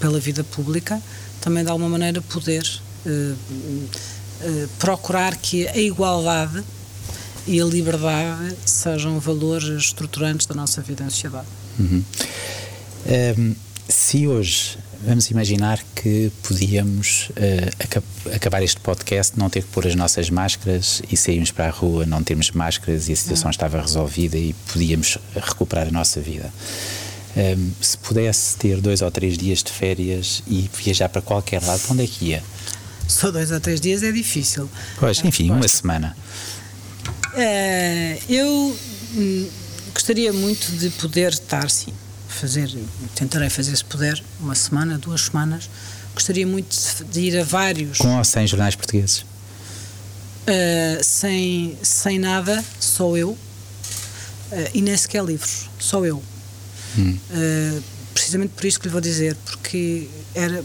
pela 0.00 0.18
vida 0.18 0.42
pública, 0.44 1.00
também 1.40 1.64
de 1.64 1.70
alguma 1.70 1.88
maneira 1.88 2.22
poder 2.22 2.64
uh, 3.04 3.10
uh, 3.10 4.68
procurar 4.78 5.36
que 5.36 5.66
a 5.68 5.76
igualdade 5.76 6.64
e 7.46 7.60
a 7.60 7.64
liberdade 7.64 8.56
sejam 8.64 9.18
valores 9.18 9.84
estruturantes 9.84 10.46
da 10.46 10.54
nossa 10.54 10.80
vida 10.80 11.04
em 11.04 11.10
sociedade. 11.10 11.46
Uhum. 11.78 12.04
Um, 13.38 13.54
se 13.88 14.26
hoje 14.26 14.78
vamos 15.04 15.30
imaginar 15.30 15.82
que 15.94 16.30
podíamos 16.42 17.30
uh, 17.30 18.34
acabar 18.34 18.62
este 18.62 18.80
podcast, 18.80 19.38
não 19.38 19.50
ter 19.50 19.62
que 19.62 19.68
pôr 19.68 19.86
as 19.86 19.94
nossas 19.94 20.30
máscaras 20.30 21.02
e 21.10 21.16
sairmos 21.16 21.50
para 21.50 21.66
a 21.66 21.70
rua, 21.70 22.06
não 22.06 22.22
termos 22.22 22.50
máscaras 22.52 23.08
e 23.08 23.12
a 23.12 23.16
situação 23.16 23.50
estava 23.50 23.80
resolvida 23.80 24.38
e 24.38 24.54
podíamos 24.72 25.18
recuperar 25.34 25.88
a 25.88 25.90
nossa 25.90 26.20
vida. 26.20 26.52
Um, 27.36 27.70
se 27.80 27.98
pudesse 27.98 28.56
ter 28.56 28.80
dois 28.80 29.02
ou 29.02 29.10
três 29.10 29.36
dias 29.36 29.62
de 29.62 29.72
férias 29.72 30.42
e 30.46 30.70
viajar 30.76 31.08
para 31.08 31.22
qualquer 31.22 31.62
lado, 31.62 31.80
para 31.80 31.92
onde 31.92 32.04
é 32.04 32.06
que 32.06 32.26
ia? 32.26 32.44
Só 33.08 33.30
dois 33.30 33.50
ou 33.50 33.60
três 33.60 33.80
dias 33.80 34.02
é 34.02 34.12
difícil. 34.12 34.68
Pois, 34.98 35.22
enfim, 35.24 35.50
uma 35.50 35.66
semana. 35.66 36.16
Uh, 37.32 38.22
eu 38.28 38.76
hum, 39.14 39.48
gostaria 39.94 40.32
muito 40.32 40.70
de 40.72 40.90
poder 40.90 41.32
estar, 41.32 41.70
sim, 41.70 41.92
fazer, 42.28 42.70
tentarei 43.14 43.48
fazer 43.48 43.74
se 43.76 43.84
puder, 43.84 44.22
uma 44.40 44.54
semana, 44.54 44.98
duas 44.98 45.22
semanas. 45.22 45.68
Gostaria 46.14 46.46
muito 46.46 46.76
de 47.10 47.20
ir 47.20 47.38
a 47.38 47.44
vários. 47.44 47.98
Com 47.98 48.18
ou 48.18 48.24
sem 48.24 48.46
jornais 48.46 48.76
portugueses? 48.76 49.20
Uh, 49.20 51.02
sem, 51.02 51.78
sem 51.82 52.18
nada, 52.18 52.62
só 52.78 53.16
eu. 53.16 53.30
Uh, 53.30 53.38
e 54.74 54.82
nem 54.82 54.96
sequer 54.96 55.24
livros, 55.24 55.70
só 55.78 56.04
eu. 56.04 56.22
Hum. 56.98 57.18
precisamente 58.12 58.52
por 58.54 58.66
isso 58.66 58.78
que 58.78 58.86
lhe 58.86 58.92
vou 58.92 59.00
dizer, 59.00 59.34
porque 59.46 60.06
era 60.34 60.62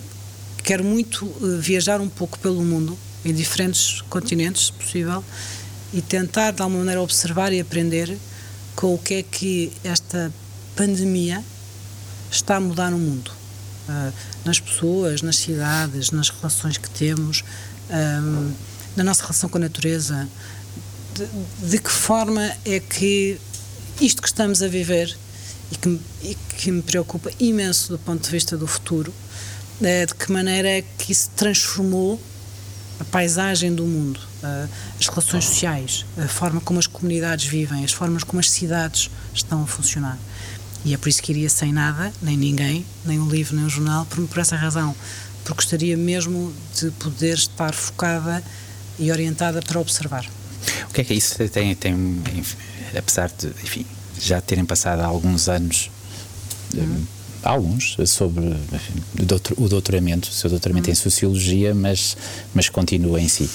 quero 0.62 0.84
muito 0.84 1.26
viajar 1.62 2.02
um 2.02 2.10
pouco 2.10 2.38
pelo 2.40 2.62
mundo, 2.62 3.00
em 3.24 3.34
diferentes 3.34 4.02
continentes, 4.10 4.66
se 4.66 4.74
possível, 4.74 5.24
e 5.94 6.02
tentar 6.02 6.52
de 6.52 6.62
alguma 6.62 6.80
maneira 6.80 7.02
observar 7.02 7.54
e 7.54 7.60
aprender 7.60 8.18
com 8.76 8.94
o 8.94 8.98
que 8.98 9.16
é 9.16 9.24
que 9.24 9.72
esta 9.84 10.32
pandemia 10.76 11.44
está 12.32 12.58
a 12.58 12.60
mudar 12.60 12.92
no 12.92 12.98
mundo. 12.98 13.32
Uh, 13.90 14.14
nas 14.44 14.60
pessoas, 14.60 15.22
nas 15.22 15.38
cidades, 15.38 16.12
nas 16.12 16.30
relações 16.30 16.78
que 16.78 16.90
temos, 16.90 17.44
um, 17.90 18.54
na 18.96 19.04
nossa 19.04 19.22
relação 19.22 19.50
com 19.50 19.58
a 19.58 19.62
natureza. 19.62 20.28
De, 21.16 21.70
de, 21.70 21.80
que 21.80 21.90
forma 21.90 22.44
é 22.66 22.80
que 22.80 23.40
isto 24.00 24.22
que 24.22 24.28
estamos 24.28 24.62
a 24.62 24.68
viver 24.68 25.16
e 25.72 25.76
que, 25.76 26.00
e 26.22 26.38
que 26.58 26.72
me 26.72 26.82
preocupa 26.82 27.32
imenso 27.40 27.94
do 27.94 28.00
ponto 28.00 28.24
de 28.24 28.30
vista 28.30 28.58
do 28.58 28.68
futuro, 28.68 29.14
é 29.82 30.06
de 30.06 30.14
que 30.14 30.32
maneira 30.32 30.68
é 30.68 30.84
que 30.98 31.12
isso 31.12 31.30
transformou 31.36 32.22
a 33.00 33.06
paisagem 33.06 33.74
do 33.74 33.86
mundo, 33.86 34.20
as 35.00 35.08
relações 35.08 35.46
sociais, 35.46 36.06
a 36.18 36.28
forma 36.28 36.62
como 36.62 36.80
as 36.80 36.88
comunidades 36.88 37.46
vivem, 37.46 37.84
as 37.84 37.92
formas 37.92 38.24
como 38.24 38.40
as 38.40 38.50
cidades 38.50 39.10
estão 39.34 39.64
a 39.64 39.68
funcionar. 39.68 40.18
E 40.86 40.94
é 40.94 40.98
por 40.98 41.10
isso 41.10 41.22
que 41.22 41.32
iria 41.32 41.50
sem 41.50 41.74
nada, 41.74 42.14
nem 42.22 42.38
ninguém, 42.38 42.86
nem 43.06 43.20
um 43.20 43.28
livro, 43.28 43.56
nem 43.56 43.66
um 43.66 43.70
jornal, 43.70 44.06
por, 44.06 44.26
por 44.28 44.40
essa 44.40 44.56
razão. 44.56 44.96
Porque 45.44 45.54
gostaria 45.54 45.98
mesmo 45.98 46.54
de 46.80 46.92
poder 46.92 47.36
estar 47.36 47.74
focada 47.74 48.44
e 49.00 49.12
orientada 49.12 49.62
para 49.62 49.80
observar. 49.80 50.26
O 50.90 50.94
que 50.94 51.02
é 51.02 51.04
que 51.04 51.14
isso 51.14 51.38
tem, 51.50 51.76
tem 51.76 52.22
apesar 52.96 53.30
de, 53.30 53.48
enfim, 53.48 53.86
já 54.20 54.42
terem 54.42 54.66
passado 54.66 55.02
alguns 55.02 55.48
anos, 55.48 55.90
uhum. 56.74 57.04
alguns, 57.44 57.98
sobre 58.06 58.46
enfim, 58.46 59.04
o 59.58 59.68
doutoramento, 59.70 60.30
o 60.30 60.34
seu 60.34 60.50
doutoramento 60.50 60.88
uhum. 60.88 60.94
em 60.94 60.96
Sociologia, 60.96 61.74
mas, 61.74 62.18
mas 62.54 62.70
continua 62.70 63.22
em 63.22 63.28
si. 63.28 63.50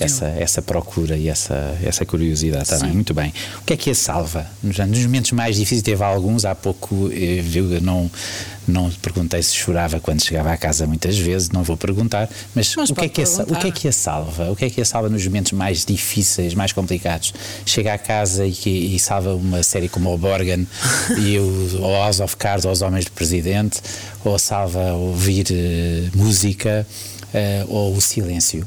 Essa, 0.00 0.26
essa 0.26 0.62
procura 0.62 1.16
e 1.16 1.28
essa, 1.28 1.78
essa 1.82 2.04
curiosidade 2.04 2.68
também. 2.68 2.92
Muito 2.92 3.14
bem. 3.14 3.32
O 3.60 3.64
que 3.64 3.72
é 3.72 3.76
que 3.76 3.90
a 3.90 3.94
salva? 3.94 4.46
Nos, 4.62 4.78
nos 4.78 5.02
momentos 5.02 5.32
mais 5.32 5.56
difíceis, 5.56 5.82
teve 5.82 6.02
alguns, 6.02 6.44
há 6.44 6.54
pouco 6.54 7.10
eh, 7.12 7.40
viu, 7.42 7.80
não, 7.80 8.10
não 8.66 8.90
perguntei 8.90 9.42
se 9.42 9.54
chorava 9.54 9.98
quando 9.98 10.22
chegava 10.22 10.52
à 10.52 10.56
casa 10.56 10.86
muitas 10.86 11.16
vezes, 11.18 11.50
não 11.50 11.62
vou 11.62 11.76
perguntar, 11.76 12.28
mas, 12.54 12.74
mas 12.76 12.90
o, 12.90 12.94
que 12.94 13.04
é 13.06 13.08
que 13.08 13.22
a, 13.22 13.24
o 13.24 13.56
que 13.56 13.66
é 13.66 13.70
que 13.70 13.88
a 13.88 13.92
salva? 13.92 14.50
O 14.50 14.56
que 14.56 14.64
é 14.66 14.70
que 14.70 14.80
a 14.80 14.84
salva 14.84 15.08
nos 15.08 15.24
momentos 15.26 15.52
mais 15.52 15.84
difíceis, 15.84 16.54
mais 16.54 16.72
complicados? 16.72 17.32
Chega 17.64 17.94
à 17.94 17.98
casa 17.98 18.46
e, 18.46 18.94
e 18.94 18.98
salva 18.98 19.34
uma 19.34 19.62
série 19.62 19.88
como 19.88 20.12
o 20.12 20.18
Borgen 20.18 20.66
e 21.18 21.38
o, 21.38 21.80
o 21.80 21.92
House 21.92 22.20
of 22.20 22.36
Cards 22.36 22.64
ou 22.64 22.72
Os 22.72 22.82
Homens 22.82 23.06
do 23.06 23.12
Presidente, 23.12 23.80
ou 24.24 24.38
salva 24.38 24.92
ouvir 24.92 25.46
uh, 25.50 26.16
música 26.16 26.86
uh, 27.32 27.72
ou 27.72 27.94
o 27.94 28.00
silêncio? 28.00 28.66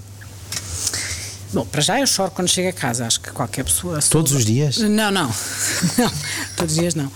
Bom, 1.53 1.65
para 1.65 1.81
já 1.81 1.99
eu 1.99 2.07
choro 2.07 2.31
quando 2.31 2.47
chego 2.47 2.69
a 2.69 2.73
casa, 2.73 3.05
acho 3.05 3.19
que 3.19 3.29
qualquer 3.31 3.65
pessoa. 3.65 3.99
Todos 4.09 4.31
os 4.31 4.45
dias? 4.45 4.77
Não, 4.77 5.11
não. 5.11 5.27
não. 5.97 6.11
Todos 6.55 6.73
os 6.73 6.79
dias 6.79 6.95
não. 6.95 7.11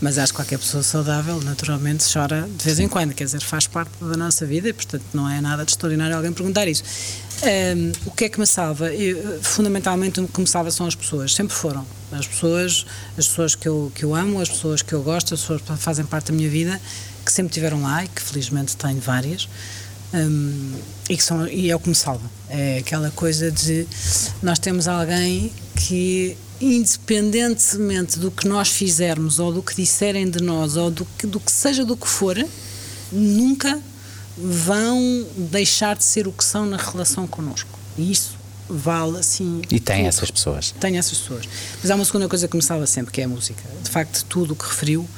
Mas 0.00 0.16
acho 0.16 0.32
que 0.32 0.36
qualquer 0.36 0.58
pessoa 0.58 0.82
saudável, 0.82 1.40
naturalmente, 1.42 2.04
chora 2.10 2.48
de 2.56 2.64
vez 2.64 2.78
em 2.78 2.88
quando, 2.88 3.12
quer 3.12 3.24
dizer, 3.24 3.40
faz 3.40 3.66
parte 3.66 3.92
da 4.00 4.16
nossa 4.16 4.46
vida 4.46 4.68
e, 4.68 4.72
portanto, 4.72 5.04
não 5.12 5.28
é 5.28 5.40
nada 5.40 5.64
de 5.64 5.72
extraordinário 5.72 6.16
alguém 6.16 6.32
perguntar 6.32 6.68
isso. 6.68 6.84
Um, 7.42 7.92
o 8.06 8.10
que 8.12 8.26
é 8.26 8.28
que 8.28 8.38
me 8.38 8.46
salva? 8.46 8.94
Eu, 8.94 9.42
fundamentalmente, 9.42 10.20
o 10.20 10.28
que 10.28 10.40
me 10.40 10.46
salva 10.46 10.70
são 10.70 10.86
as 10.86 10.94
pessoas, 10.94 11.34
sempre 11.34 11.54
foram. 11.54 11.84
As 12.12 12.26
pessoas, 12.26 12.86
as 13.18 13.26
pessoas 13.26 13.54
que 13.54 13.68
eu, 13.68 13.90
que 13.94 14.04
eu 14.04 14.14
amo, 14.14 14.40
as 14.40 14.48
pessoas 14.48 14.82
que 14.82 14.92
eu 14.92 15.02
gosto, 15.02 15.34
as 15.34 15.40
pessoas 15.40 15.62
que 15.62 15.76
fazem 15.76 16.04
parte 16.04 16.30
da 16.30 16.36
minha 16.36 16.48
vida, 16.48 16.80
que 17.24 17.32
sempre 17.32 17.50
estiveram 17.50 17.82
lá 17.82 18.04
e 18.04 18.08
que 18.08 18.22
felizmente 18.22 18.76
tenho 18.76 19.00
várias. 19.00 19.48
Um, 20.12 20.72
e, 21.08 21.16
que 21.16 21.22
são, 21.22 21.46
e 21.46 21.70
é 21.70 21.76
o 21.76 21.80
que 21.80 21.88
me 21.88 21.94
salva. 21.94 22.28
É 22.48 22.78
aquela 22.78 23.10
coisa 23.10 23.50
de 23.50 23.86
nós 24.42 24.58
temos 24.58 24.88
alguém 24.88 25.52
que, 25.76 26.36
independentemente 26.60 28.18
do 28.18 28.30
que 28.30 28.46
nós 28.48 28.68
fizermos, 28.68 29.38
ou 29.38 29.52
do 29.52 29.62
que 29.62 29.74
disserem 29.74 30.28
de 30.28 30.42
nós, 30.42 30.76
ou 30.76 30.90
do 30.90 31.04
que, 31.04 31.26
do 31.26 31.38
que 31.38 31.52
seja 31.52 31.84
do 31.84 31.96
que 31.96 32.08
for, 32.08 32.36
nunca 33.12 33.80
vão 34.36 35.26
deixar 35.36 35.96
de 35.96 36.04
ser 36.04 36.26
o 36.26 36.32
que 36.32 36.44
são 36.44 36.66
na 36.66 36.76
relação 36.76 37.26
connosco. 37.26 37.78
E 37.96 38.10
isso 38.10 38.36
vale 38.68 39.18
assim. 39.18 39.62
E 39.70 39.80
tem 39.80 39.98
tudo. 39.98 40.08
essas 40.08 40.30
pessoas. 40.30 40.74
Tem 40.80 40.96
essas 40.96 41.18
pessoas. 41.18 41.48
Mas 41.82 41.90
há 41.90 41.94
uma 41.94 42.04
segunda 42.04 42.28
coisa 42.28 42.48
que 42.48 42.56
me 42.56 42.62
salva 42.62 42.86
sempre, 42.86 43.12
que 43.12 43.20
é 43.20 43.24
a 43.24 43.28
música. 43.28 43.62
De 43.82 43.90
facto, 43.90 44.24
tudo 44.28 44.52
o 44.54 44.56
que 44.56 44.64
referiu, 44.64 45.08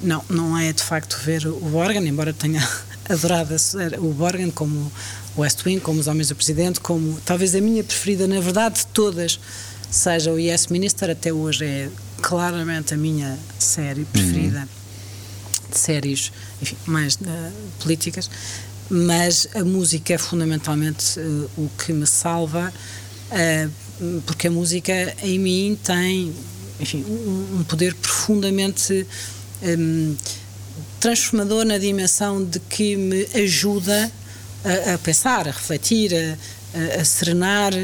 não, 0.00 0.24
não 0.28 0.58
é 0.58 0.72
de 0.72 0.82
facto 0.82 1.18
ver 1.22 1.46
o 1.46 1.76
órgão, 1.76 2.04
embora 2.04 2.32
tenha 2.32 2.66
adorado 3.08 3.54
o 3.98 4.12
Borgen 4.12 4.50
como 4.50 4.90
o 5.36 5.40
West 5.40 5.64
Wing, 5.64 5.80
como 5.80 6.00
os 6.00 6.06
Homens 6.06 6.28
do 6.28 6.36
Presidente, 6.36 6.80
como 6.80 7.20
talvez 7.24 7.54
a 7.54 7.60
minha 7.60 7.84
preferida, 7.84 8.26
na 8.26 8.40
verdade, 8.40 8.80
de 8.80 8.86
todas, 8.86 9.38
seja 9.90 10.32
o 10.32 10.38
Yes 10.38 10.68
Minister, 10.68 11.10
até 11.10 11.32
hoje 11.32 11.64
é 11.64 11.90
claramente 12.22 12.94
a 12.94 12.96
minha 12.96 13.38
série 13.58 14.04
preferida 14.06 14.60
uhum. 14.60 15.70
de 15.70 15.78
séries, 15.78 16.32
enfim, 16.62 16.76
mais 16.86 17.16
uh, 17.16 17.52
políticas, 17.80 18.30
mas 18.88 19.48
a 19.54 19.64
música 19.64 20.14
é 20.14 20.18
fundamentalmente 20.18 21.18
uh, 21.20 21.50
o 21.56 21.70
que 21.78 21.92
me 21.92 22.06
salva, 22.06 22.72
uh, 23.30 24.20
porque 24.22 24.48
a 24.48 24.50
música 24.50 25.14
em 25.22 25.38
mim 25.38 25.78
tem, 25.82 26.34
enfim, 26.80 27.04
um, 27.06 27.58
um 27.58 27.64
poder 27.64 27.94
profundamente 27.94 29.06
um, 29.62 30.16
transformador 31.04 31.66
na 31.66 31.76
dimensão 31.76 32.42
de 32.42 32.58
que 32.58 32.96
me 32.96 33.28
ajuda 33.34 34.10
a, 34.64 34.94
a 34.94 34.98
pensar, 34.98 35.46
a 35.46 35.50
refletir, 35.50 36.12
a, 36.14 36.98
a 36.98 37.04
serenar 37.04 37.74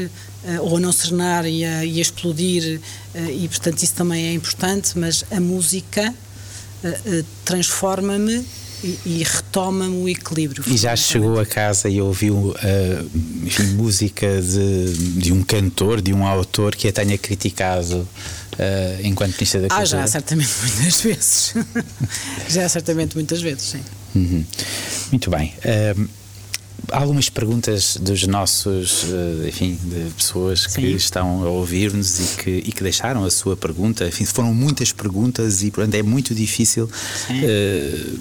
ou 0.61 0.77
a 0.77 0.79
não 0.79 0.91
serenar 0.91 1.45
e 1.45 1.63
a, 1.63 1.85
e 1.85 1.99
a 1.99 2.01
explodir, 2.01 2.81
e 3.13 3.47
portanto 3.47 3.83
isso 3.83 3.93
também 3.93 4.25
é 4.25 4.33
importante, 4.33 4.97
mas 4.97 5.23
a 5.29 5.39
música 5.39 6.11
transforma-me 7.45 8.43
e, 8.83 8.99
e 9.05 9.23
retoma-me 9.23 10.03
o 10.03 10.09
equilíbrio. 10.09 10.63
E 10.67 10.77
já 10.77 10.95
chegou 10.95 11.39
a 11.39 11.45
casa 11.45 11.89
e 11.89 12.01
ouviu 12.01 12.35
uh, 12.35 12.55
enfim, 13.43 13.63
música 13.75 14.41
de, 14.41 14.93
de 15.19 15.31
um 15.31 15.43
cantor, 15.43 16.01
de 16.01 16.13
um 16.13 16.25
autor 16.25 16.75
que 16.75 16.87
a 16.87 16.91
tenha 16.91 17.17
criticado 17.17 17.97
uh, 17.97 18.07
enquanto 19.03 19.33
Ministra 19.33 19.61
da 19.61 19.67
Cultura? 19.67 19.83
Ah, 19.83 19.85
já, 19.85 20.07
certamente 20.07 20.51
muitas 20.61 21.01
vezes. 21.01 21.53
já, 22.49 22.69
certamente 22.69 23.15
muitas 23.15 23.41
vezes, 23.41 23.63
sim. 23.63 23.81
Uhum. 24.15 24.43
Muito 25.11 25.29
bem. 25.29 25.53
Uh, 25.59 26.09
algumas 26.91 27.29
perguntas 27.29 27.97
dos 27.97 28.25
nossos, 28.25 29.05
enfim, 29.47 29.77
de 29.83 30.11
pessoas 30.15 30.65
que 30.65 30.81
Sim. 30.81 30.95
estão 30.95 31.43
a 31.43 31.49
ouvir-nos 31.49 32.19
e 32.19 32.37
que, 32.37 32.49
e 32.49 32.71
que 32.71 32.83
deixaram 32.83 33.23
a 33.23 33.29
sua 33.29 33.55
pergunta. 33.55 34.07
Enfim, 34.07 34.25
foram 34.25 34.53
muitas 34.53 34.91
perguntas 34.91 35.61
e, 35.61 35.71
portanto, 35.71 35.95
é 35.95 36.03
muito 36.03 36.33
difícil 36.33 36.85
uh, 36.85 38.19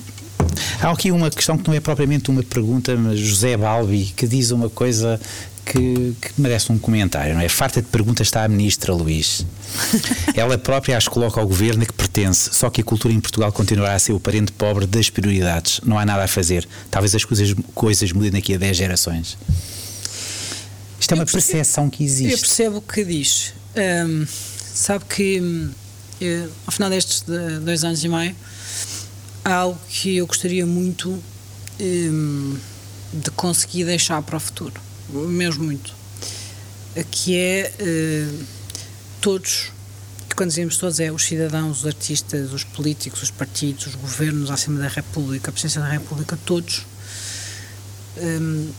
Há 0.81 0.91
aqui 0.91 1.11
uma 1.11 1.31
questão 1.31 1.57
que 1.57 1.69
não 1.69 1.75
é 1.75 1.81
propriamente 1.81 2.31
uma 2.31 2.43
pergunta, 2.43 2.97
mas 2.97 3.19
José 3.19 3.57
Balbi, 3.57 4.13
que 4.17 4.27
diz 4.27 4.51
uma 4.51 4.71
coisa 4.71 5.21
que, 5.65 6.15
que, 6.21 6.41
merece 6.41 6.73
um 6.73 6.79
comentário, 6.79 7.35
não 7.35 7.41
é? 7.41 7.49
Farta 7.49 7.81
de 7.81 7.89
perguntas 7.89 8.27
está 8.27 8.45
a 8.45 8.49
ministra 8.49 8.93
Luís. 8.93 9.47
Ela 10.35 10.59
própria 10.59 10.97
as 10.97 11.07
coloca 11.07 11.41
ao 11.41 11.47
governo 11.47 11.83
a 11.83 11.87
que 11.87 11.93
pertence, 11.93 12.51
só 12.53 12.69
que 12.71 12.81
a 12.81 12.85
cultura 12.85 13.15
em 13.15 13.21
Portugal 13.21 13.53
continuará 13.53 13.95
a 13.95 13.99
ser 13.99 14.13
o 14.13 14.21
parente 14.21 14.53
pobre 14.53 14.87
das 14.87 15.09
prioridades. 15.11 15.81
Não 15.85 15.99
há 15.99 16.05
nada 16.05 16.25
a 16.25 16.29
fazer. 16.29 16.67
Talvez 16.91 17.15
as 17.15 17.25
coisas, 17.25 17.55
coisas 17.75 18.13
mudem 18.13 18.33
daqui 18.33 18.55
a 18.55 18.59
10 18.59 18.77
gerações. 18.77 19.39
Isto 20.99 21.13
é 21.13 21.15
uma 21.15 21.25
percebo, 21.25 21.53
percepção 21.53 21.89
que 21.89 22.05
existe. 22.05 22.33
Eu 22.33 22.39
percebo 22.39 22.77
o 22.79 22.83
que 22.83 23.05
diz. 23.05 23.55
Um, 23.77 24.27
sabe 24.75 25.05
que 25.05 25.41
hum, 25.41 25.71
eu, 26.21 26.51
ao 26.67 26.73
final 26.73 26.91
destes 26.91 27.25
dois 27.63 27.85
anos 27.85 28.03
e 28.05 28.09
meio 28.09 28.35
algo 29.45 29.79
que 29.89 30.17
eu 30.17 30.27
gostaria 30.27 30.67
muito 30.67 31.19
um, 31.81 32.57
de 33.13 33.31
conseguir 33.33 33.85
deixar 33.85 34.23
para 34.23 34.37
o 34.37 34.41
futuro, 34.41 34.81
mesmo 35.09 35.65
muito, 35.65 35.95
que 37.11 37.37
é 37.37 37.73
uh, 37.81 38.45
todos, 39.21 39.73
quando 40.37 40.51
dizemos 40.51 40.77
todos, 40.77 41.01
é 41.01 41.11
os 41.11 41.25
cidadãos, 41.25 41.81
os 41.81 41.87
artistas, 41.87 42.53
os 42.53 42.65
políticos, 42.65 43.23
os 43.23 43.31
partidos, 43.31 43.89
os 43.89 43.95
governos 43.95 44.51
acima 44.51 44.79
da 44.79 44.89
República, 44.89 45.51
a 45.51 45.53
presidência 45.53 45.81
da 45.81 45.89
República, 45.89 46.39
todos, 46.45 46.87
um, 48.19 48.71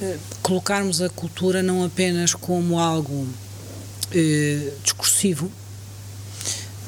uh, 0.00 0.18
colocarmos 0.42 1.02
a 1.02 1.08
cultura 1.08 1.62
não 1.62 1.84
apenas 1.84 2.34
como 2.34 2.78
algo 2.78 3.14
uh, 3.14 4.80
discursivo, 4.82 5.50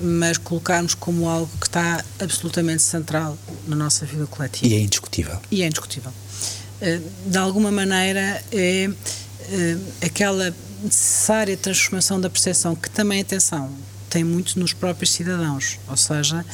mas 0.00 0.38
colocarmos 0.38 0.94
como 0.94 1.28
algo 1.28 1.50
que 1.60 1.66
está 1.66 2.04
absolutamente 2.20 2.82
central 2.82 3.36
na 3.66 3.76
nossa 3.76 4.04
vida 4.04 4.26
coletiva. 4.26 4.66
E 4.66 4.76
é 4.76 4.80
indiscutível. 4.80 5.38
E 5.50 5.62
é 5.62 5.66
indiscutível. 5.66 6.12
Eh, 6.80 7.00
de 7.26 7.38
alguma 7.38 7.70
maneira, 7.70 8.42
é 8.52 8.90
eh, 9.48 9.76
aquela 10.02 10.54
necessária 10.82 11.56
transformação 11.56 12.20
da 12.20 12.28
percepção, 12.28 12.74
que 12.74 12.90
também, 12.90 13.20
atenção, 13.20 13.70
tem 14.10 14.22
muito 14.24 14.58
nos 14.58 14.72
próprios 14.72 15.12
cidadãos, 15.12 15.78
ou 15.88 15.96
seja, 15.96 16.44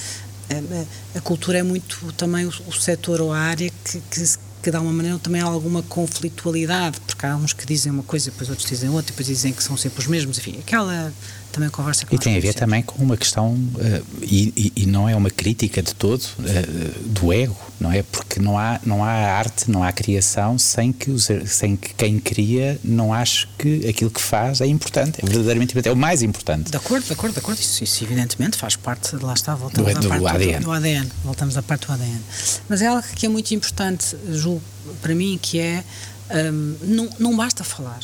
a, 1.15 1.21
cultura 1.21 1.59
é 1.59 1.63
muito 1.63 2.13
também 2.13 2.47
o, 2.47 2.73
setor 2.73 3.21
ou 3.21 3.33
a 3.33 3.39
área 3.39 3.71
que, 3.85 4.01
que, 4.11 4.39
que 4.63 4.71
de 4.71 4.77
alguma 4.77 4.93
maneira 4.93 5.19
também 5.19 5.41
há 5.41 5.45
alguma 5.45 5.83
conflitualidade, 5.83 7.01
porque 7.01 7.25
há 7.25 7.37
uns 7.37 7.53
que 7.53 7.67
dizem 7.67 7.93
uma 7.93 8.03
coisa, 8.03 8.31
depois 8.31 8.51
outros 8.51 8.69
dizem 8.69 8.91
outra, 8.91 9.13
depois 9.13 9.27
dizem 9.27 9.53
que 9.53 9.63
são 9.63 9.77
sempre 9.77 10.01
os 10.01 10.07
mesmos, 10.07 10.39
enfim, 10.39 10.59
aquela 10.59 11.13
também 11.53 11.69
conversa 11.69 12.07
E 12.11 12.19
tem 12.19 12.37
a 12.37 12.41
ver 12.41 12.55
também 12.55 12.83
com 12.83 13.03
uma 13.03 13.17
questão, 13.17 13.53
uh, 13.53 14.05
e, 14.23 14.73
e, 14.75 14.87
não 14.87 15.09
é 15.09 15.15
uma 15.15 15.31
crítica 15.31 15.83
de 15.83 15.95
todo, 15.95 16.23
uh, 16.23 17.09
do 17.09 17.33
ego, 17.33 17.57
não 17.79 17.93
é? 17.93 18.03
Porque 18.03 18.41
não 18.41 18.59
há, 18.59 18.81
não 18.85 19.05
há 19.05 19.11
arte, 19.11 19.71
não 19.71 19.85
há 19.85 19.93
criação 19.93 20.59
sem 20.59 20.93
que, 20.93 21.11
os, 21.11 21.29
sem 21.47 21.77
que 21.77 21.95
quem 21.95 22.19
cria 22.19 22.79
não 22.83 23.13
ache 23.13 23.47
que 23.59 23.87
aquilo 23.87 24.11
que 24.11 24.21
faz 24.21 24.61
é 24.61 24.67
importante, 24.67 25.21
é 25.23 25.27
verdadeiramente 25.27 25.73
importante, 25.73 25.89
é 25.89 25.93
o 25.93 25.97
mais 25.97 26.23
importante. 26.23 26.71
De 26.71 26.77
acordo, 26.77 27.07
de 27.07 27.13
acordo, 27.13 27.35
de 27.35 27.39
acordo, 27.41 27.61
isso, 27.61 27.85
isso 27.85 28.03
evidentemente 28.03 28.57
faz 28.57 28.75
parte, 28.75 29.15
lá 29.17 29.35
está, 29.35 29.55
voltamos 29.55 29.95
do, 29.95 30.13
à 30.13 30.21
parte 30.21 30.29
ADN. 30.29 30.59
Do, 30.61 30.65
do 30.65 30.73
ADN, 30.73 31.09
voltamos 31.25 31.57
à 31.57 31.63
parte 31.63 31.87
do 31.87 31.93
ADN. 31.93 32.21
Mas 32.69 32.83
é 32.83 32.87
algo 32.87 33.03
que 33.15 33.27
é 33.27 33.29
muito 33.29 33.53
importante, 33.53 34.17
julgo, 34.31 34.63
para 35.01 35.15
mim, 35.15 35.39
que 35.41 35.59
é, 35.59 35.85
um, 36.31 36.77
não, 36.83 37.11
não 37.19 37.37
basta 37.37 37.63
falar 37.63 38.01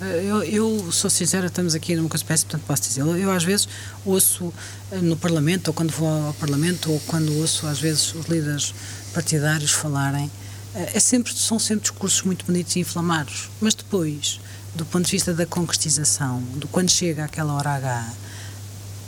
eu, 0.00 0.42
eu, 0.42 0.92
sou 0.92 1.08
sincera, 1.08 1.46
estamos 1.46 1.74
aqui 1.74 1.94
numa 1.94 2.08
espécie, 2.14 2.44
portanto 2.44 2.66
posso 2.66 2.82
dizer, 2.82 3.02
eu, 3.02 3.16
eu, 3.16 3.30
às 3.30 3.44
vezes 3.44 3.68
ouço 4.04 4.52
eh, 4.90 4.98
no 4.98 5.16
Parlamento, 5.16 5.68
ou 5.68 5.74
quando 5.74 5.92
vou 5.92 6.08
ao 6.08 6.34
Parlamento, 6.34 6.90
ou 6.90 7.00
quando 7.06 7.32
ouço 7.38 7.66
às 7.66 7.78
vezes 7.78 8.12
os 8.14 8.26
líderes 8.26 8.74
partidários 9.12 9.70
falarem, 9.70 10.30
eh, 10.74 10.92
é 10.94 11.00
sempre, 11.00 11.32
são 11.32 11.58
sempre 11.58 11.82
discursos 11.82 12.22
muito 12.22 12.44
bonitos 12.44 12.74
e 12.74 12.80
inflamados, 12.80 13.48
mas 13.60 13.72
depois, 13.74 14.40
do 14.74 14.84
ponto 14.84 15.04
de 15.04 15.12
vista 15.12 15.32
da 15.32 15.46
concretização, 15.46 16.42
do 16.56 16.66
quando 16.66 16.90
chega 16.90 17.24
aquela 17.24 17.54
hora 17.54 17.70
H, 17.70 18.12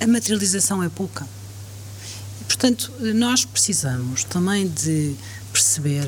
a 0.01 0.07
materialização 0.07 0.83
é 0.85 0.89
pouca. 0.89 1.27
E, 2.41 2.45
portanto, 2.45 2.93
nós 3.15 3.45
precisamos 3.45 4.23
também 4.23 4.69
de 4.69 5.17
perceber 5.53 6.07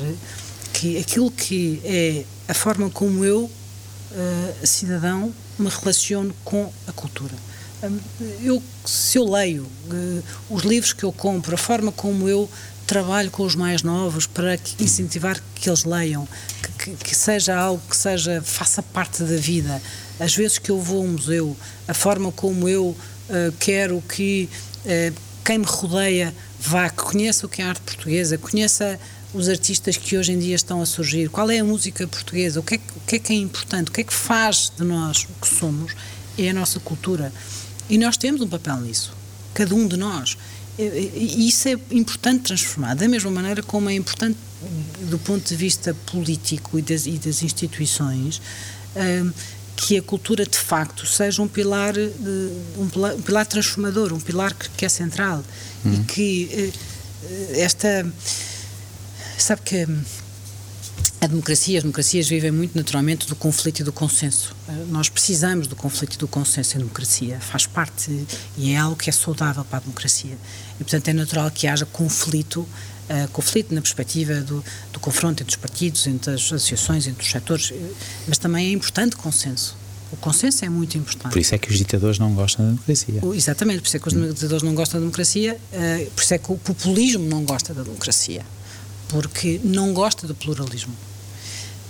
que 0.71 0.97
aquilo 0.97 1.29
que 1.29 1.81
é 1.83 2.23
a 2.47 2.53
forma 2.53 2.89
como 2.89 3.25
eu 3.25 3.51
uh, 4.11 4.67
cidadão 4.67 5.33
me 5.57 5.69
relaciono 5.69 6.33
com 6.43 6.71
a 6.87 6.91
cultura. 6.91 7.33
eu, 8.41 8.61
se 8.85 9.17
eu 9.17 9.29
leio 9.29 9.63
uh, 9.63 10.23
os 10.49 10.63
livros 10.63 10.93
que 10.93 11.03
eu 11.03 11.11
compro, 11.11 11.55
a 11.55 11.57
forma 11.57 11.91
como 11.91 12.27
eu 12.27 12.49
trabalho 12.87 13.29
com 13.29 13.43
os 13.43 13.55
mais 13.55 13.83
novos 13.83 14.25
para 14.25 14.57
que, 14.57 14.83
incentivar 14.83 15.41
que 15.55 15.69
eles 15.69 15.83
leiam, 15.83 16.27
que, 16.61 16.71
que, 16.71 17.03
que, 17.03 17.15
seja 17.15 17.55
algo 17.55 17.81
que 17.87 17.95
seja 17.95 18.41
faça 18.41 18.81
parte 18.81 19.23
da 19.23 19.37
vida. 19.37 19.81
Às 20.19 20.35
vezes 20.35 20.57
que 20.57 20.71
eu 20.71 20.81
vou 20.81 21.03
a 21.03 21.05
um 21.05 21.09
museu, 21.09 21.55
a 21.87 21.93
forma 21.93 22.31
como 22.31 22.67
eu 22.67 22.87
uh, 22.87 23.51
quero 23.59 24.01
que 24.01 24.49
quem 25.43 25.57
me 25.57 25.65
rodeia 25.65 26.33
vá, 26.59 26.89
que 26.89 27.03
conheça 27.03 27.45
o 27.45 27.49
que 27.49 27.61
é 27.61 27.65
arte 27.65 27.81
portuguesa, 27.81 28.37
conheça 28.37 28.99
os 29.33 29.47
artistas 29.47 29.95
que 29.95 30.17
hoje 30.17 30.31
em 30.31 30.39
dia 30.39 30.55
estão 30.55 30.81
a 30.81 30.85
surgir, 30.85 31.29
qual 31.29 31.49
é 31.51 31.59
a 31.59 31.63
música 31.63 32.07
portuguesa, 32.07 32.59
o 32.59 32.63
que 32.63 32.75
é, 32.75 32.79
o 32.95 32.99
que 33.05 33.15
é 33.15 33.19
que 33.19 33.33
é 33.33 33.35
importante, 33.35 33.89
o 33.89 33.91
que 33.91 34.01
é 34.01 34.03
que 34.03 34.13
faz 34.13 34.71
de 34.75 34.83
nós 34.83 35.27
o 35.29 35.41
que 35.41 35.47
somos, 35.47 35.93
é 36.37 36.49
a 36.49 36.53
nossa 36.53 36.79
cultura. 36.79 37.31
E 37.89 37.97
nós 37.97 38.17
temos 38.17 38.41
um 38.41 38.47
papel 38.47 38.77
nisso, 38.77 39.13
cada 39.53 39.73
um 39.75 39.87
de 39.87 39.97
nós. 39.97 40.37
E 40.77 41.47
isso 41.47 41.67
é 41.67 41.73
importante 41.91 42.43
transformar, 42.43 42.95
da 42.95 43.07
mesma 43.07 43.29
maneira 43.29 43.61
como 43.61 43.89
é 43.89 43.93
importante, 43.93 44.37
do 45.09 45.19
ponto 45.19 45.47
de 45.47 45.55
vista 45.55 45.93
político 46.05 46.79
e 46.79 46.81
das, 46.81 47.05
e 47.05 47.17
das 47.17 47.43
instituições, 47.43 48.41
hum, 48.95 49.31
que 49.75 49.97
a 49.97 50.01
cultura 50.01 50.45
de 50.45 50.57
facto 50.57 51.05
seja 51.05 51.41
um 51.41 51.47
pilar, 51.47 51.93
um 52.77 52.89
pilar, 52.89 53.15
um 53.15 53.21
pilar 53.21 53.45
transformador, 53.45 54.13
um 54.13 54.19
pilar 54.19 54.53
que, 54.53 54.69
que 54.69 54.85
é 54.85 54.89
central. 54.89 55.43
Uhum. 55.85 55.93
E 55.93 56.03
que 56.05 56.73
eh, 57.23 57.61
esta 57.61 58.05
Sabe 59.39 59.61
que 59.61 59.85
hum, 59.85 60.01
a 61.21 61.27
democracia, 61.27 61.77
as 61.77 61.83
democracias 61.83 62.27
vivem 62.27 62.51
muito 62.51 62.77
naturalmente 62.77 63.25
do 63.25 63.35
conflito 63.35 63.79
e 63.79 63.83
do 63.83 63.91
consenso. 63.91 64.55
Eh, 64.67 64.71
nós 64.89 65.09
precisamos 65.09 65.65
do 65.65 65.75
conflito 65.75 66.15
e 66.15 66.17
do 66.17 66.27
consenso 66.27 66.75
em 66.75 66.79
democracia, 66.79 67.39
faz 67.39 67.65
parte 67.65 68.25
e 68.57 68.71
é 68.71 68.77
algo 68.77 68.95
que 68.95 69.09
é 69.09 69.13
saudável 69.13 69.63
para 69.63 69.77
a 69.77 69.81
democracia. 69.81 70.37
E, 70.79 70.83
portanto, 70.83 71.07
é 71.07 71.13
natural 71.13 71.49
que 71.51 71.67
haja 71.67 71.85
conflito, 71.85 72.61
uh, 72.61 73.27
conflito 73.31 73.73
na 73.73 73.81
perspectiva 73.81 74.35
do, 74.41 74.63
do, 74.93 74.99
confronto 74.99 75.41
entre 75.43 75.51
os 75.51 75.57
partidos, 75.57 76.05
entre 76.07 76.33
as 76.33 76.41
associações, 76.41 77.07
entre 77.07 77.23
os 77.23 77.29
setores, 77.29 77.71
eh, 77.71 77.91
mas 78.27 78.37
também 78.37 78.67
é 78.67 78.71
importante 78.71 79.15
consenso. 79.15 79.75
O 80.11 80.17
consenso 80.17 80.65
é 80.65 80.69
muito 80.69 80.97
importante. 80.97 81.31
Por 81.31 81.39
isso 81.39 81.53
é 81.53 81.57
que 81.57 81.69
os 81.69 81.77
ditadores 81.77 82.17
não 82.17 82.33
gostam 82.33 82.65
da 82.65 82.71
democracia. 82.71 83.21
Exatamente, 83.33 83.81
por 83.81 83.87
isso 83.87 83.97
é 83.97 83.99
que 83.99 84.07
os 84.07 84.13
ditadores 84.13 84.63
não 84.63 84.73
gostam 84.73 84.99
da 84.99 85.05
democracia, 85.05 85.57
uh, 85.73 86.11
por 86.11 86.23
isso 86.23 86.33
é 86.33 86.37
que 86.37 86.51
o 86.51 86.57
populismo 86.57 87.27
não 87.27 87.43
gosta 87.43 87.73
da 87.73 87.83
democracia 87.83 88.43
porque 89.09 89.59
não 89.63 89.93
gosta 89.93 90.25
do 90.25 90.33
pluralismo. 90.33 90.95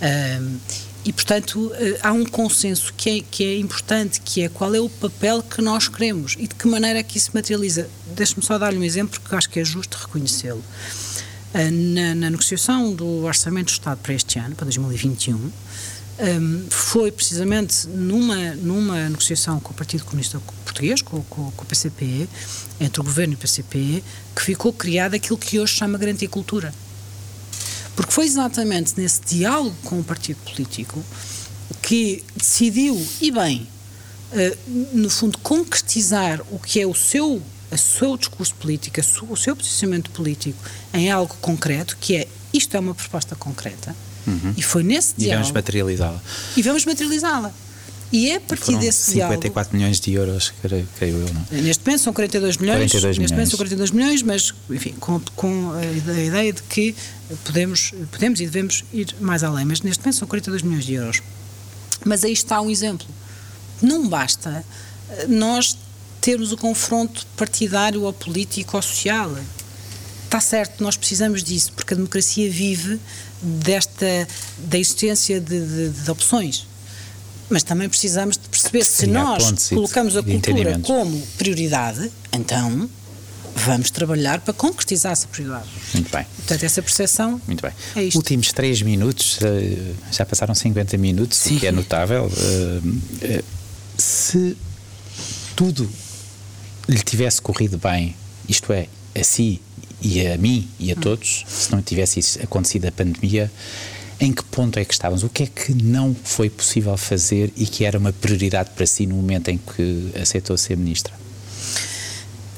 Um, 0.02 0.58
e, 1.04 1.12
portanto, 1.12 1.72
eh, 1.76 1.98
há 2.02 2.12
um 2.12 2.26
consenso 2.26 2.92
que 2.94 3.08
é, 3.08 3.20
que 3.22 3.44
é 3.44 3.58
importante, 3.58 4.20
que 4.20 4.42
é 4.42 4.48
qual 4.50 4.74
é 4.74 4.80
o 4.80 4.88
papel 4.88 5.42
que 5.42 5.62
nós 5.62 5.88
queremos 5.88 6.36
e 6.38 6.46
de 6.46 6.54
que 6.54 6.68
maneira 6.68 6.98
é 6.98 7.02
que 7.02 7.16
isso 7.16 7.30
se 7.30 7.34
materializa. 7.34 7.88
Deixe-me 8.14 8.44
só 8.44 8.58
dar-lhe 8.58 8.78
um 8.78 8.84
exemplo, 8.84 9.18
porque 9.18 9.34
acho 9.34 9.48
que 9.48 9.60
é 9.60 9.64
justo 9.64 9.96
reconhecê-lo. 9.98 10.62
Uh, 11.54 11.70
na, 11.94 12.14
na, 12.14 12.30
negociação 12.30 12.94
do 12.94 13.24
Orçamento 13.24 13.66
do 13.66 13.72
Estado 13.72 13.98
para 14.02 14.12
este 14.12 14.38
ano, 14.38 14.54
para 14.54 14.66
2021, 14.66 15.34
um, 15.36 16.66
foi 16.68 17.10
precisamente 17.10 17.88
numa, 17.88 18.54
numa 18.56 19.08
negociação 19.08 19.58
com 19.58 19.72
o 19.72 19.74
Partido 19.74 20.04
Comunista 20.04 20.38
Português, 20.64 21.00
com, 21.00 21.22
com, 21.22 21.50
com 21.50 21.62
o 21.62 21.66
PCP, 21.66 22.28
entre 22.78 23.00
o 23.00 23.04
Governo 23.04 23.32
e 23.32 23.36
o 23.36 23.38
PCP, 23.38 24.04
que 24.36 24.42
ficou 24.42 24.70
criada 24.70 25.16
aquilo 25.16 25.38
que 25.38 25.58
hoje 25.58 25.74
chama 25.74 25.96
Garantia 25.96 26.28
Cultura 26.28 26.74
porque 28.00 28.14
foi 28.14 28.24
exatamente 28.24 28.94
nesse 28.96 29.20
diálogo 29.26 29.76
com 29.84 30.00
o 30.00 30.02
partido 30.02 30.38
político 30.38 31.04
que 31.82 32.24
decidiu, 32.34 32.98
e 33.20 33.30
bem, 33.30 33.68
uh, 34.32 34.96
no 34.96 35.10
fundo, 35.10 35.36
concretizar 35.40 36.40
o 36.50 36.58
que 36.58 36.80
é 36.80 36.86
o 36.86 36.94
seu, 36.94 37.42
o 37.70 37.76
seu 37.76 38.16
discurso 38.16 38.54
político, 38.54 38.98
o 39.28 39.36
seu 39.36 39.54
posicionamento 39.54 40.10
político 40.12 40.58
em 40.94 41.10
algo 41.10 41.36
concreto, 41.42 41.98
que 42.00 42.16
é 42.16 42.28
isto 42.54 42.74
é 42.74 42.80
uma 42.80 42.94
proposta 42.94 43.36
concreta. 43.36 43.94
Uhum. 44.26 44.54
E 44.56 44.62
foi 44.62 44.82
nesse 44.82 45.14
diálogo. 45.18 45.34
E 45.34 45.36
vamos 45.42 45.52
materializá-la. 45.52 46.22
E 46.56 46.62
vamos 46.62 46.86
materializá-la. 46.86 47.54
E 48.12 48.30
é 48.30 48.36
a 48.36 48.40
partir 48.40 48.76
desse 48.76 49.12
54 49.12 49.50
diálogo, 49.50 49.76
milhões 49.76 50.00
de 50.00 50.12
euros, 50.12 50.52
creio, 50.60 50.88
creio 50.98 51.16
eu, 51.18 51.32
não? 51.32 51.46
É? 51.52 51.60
Neste 51.60 51.84
momento 51.84 52.02
são 52.02 52.12
42 52.12 52.56
milhões. 52.56 52.90
42 52.90 53.18
neste 53.18 53.32
momento 53.34 53.50
são 53.50 53.56
42 53.56 53.90
milhões, 53.92 54.22
mas, 54.22 54.54
enfim, 54.68 54.94
com, 54.98 55.20
com 55.36 55.72
a 55.72 56.20
ideia 56.20 56.52
de 56.52 56.62
que 56.62 56.94
podemos, 57.44 57.92
podemos 58.10 58.40
e 58.40 58.46
devemos 58.46 58.84
ir 58.92 59.14
mais 59.20 59.44
além. 59.44 59.64
Mas 59.64 59.80
neste 59.82 60.00
momento 60.02 60.18
são 60.18 60.26
42 60.26 60.62
milhões 60.62 60.84
de 60.84 60.94
euros. 60.94 61.22
Mas 62.04 62.24
aí 62.24 62.32
está 62.32 62.60
um 62.60 62.68
exemplo. 62.68 63.06
Não 63.80 64.08
basta 64.08 64.64
eh, 65.10 65.26
nós 65.28 65.76
termos 66.20 66.50
o 66.50 66.56
confronto 66.56 67.24
partidário 67.36 68.02
ou 68.02 68.12
político 68.12 68.76
ou 68.76 68.82
social. 68.82 69.36
Está 70.24 70.40
certo, 70.40 70.82
nós 70.82 70.96
precisamos 70.96 71.44
disso, 71.44 71.72
porque 71.74 71.94
a 71.94 71.96
democracia 71.96 72.50
vive 72.50 73.00
desta 73.40 74.28
da 74.58 74.78
existência 74.78 75.40
de, 75.40 75.60
de, 75.66 75.88
de 75.90 76.10
opções 76.10 76.69
mas 77.50 77.62
também 77.62 77.88
precisamos 77.88 78.38
de 78.38 78.48
perceber 78.48 78.84
se 78.84 79.06
nós 79.06 79.68
colocamos 79.68 80.16
a 80.16 80.22
cultura 80.22 80.78
como 80.78 81.20
prioridade, 81.36 82.10
então 82.32 82.88
vamos 83.54 83.90
trabalhar 83.90 84.40
para 84.40 84.54
concretizar 84.54 85.12
essa 85.12 85.26
prioridade. 85.26 85.66
Muito 85.92 86.10
bem. 86.10 86.24
Portanto, 86.36 86.62
essa 86.64 86.82
percepção 86.82 87.40
Muito 87.46 87.62
bem. 87.62 87.72
é. 87.96 88.16
Últimos 88.16 88.52
três 88.52 88.80
minutos, 88.82 89.38
eh, 89.42 89.92
já 90.12 90.24
passaram 90.24 90.54
50 90.54 90.96
minutos, 90.96 91.38
Sim. 91.38 91.56
o 91.56 91.60
que 91.60 91.66
é 91.66 91.72
notável. 91.72 92.30
Eh, 92.30 92.80
eh, 93.22 93.44
se 93.98 94.56
tudo 95.54 95.90
lhe 96.88 97.02
tivesse 97.02 97.42
corrido 97.42 97.76
bem, 97.78 98.16
isto 98.48 98.72
é, 98.72 98.86
a 99.14 99.22
si 99.22 99.60
e 100.00 100.26
a 100.26 100.38
mim 100.38 100.68
e 100.78 100.90
a 100.90 100.94
hum. 100.94 101.00
todos, 101.00 101.44
se 101.46 101.70
não 101.70 101.82
tivesse 101.82 102.40
acontecido 102.42 102.86
a 102.86 102.92
pandemia, 102.92 103.50
em 104.20 104.32
que 104.32 104.44
ponto 104.44 104.78
é 104.78 104.84
que 104.84 104.92
estávamos? 104.92 105.24
O 105.24 105.30
que 105.30 105.44
é 105.44 105.46
que 105.46 105.72
não 105.72 106.14
foi 106.14 106.50
possível 106.50 106.94
fazer 106.96 107.50
e 107.56 107.66
que 107.66 107.86
era 107.86 107.98
uma 107.98 108.12
prioridade 108.12 108.70
para 108.76 108.86
si 108.86 109.06
no 109.06 109.14
momento 109.14 109.48
em 109.48 109.56
que 109.56 110.12
aceitou 110.20 110.58
ser 110.58 110.76
ministra? 110.76 111.14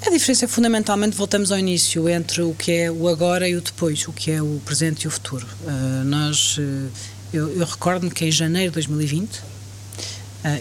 A 0.04 0.10
diferença 0.10 0.44
é 0.44 0.48
fundamentalmente, 0.48 1.16
voltamos 1.16 1.52
ao 1.52 1.58
início, 1.58 2.08
entre 2.08 2.42
o 2.42 2.52
que 2.54 2.72
é 2.72 2.90
o 2.90 3.06
agora 3.06 3.48
e 3.48 3.54
o 3.54 3.60
depois, 3.60 4.08
o 4.08 4.12
que 4.12 4.32
é 4.32 4.42
o 4.42 4.60
presente 4.64 5.04
e 5.04 5.08
o 5.08 5.10
futuro. 5.12 5.46
Uh, 5.62 6.04
nós, 6.04 6.58
uh, 6.58 6.90
eu, 7.32 7.56
eu 7.56 7.64
recordo-me 7.64 8.10
que 8.10 8.24
em 8.24 8.32
janeiro 8.32 8.72
de 8.72 8.74
2020, 8.74 9.36
uh, 9.36 9.42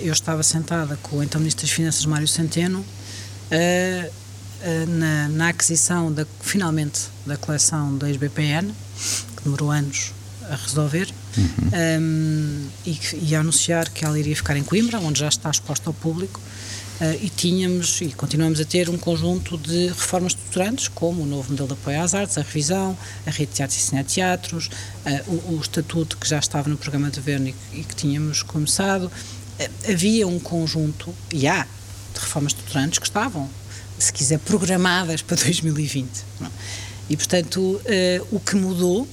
eu 0.02 0.14
estava 0.14 0.44
sentada 0.44 0.96
com 1.02 1.18
o 1.18 1.24
então 1.24 1.42
Ministro 1.42 1.66
das 1.66 1.72
Finanças, 1.72 2.06
Mário 2.06 2.28
Centeno, 2.28 2.86
na, 4.88 5.28
na, 5.28 5.50
aquisição, 5.50 6.14
da, 6.14 6.26
finalmente, 6.40 7.02
da 7.26 7.36
coleção 7.36 7.98
da 7.98 8.08
ex-BPN, 8.08 8.72
que 9.36 9.44
demorou 9.44 9.72
anos 9.72 10.14
a 10.52 10.56
resolver 10.56 11.08
uhum. 11.38 12.02
um, 12.02 12.68
e, 12.86 13.00
e, 13.30 13.36
a 13.36 13.40
anunciar 13.40 13.90
que 13.90 14.04
ela 14.04 14.20
iria 14.20 14.36
ficar 14.36 14.58
em 14.58 14.64
Coimbra, 14.64 15.00
onde 15.00 15.22
já 15.22 15.30
está 15.30 15.50
exposta 15.50 15.90
ao 15.90 15.94
público. 15.94 16.40
e 17.22 17.30
tínhamos 17.30 18.00
e 18.02 18.10
continuamos 18.10 18.60
a 18.60 18.66
ter 18.66 18.90
um 18.90 18.98
conjunto 18.98 19.58
de 19.58 19.88
reformas 19.88 20.34
estruturantes, 20.34 20.88
como 20.88 21.24
o 21.24 21.26
novo 21.26 21.50
modelo 21.50 21.70
de 21.70 21.74
apoio 21.74 22.02
às 22.02 22.14
artes, 22.14 22.38
a 22.38 22.42
revisão, 22.42 22.96
a 23.26 23.32
rede 23.32 23.52
de 23.52 23.58
teatros 23.58 23.80
e 23.80 23.82
cineteatros, 23.82 24.70
o, 25.26 25.54
o 25.54 25.60
estatuto 25.60 26.18
que 26.18 26.28
já 26.28 26.38
estava 26.38 26.70
no 26.70 26.78
programa 26.78 27.10
de 27.10 27.20
governo 27.20 27.48
e, 27.48 27.56
e 27.74 27.84
que 27.84 27.96
tínhamos 27.96 28.44
começado. 28.44 29.12
havia 29.90 30.28
um 30.28 30.38
conjunto, 30.38 31.16
e 31.34 31.48
há, 31.48 31.64
de 32.14 32.20
reformas 32.20 32.52
estruturantes 32.54 33.00
que 33.00 33.06
estavam, 33.08 33.50
se 33.98 34.12
quiser, 34.12 34.40
programadas 34.40 35.22
para 35.22 35.38
2020. 35.38 36.10
Não? 36.40 36.52
E, 37.10 37.18
portanto, 37.18 37.60
uh, 37.60 37.82
o 38.32 38.40
que 38.40 38.56
mudou 38.56 39.08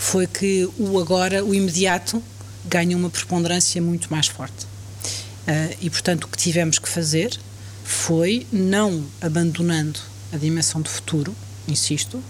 foi 0.00 0.26
que 0.26 0.66
o 0.78 0.98
agora, 0.98 1.44
o 1.44 1.54
imediato, 1.54 2.22
ganha 2.64 2.96
uma 2.96 3.10
preponderância 3.10 3.80
muito 3.82 4.10
mais 4.10 4.26
forte. 4.26 4.64
Uh, 4.64 5.76
e, 5.78 5.90
portanto, 5.90 6.24
o 6.24 6.28
que 6.28 6.38
tivemos 6.38 6.78
que 6.78 6.88
fazer 6.88 7.38
foi, 7.84 8.46
não 8.50 9.04
abandonando 9.20 10.00
a 10.32 10.38
dimensão 10.38 10.80
de 10.80 10.88
futuro, 10.88 11.36
insisto, 11.68 12.20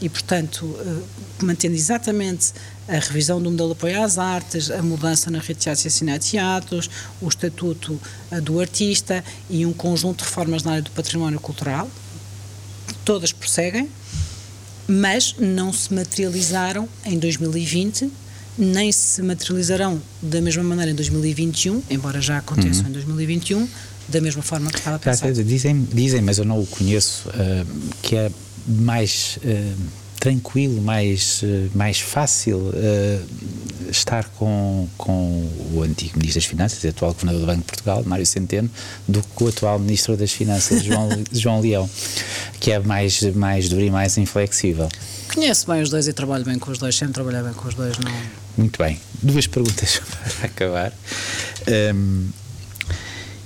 e, 0.00 0.08
portanto, 0.08 0.64
uh, 0.64 1.04
mantendo 1.42 1.74
exatamente 1.74 2.54
a 2.88 2.98
revisão 2.98 3.40
do 3.40 3.50
modelo 3.50 3.68
de 3.68 3.72
apoio 3.74 4.02
às 4.02 4.16
artes, 4.16 4.70
a 4.70 4.82
mudança 4.82 5.30
na 5.30 5.40
rede 5.40 5.60
de 5.60 6.18
teatros 6.18 6.88
o 7.20 7.28
estatuto 7.28 8.00
uh, 8.32 8.40
do 8.40 8.58
artista 8.58 9.22
e 9.50 9.66
um 9.66 9.74
conjunto 9.74 10.20
de 10.20 10.24
reformas 10.24 10.62
na 10.62 10.72
área 10.72 10.82
do 10.82 10.90
património 10.90 11.38
cultural, 11.38 11.88
todas 13.04 13.30
prosseguem, 13.30 13.90
mas 14.90 15.36
não 15.38 15.72
se 15.72 15.94
materializaram 15.94 16.88
em 17.04 17.18
2020, 17.18 18.10
nem 18.58 18.90
se 18.90 19.22
materializarão 19.22 20.02
da 20.20 20.40
mesma 20.40 20.64
maneira 20.64 20.90
em 20.90 20.94
2021, 20.94 21.82
embora 21.88 22.20
já 22.20 22.38
aconteçam 22.38 22.84
uhum. 22.84 22.90
em 22.90 22.92
2021, 22.92 23.68
da 24.08 24.20
mesma 24.20 24.42
forma 24.42 24.70
que 24.70 24.78
estava 24.78 24.98
pensado. 24.98 25.44
Dizem, 25.44 25.86
dizem, 25.92 26.20
mas 26.20 26.38
eu 26.38 26.44
não 26.44 26.60
o 26.60 26.66
conheço, 26.66 27.28
uh, 27.28 27.66
que 28.02 28.16
é 28.16 28.30
mais 28.66 29.38
uh, 29.44 29.76
tranquilo, 30.18 30.82
mais, 30.82 31.42
uh, 31.42 31.70
mais 31.74 32.00
fácil 32.00 32.72
estar 33.90 34.24
com, 34.38 34.88
com 34.96 35.48
o 35.74 35.82
antigo 35.82 36.18
Ministro 36.18 36.40
das 36.40 36.48
Finanças, 36.48 36.84
atual 36.84 37.12
Governador 37.12 37.40
do 37.40 37.46
Banco 37.46 37.60
de 37.60 37.66
Portugal, 37.66 38.02
Mário 38.04 38.26
Centeno, 38.26 38.70
do 39.06 39.20
que 39.20 39.28
com 39.34 39.44
o 39.44 39.48
atual 39.48 39.78
Ministro 39.78 40.16
das 40.16 40.32
Finanças, 40.32 40.82
João, 40.82 41.08
João 41.32 41.60
Leão, 41.60 41.90
que 42.60 42.70
é 42.70 42.78
mais, 42.78 43.22
mais 43.34 43.68
duro 43.68 43.82
e 43.82 43.90
mais 43.90 44.16
inflexível. 44.18 44.88
Conheço 45.34 45.66
bem 45.70 45.82
os 45.82 45.90
dois 45.90 46.08
e 46.08 46.12
trabalho 46.12 46.44
bem 46.44 46.58
com 46.58 46.70
os 46.70 46.78
dois, 46.78 46.94
sempre 46.94 47.14
trabalhar 47.14 47.42
bem 47.42 47.52
com 47.52 47.68
os 47.68 47.74
dois, 47.74 47.98
não. 47.98 48.12
Muito 48.56 48.82
bem. 48.82 49.00
Duas 49.22 49.46
perguntas 49.46 50.00
para 50.38 50.46
acabar. 50.46 50.92
Um, 51.94 52.28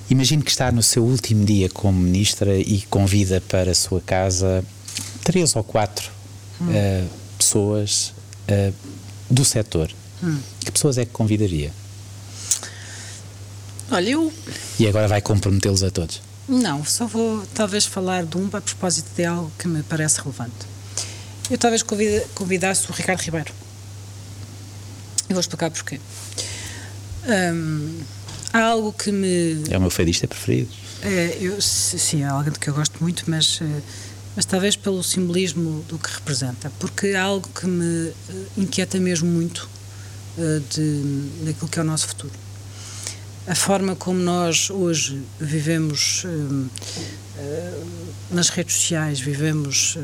imagino 0.09 0.43
que 0.43 0.51
está 0.51 0.71
no 0.71 0.81
seu 0.81 1.03
último 1.03 1.45
dia 1.45 1.69
como 1.69 1.99
ministra 1.99 2.57
e 2.57 2.81
convida 2.89 3.41
para 3.41 3.71
a 3.71 3.75
sua 3.75 4.01
casa 4.01 4.63
três 5.23 5.55
ou 5.55 5.63
quatro 5.63 6.09
hum. 6.61 6.69
uh, 6.69 7.09
pessoas 7.37 8.13
uh, 8.49 8.73
do 9.29 9.43
setor 9.43 9.91
Hum. 10.23 10.39
Que 10.59 10.71
pessoas 10.71 10.97
é 10.97 11.05
que 11.05 11.11
convidaria? 11.11 11.71
Olha, 13.91 14.09
eu. 14.09 14.33
E 14.79 14.87
agora 14.87 15.07
vai 15.07 15.21
comprometê-los 15.21 15.83
a 15.83 15.91
todos? 15.91 16.21
Não, 16.47 16.83
só 16.85 17.07
vou 17.07 17.45
talvez 17.53 17.85
falar 17.85 18.25
de 18.25 18.37
um 18.37 18.47
a 18.53 18.61
propósito 18.61 19.09
de 19.15 19.25
algo 19.25 19.51
que 19.57 19.67
me 19.67 19.83
parece 19.83 20.19
relevante. 20.21 20.53
Eu 21.49 21.57
talvez 21.57 21.83
convidasse 22.33 22.89
o 22.89 22.93
Ricardo 22.93 23.21
Ribeiro. 23.21 23.53
Eu 25.29 25.35
vou 25.35 25.39
explicar 25.39 25.69
porquê. 25.71 25.99
Hum, 27.27 27.99
há 28.53 28.61
algo 28.61 28.93
que 28.93 29.11
me. 29.11 29.63
É 29.69 29.77
o 29.77 29.81
meu 29.81 29.89
fadista 29.89 30.27
preferido. 30.27 30.69
É, 31.01 31.37
eu, 31.39 31.61
sim, 31.61 32.23
é 32.23 32.27
algo 32.27 32.51
que 32.51 32.69
eu 32.69 32.73
gosto 32.73 33.01
muito, 33.01 33.23
mas, 33.27 33.59
eh, 33.61 33.81
mas 34.35 34.45
talvez 34.45 34.75
pelo 34.75 35.03
simbolismo 35.03 35.83
do 35.87 35.99
que 35.99 36.11
representa. 36.11 36.71
Porque 36.79 37.09
há 37.09 37.23
algo 37.23 37.47
que 37.49 37.67
me 37.67 38.09
eh, 38.09 38.13
inquieta 38.57 38.99
mesmo 38.99 39.29
muito 39.29 39.69
de, 40.37 41.45
daquilo 41.45 41.69
que 41.69 41.79
é 41.79 41.81
o 41.81 41.85
nosso 41.85 42.07
futuro. 42.07 42.33
A 43.47 43.55
forma 43.55 43.95
como 43.95 44.19
nós 44.19 44.69
hoje 44.71 45.21
vivemos 45.39 46.23
uh, 46.23 46.27
uh, 46.27 47.87
nas 48.31 48.49
redes 48.49 48.75
sociais, 48.75 49.19
vivemos 49.19 49.97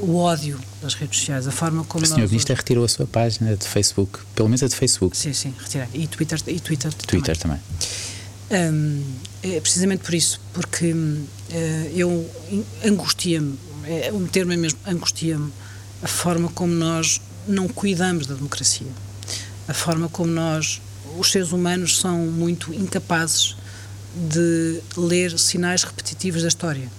o 0.00 0.16
ódio 0.16 0.60
das 0.82 0.94
redes 0.94 1.18
sociais, 1.18 1.46
a 1.46 1.52
forma 1.52 1.84
como. 1.84 2.04
O 2.04 2.06
senhor 2.06 2.28
Ministro 2.28 2.52
hoje... 2.52 2.60
retirou 2.60 2.84
a 2.84 2.88
sua 2.88 3.06
página 3.06 3.56
de 3.56 3.66
Facebook, 3.66 4.18
pelo 4.34 4.48
menos 4.48 4.62
a 4.62 4.68
de 4.68 4.74
Facebook. 4.74 5.16
Sim, 5.16 5.32
sim, 5.32 5.54
retirei. 5.58 5.88
E 5.94 6.06
Twitter, 6.06 6.40
e 6.46 6.60
Twitter, 6.60 6.92
Twitter 6.92 7.36
também. 7.36 7.58
também. 8.48 9.14
É 9.42 9.60
precisamente 9.60 10.02
por 10.02 10.14
isso, 10.14 10.40
porque 10.52 10.94
eu 11.94 12.30
angustia-me, 12.84 13.58
é, 13.84 14.10
o 14.12 14.26
termo 14.28 14.52
é 14.52 14.56
mesmo 14.56 14.78
angustia-me, 14.86 15.52
a 16.02 16.08
forma 16.08 16.48
como 16.50 16.72
nós 16.72 17.20
não 17.46 17.68
cuidamos 17.68 18.26
da 18.26 18.34
democracia. 18.34 18.86
A 19.66 19.74
forma 19.74 20.08
como 20.08 20.30
nós, 20.30 20.80
os 21.18 21.30
seres 21.30 21.52
humanos, 21.52 21.98
são 21.98 22.18
muito 22.26 22.72
incapazes 22.74 23.56
de 24.14 24.80
ler 24.96 25.38
sinais 25.38 25.82
repetitivos 25.82 26.42
da 26.42 26.48
história. 26.48 26.90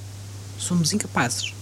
Somos 0.57 0.93
incapazes. 0.93 1.53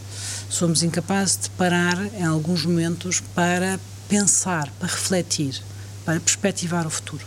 Somos 0.49 0.83
incapazes 0.83 1.39
de 1.43 1.49
parar 1.51 1.97
em 2.13 2.23
alguns 2.23 2.65
momentos 2.65 3.21
para 3.33 3.79
pensar, 4.07 4.69
para 4.79 4.87
refletir, 4.87 5.61
para 6.05 6.19
perspectivar 6.19 6.85
o 6.85 6.89
futuro. 6.89 7.25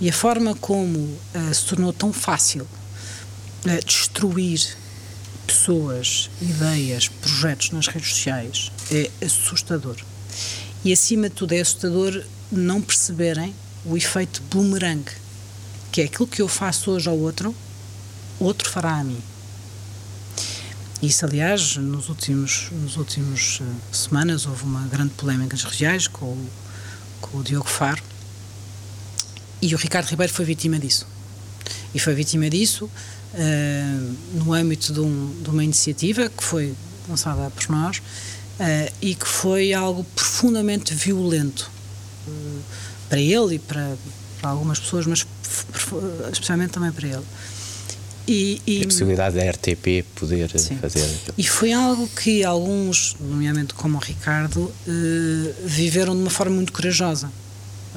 E 0.00 0.08
a 0.08 0.12
forma 0.12 0.54
como 0.54 0.98
uh, 0.98 1.54
se 1.54 1.66
tornou 1.66 1.92
tão 1.92 2.12
fácil 2.12 2.62
uh, 2.62 3.84
destruir 3.84 4.76
pessoas, 5.46 6.30
ideias, 6.40 7.08
projetos 7.08 7.70
nas 7.70 7.86
redes 7.88 8.10
sociais 8.10 8.72
é 8.90 9.10
assustador. 9.24 9.96
E 10.84 10.92
acima 10.92 11.28
de 11.28 11.34
tudo 11.34 11.52
é 11.52 11.60
assustador 11.60 12.24
não 12.50 12.80
perceberem 12.80 13.54
o 13.84 13.96
efeito 13.96 14.42
boomerang, 14.50 15.04
que 15.92 16.00
é 16.00 16.04
aquilo 16.04 16.26
que 16.26 16.40
eu 16.40 16.48
faço 16.48 16.90
hoje 16.90 17.08
ao 17.08 17.18
outro, 17.18 17.54
outro 18.38 18.68
fará 18.68 18.98
a 18.98 19.04
mim. 19.04 19.20
Isso, 21.02 21.24
aliás, 21.24 21.76
nos 21.76 22.08
últimos, 22.08 22.68
nos 22.72 22.96
últimos 22.96 23.60
uh, 23.60 23.64
semanas 23.90 24.44
houve 24.46 24.64
uma 24.64 24.86
grande 24.88 25.14
polémica 25.14 25.56
nas 25.56 25.64
regiões 25.64 26.06
com 26.06 26.26
o, 26.26 26.50
com 27.20 27.38
o 27.38 27.42
Diogo 27.42 27.68
Faro 27.68 28.02
e 29.62 29.74
o 29.74 29.78
Ricardo 29.78 30.08
Ribeiro 30.08 30.32
foi 30.32 30.44
vítima 30.44 30.78
disso. 30.78 31.06
E 31.94 31.98
foi 31.98 32.14
vítima 32.14 32.50
disso 32.50 32.84
uh, 32.84 34.16
no 34.34 34.52
âmbito 34.52 34.92
de, 34.92 35.00
um, 35.00 35.42
de 35.42 35.48
uma 35.48 35.64
iniciativa 35.64 36.28
que 36.28 36.44
foi 36.44 36.74
lançada 37.08 37.50
por 37.50 37.68
nós 37.70 38.02
uh, 38.60 38.92
e 39.00 39.14
que 39.14 39.26
foi 39.26 39.72
algo 39.72 40.04
profundamente 40.14 40.94
violento 40.94 41.70
uh, 42.28 42.60
para 43.08 43.18
ele 43.18 43.54
e 43.54 43.58
para, 43.58 43.96
para, 44.40 44.50
algumas 44.50 44.78
pessoas, 44.78 45.06
mas 45.06 45.26
especialmente 46.30 46.70
também 46.70 46.92
para 46.92 47.08
ele. 47.08 47.24
E, 48.28 48.62
e, 48.64 48.82
a 48.82 48.84
possibilidade 48.84 49.34
da 49.34 49.50
RTP 49.50 50.04
poder 50.14 50.50
sim. 50.56 50.76
fazer 50.76 51.02
aquilo. 51.02 51.34
E 51.36 51.42
foi 51.42 51.72
algo 51.72 52.06
que 52.08 52.44
alguns, 52.44 53.16
nomeadamente 53.18 53.74
como 53.74 53.96
o 53.96 54.00
Ricardo, 54.00 54.72
viveram 55.64 56.14
de 56.14 56.20
uma 56.20 56.30
forma 56.30 56.54
muito 56.54 56.72
corajosa. 56.72 57.32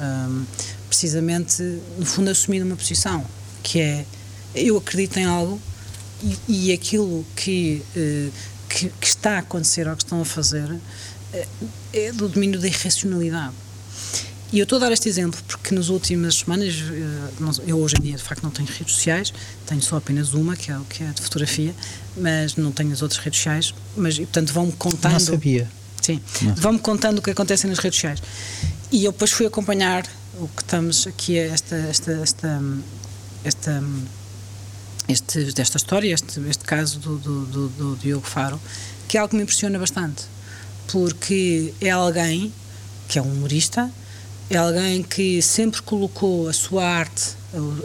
Um, 0.00 0.44
precisamente, 0.88 1.62
no 1.96 2.04
fundo, 2.04 2.30
assumindo 2.30 2.64
uma 2.64 2.74
posição 2.74 3.24
que 3.62 3.80
é 3.80 4.04
eu 4.56 4.76
acredito 4.76 5.18
em 5.18 5.24
algo 5.24 5.60
e, 6.22 6.36
e 6.48 6.72
aquilo 6.72 7.24
que 7.36 7.80
que, 8.74 8.88
que, 9.00 9.06
está 9.06 9.36
a 9.36 9.38
acontecer 9.38 9.86
ou 9.86 9.94
que 9.94 10.02
estão 10.02 10.20
a 10.20 10.24
fazer 10.24 10.68
é, 11.32 11.46
é 11.92 12.12
do 12.12 12.28
domínio 12.28 12.60
da 12.60 12.66
irracionalidade. 12.66 13.54
E 14.52 14.58
eu 14.58 14.64
estou 14.64 14.76
a 14.76 14.80
dar 14.80 14.92
este 14.92 15.08
exemplo 15.08 15.40
porque 15.46 15.74
nas 15.74 15.88
últimas 15.88 16.36
semanas, 16.36 16.74
eh, 16.74 17.62
eu 17.66 17.78
hoje 17.78 17.96
em 17.98 18.02
dia 18.02 18.16
de 18.16 18.22
facto 18.22 18.42
não 18.42 18.50
tenho 18.50 18.68
redes 18.68 18.94
sociais, 18.94 19.32
tenho 19.66 19.82
só 19.82 19.96
apenas 19.96 20.34
uma, 20.34 20.56
que 20.56 20.70
é, 20.70 20.78
que 20.88 21.02
é 21.02 21.06
de 21.06 21.22
fotografia, 21.22 21.74
mas 22.16 22.56
não 22.56 22.70
tenho 22.70 22.92
as 22.92 23.00
outras 23.00 23.20
redes 23.20 23.38
sociais, 23.38 23.74
mas 23.96 24.16
e, 24.16 24.20
portanto 24.20 24.52
vão-me 24.52 24.72
contando. 24.72 25.12
Não 25.12 25.20
sabia. 25.20 25.70
Sim, 26.00 26.20
vão-me 26.56 26.78
contando 26.78 27.18
o 27.18 27.22
que 27.22 27.30
acontece 27.30 27.66
nas 27.66 27.78
redes 27.78 27.96
sociais. 27.96 28.22
E 28.92 29.04
eu 29.04 29.12
depois 29.12 29.32
fui 29.32 29.46
acompanhar 29.46 30.06
o 30.34 30.46
que 30.48 30.62
estamos 30.62 31.06
aqui, 31.06 31.38
esta, 31.38 31.74
esta, 31.74 32.12
esta, 32.12 32.62
esta 33.42 33.82
este, 35.08 35.52
desta 35.52 35.76
história, 35.76 36.12
este, 36.12 36.40
este 36.48 36.64
caso 36.64 36.98
do, 36.98 37.18
do, 37.18 37.46
do, 37.46 37.68
do 37.68 37.96
Diogo 37.96 38.26
Faro, 38.26 38.60
que 39.08 39.16
é 39.16 39.20
algo 39.20 39.30
que 39.30 39.36
me 39.36 39.42
impressiona 39.42 39.78
bastante, 39.78 40.24
porque 40.90 41.74
é 41.80 41.90
alguém 41.90 42.52
que 43.08 43.18
é 43.18 43.22
um 43.22 43.30
humorista, 43.30 43.90
é 44.50 44.56
alguém 44.56 45.02
que 45.02 45.40
sempre 45.42 45.82
colocou 45.82 46.48
a 46.48 46.52
sua 46.52 46.84
arte, 46.84 47.36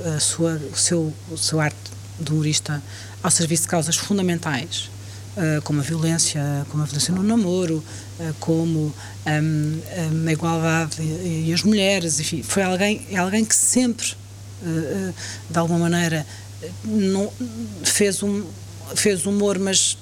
a, 0.05 0.15
a 0.15 0.19
sua, 0.19 0.55
o 0.71 0.77
seu, 0.77 1.13
o 1.31 1.37
seu 1.37 1.59
arte 1.59 1.77
de 2.19 2.31
humorista 2.31 2.81
ao 3.23 3.31
serviço 3.31 3.63
de 3.63 3.69
causas 3.69 3.95
fundamentais, 3.95 4.89
uh, 5.37 5.61
como 5.63 5.79
a 5.79 5.83
violência, 5.83 6.41
como 6.69 6.83
a 6.83 6.85
violência 6.85 7.13
no 7.13 7.23
namoro, 7.23 7.83
uh, 8.19 8.33
como 8.39 8.79
um, 8.79 8.93
um, 9.25 10.27
a 10.27 10.31
igualdade 10.31 11.01
e, 11.01 11.51
as 11.53 11.63
mulheres, 11.63 12.19
enfim, 12.19 12.43
foi 12.43 12.63
alguém, 12.63 13.05
é 13.09 13.17
alguém 13.17 13.43
que 13.45 13.55
sempre, 13.55 14.13
uh, 14.61 15.13
de 15.49 15.57
alguma 15.57 15.79
maneira, 15.79 16.25
não, 16.83 17.31
fez, 17.83 18.21
um, 18.23 18.43
fez 18.95 19.25
humor, 19.25 19.59
mas 19.59 19.97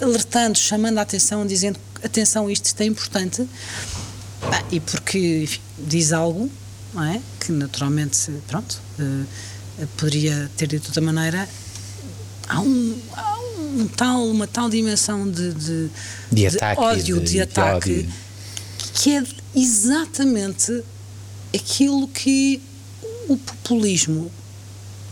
alertando, 0.00 0.58
chamando 0.58 0.98
a 0.98 1.02
atenção, 1.02 1.46
dizendo 1.46 1.78
atenção, 2.02 2.50
isto 2.50 2.80
é 2.80 2.84
importante, 2.84 3.46
e 4.70 4.80
porque 4.80 5.44
enfim, 5.44 5.60
diz 5.78 6.12
algo, 6.12 6.50
não 6.92 7.04
é? 7.04 7.20
Que 7.40 7.52
naturalmente, 7.52 8.30
pronto, 8.48 8.80
uh, 8.98 9.86
poderia 9.96 10.50
ter 10.56 10.66
dito 10.66 10.82
de 10.82 10.88
outra 10.88 11.02
maneira. 11.02 11.48
Há 12.48 12.60
um, 12.60 12.98
há 13.12 13.38
um 13.38 13.88
tal, 13.88 14.26
uma 14.26 14.46
tal 14.46 14.68
dimensão 14.68 15.30
de, 15.30 15.52
de, 15.54 15.90
de, 16.30 16.46
ataque, 16.48 16.80
de 16.80 16.86
ódio, 16.86 17.20
de, 17.20 17.30
de 17.32 17.40
ataque, 17.40 18.08
que 18.94 19.16
é 19.16 19.24
exatamente 19.54 20.82
aquilo 21.54 22.08
que 22.08 22.60
o 23.28 23.36
populismo 23.36 24.30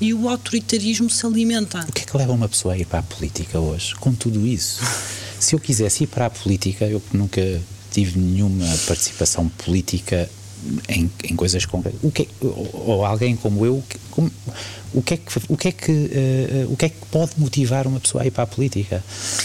e 0.01 0.15
o 0.15 0.29
autoritarismo 0.29 1.11
se 1.11 1.27
alimentam. 1.27 1.83
O 1.83 1.93
que 1.93 2.03
é 2.03 2.05
que 2.05 2.17
leva 2.17 2.33
uma 2.33 2.49
pessoa 2.49 2.75
a 2.75 2.79
ir 2.79 2.87
para 2.87 3.01
a 3.01 3.03
política 3.03 3.59
hoje, 3.61 3.95
com 3.97 4.15
tudo 4.15 4.47
isso? 4.47 4.83
Se 5.39 5.55
eu 5.55 5.59
quisesse 5.59 6.05
ir 6.05 6.07
para 6.07 6.27
a 6.27 6.31
política, 6.31 6.87
eu 6.87 7.03
nunca 7.13 7.41
tive 7.91 8.19
nenhuma 8.19 8.67
participação 8.87 9.49
política 9.49 10.29
em, 10.89 11.11
em 11.25 11.37
coisas 11.37 11.65
concretas. 11.65 12.01
O 12.03 12.11
que, 12.11 12.29
ou, 12.41 12.71
ou 12.73 13.05
alguém 13.05 13.35
como 13.37 13.65
eu, 13.65 13.83
como, 14.11 14.31
o 14.93 15.03
que 15.03 15.15
é 15.15 15.17
que, 15.17 15.33
o 15.49 15.57
que, 15.57 15.69
é 15.69 15.73
que, 15.73 15.93
uh, 15.93 16.73
o 16.73 16.77
que 16.77 16.85
é 16.87 16.89
que 16.89 17.07
pode 17.11 17.33
motivar 17.39 17.87
uma 17.87 18.01
pessoa 18.01 18.23
a 18.23 18.27
ir 18.27 18.31
para 18.31 18.45
a 18.45 18.47
política? 18.47 19.03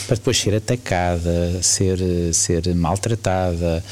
Para 0.07 0.15
depois 0.15 0.37
ser 0.37 0.55
atacada, 0.55 1.61
ser, 1.61 1.99
ser 2.33 2.73
maltratada, 2.75 3.83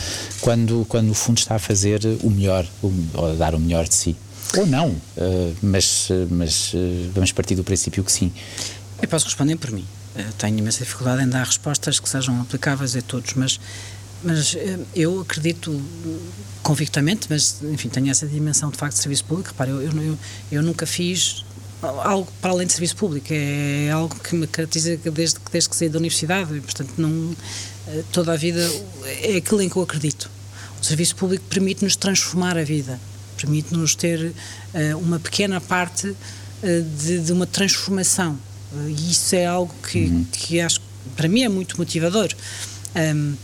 quando, 0.42 0.86
quando 0.90 1.08
no 1.08 1.14
fundo 1.14 1.38
está 1.38 1.56
a 1.56 1.60
fazer 1.60 2.02
o 2.22 2.30
melhor, 2.30 2.66
o, 2.82 2.92
ou 3.14 3.32
a 3.32 3.36
dar 3.36 3.56
o 3.56 3.60
melhor 3.60 3.88
de 3.88 3.96
si. 3.96 4.16
Ou 4.58 4.66
não, 4.66 4.90
uh, 4.90 5.56
mas, 5.62 6.10
mas 6.30 6.74
uh, 6.74 6.78
vamos 7.14 7.32
partir 7.32 7.56
do 7.56 7.64
princípio 7.64 8.04
que 8.04 8.12
sim. 8.12 8.32
Eu 9.02 9.08
posso 9.08 9.26
responder 9.26 9.56
por 9.58 9.72
mim. 9.72 9.86
Eu 10.16 10.32
tenho 10.34 10.58
imensa 10.60 10.84
dificuldade 10.84 11.24
em 11.24 11.28
dar 11.28 11.44
respostas 11.44 12.00
que 12.00 12.08
sejam 12.08 12.40
aplicáveis 12.42 12.96
a 12.96 13.02
todos, 13.02 13.34
mas, 13.34 13.60
mas 14.24 14.56
eu 14.96 15.22
acredito 15.22 15.82
convictamente, 16.62 17.26
mas 17.30 17.58
enfim, 17.64 17.90
tenho 17.90 18.12
essa 18.12 18.28
dimensão 18.28 18.70
de 18.70 18.78
facto 18.78 18.94
de 18.94 19.02
serviço 19.02 19.26
público. 19.26 19.50
Repare, 19.50 19.72
eu, 19.72 19.82
eu, 19.82 20.18
eu 20.52 20.62
nunca 20.62 20.86
fiz 20.86 21.44
algo 22.04 22.32
para 22.42 22.52
além 22.52 22.68
de 22.68 22.74
serviço 22.74 22.96
público, 22.96 23.28
é 23.32 23.90
algo 23.92 24.16
que 24.16 24.36
me 24.36 24.48
caracteriza 24.48 24.98
desde, 24.98 25.38
desde 25.52 25.70
que 25.70 25.76
saí 25.76 25.90
da 25.90 25.98
universidade, 25.98 26.56
e, 26.56 26.62
portanto, 26.62 26.94
não, 26.98 27.36
eh, 27.88 28.04
toda 28.12 28.34
a 28.34 28.38
vida 28.38 28.62
é 29.22 29.38
aquilo 29.38 29.62
em 29.62 29.70
que 29.70 29.76
eu 29.76 29.82
acredito. 29.82 30.30
O 30.82 30.86
serviço 30.86 31.16
público 31.16 31.44
permite-nos 31.50 31.96
transformar 31.96 32.58
a 32.58 32.64
vida, 32.64 33.00
permite-nos 33.44 33.96
ter 33.96 34.34
uh, 34.74 34.98
uma 34.98 35.20
pequena 35.20 35.60
parte 35.60 36.08
uh, 36.08 36.16
de, 36.98 37.20
de, 37.20 37.34
uma 37.34 37.46
transformação, 37.46 38.38
uh, 38.72 38.90
e 38.90 39.12
isso 39.12 39.36
é 39.36 39.46
algo 39.46 39.74
que, 39.90 40.06
uhum. 40.06 40.26
que 40.32 40.60
acho 40.60 40.82
para 41.16 41.28
mim 41.28 41.44
é 41.44 41.50
muito 41.50 41.78
motivador. 41.78 42.34
Um, 42.96 43.36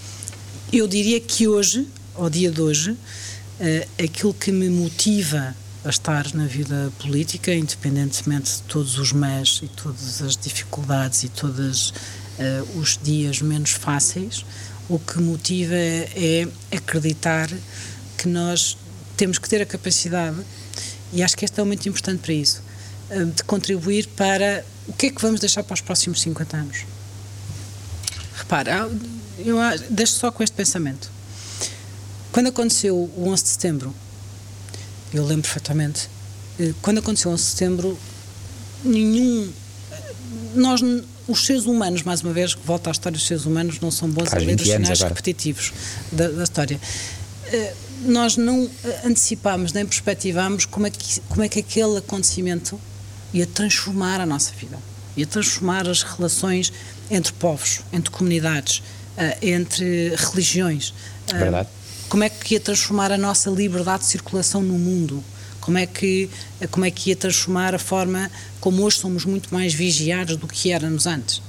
eu 0.72 0.88
diria 0.88 1.20
que 1.20 1.48
hoje 1.48 1.86
ao 2.20 2.30
dia 2.30 2.52
de 2.52 2.62
hoje, 2.62 2.92
uh, 2.92 4.04
aquilo 4.04 4.34
que 4.34 4.52
me 4.52 4.70
motiva 4.70 5.56
a 5.86 5.90
estar 5.90 6.34
na 6.34 6.46
vida 6.46 6.92
política, 7.00 7.54
independentemente 7.54 8.58
de 8.58 8.62
todos 8.64 8.98
os 8.98 9.14
mas 9.14 9.62
e 9.64 9.68
todas 9.70 10.22
as 10.22 10.36
dificuldades 10.36 11.24
e 11.24 11.30
todos 11.30 11.90
uh, 11.90 12.80
os 12.80 13.00
dias 13.02 13.42
menos 13.42 13.72
fáceis, 13.72 14.46
o 14.90 15.00
que 15.00 15.20
motiva 15.22 15.76
é 15.76 16.48
acreditar 16.72 17.50
que 18.18 18.28
nós 18.28 18.78
temos 19.20 19.38
que 19.38 19.50
ter 19.50 19.62
a 19.62 19.66
capacidade, 19.66 20.38
e 21.12 21.22
acho 21.22 21.36
que 21.36 21.44
este 21.44 21.60
é 21.60 21.64
momento 21.64 21.90
importante 21.90 22.22
para 22.22 22.34
isso, 22.34 22.64
uh, 23.12 23.26
de 23.26 23.44
contribuir 23.44 24.08
para 24.16 24.64
o 24.88 24.94
que 24.94 25.08
é 25.08 25.10
que 25.10 25.22
vamos 25.22 25.42
deixar 25.42 25.62
para 25.62 25.74
os 25.74 25.82
próximos 25.82 26.22
50 26.22 26.56
anos. 26.56 26.86
Repara, 28.38 28.90
eu 29.38 29.58
deixo 29.90 30.14
só 30.14 30.32
com 30.32 30.42
este 30.42 30.56
pensamento. 30.56 31.12
Quando 32.32 32.48
aconteceu 32.48 32.96
o 32.96 33.28
11 33.28 33.44
de 33.44 33.50
setembro, 33.50 33.94
eu 35.14 35.26
lembro 35.26 35.44
perfeitamente, 35.44 36.10
eh, 36.58 36.74
quando 36.82 37.00
aconteceu 37.00 37.30
o 37.30 37.34
11 37.34 37.44
de 37.44 37.50
setembro, 37.50 38.00
nenhum. 38.86 39.52
Nós, 40.56 40.82
os 41.28 41.46
seres 41.46 41.66
humanos, 41.66 42.04
mais 42.04 42.22
uma 42.22 42.32
vez, 42.32 42.54
volta 42.54 42.90
à 42.90 42.92
história, 42.92 43.18
os 43.18 43.28
seres 43.28 43.46
humanos 43.46 43.82
não 43.82 43.92
são 43.92 44.10
bons 44.10 44.34
a 44.34 44.38
ler 44.38 44.56
os 44.56 44.66
sinais 44.66 45.02
repetitivos 45.02 45.74
da, 46.10 46.30
da 46.30 46.44
história. 46.44 46.80
Eh, 48.06 48.12
nós 48.12 48.38
não 48.38 48.70
antecipámos 49.04 49.74
nem 49.74 49.86
perspectivámos 49.86 50.66
como 50.66 50.88
é, 50.88 50.90
que, 50.90 51.20
como 51.22 51.44
é 51.44 51.50
que 51.50 51.60
aquele 51.60 51.98
acontecimento 51.98 52.80
ia 53.34 53.46
transformar 53.46 54.22
a 54.22 54.26
nossa 54.26 54.52
vida, 54.54 54.78
ia 55.16 55.26
transformar 55.28 55.88
as 55.88 56.04
relações 56.04 56.72
entre 57.10 57.34
povos, 57.34 57.82
entre 57.92 58.10
comunidades, 58.12 58.82
eh, 59.18 59.38
entre 59.42 60.16
religiões. 60.16 60.94
Verdade 61.28 61.70
como 62.10 62.24
é 62.24 62.30
que 62.30 62.56
ia 62.56 62.60
transformar 62.60 63.12
a 63.12 63.18
nossa 63.18 63.52
liberdade 63.52 64.04
de 64.04 64.10
circulação 64.10 64.64
no 64.64 64.74
mundo? 64.74 65.24
Como 65.62 65.78
é 65.78 65.86
que, 65.86 66.28
como 66.72 66.84
é 66.84 66.90
que 66.90 67.12
ia 67.12 67.16
transformar 67.16 67.76
a 67.76 67.80
forma 67.80 68.32
como 68.60 68.82
hoje 68.82 68.98
somos 68.98 69.26
muito 69.26 69.54
mais 69.54 69.74
vigiados 69.74 70.36
do 70.36 70.48
que 70.48 70.72
éramos 70.72 71.06
antes? 71.06 71.42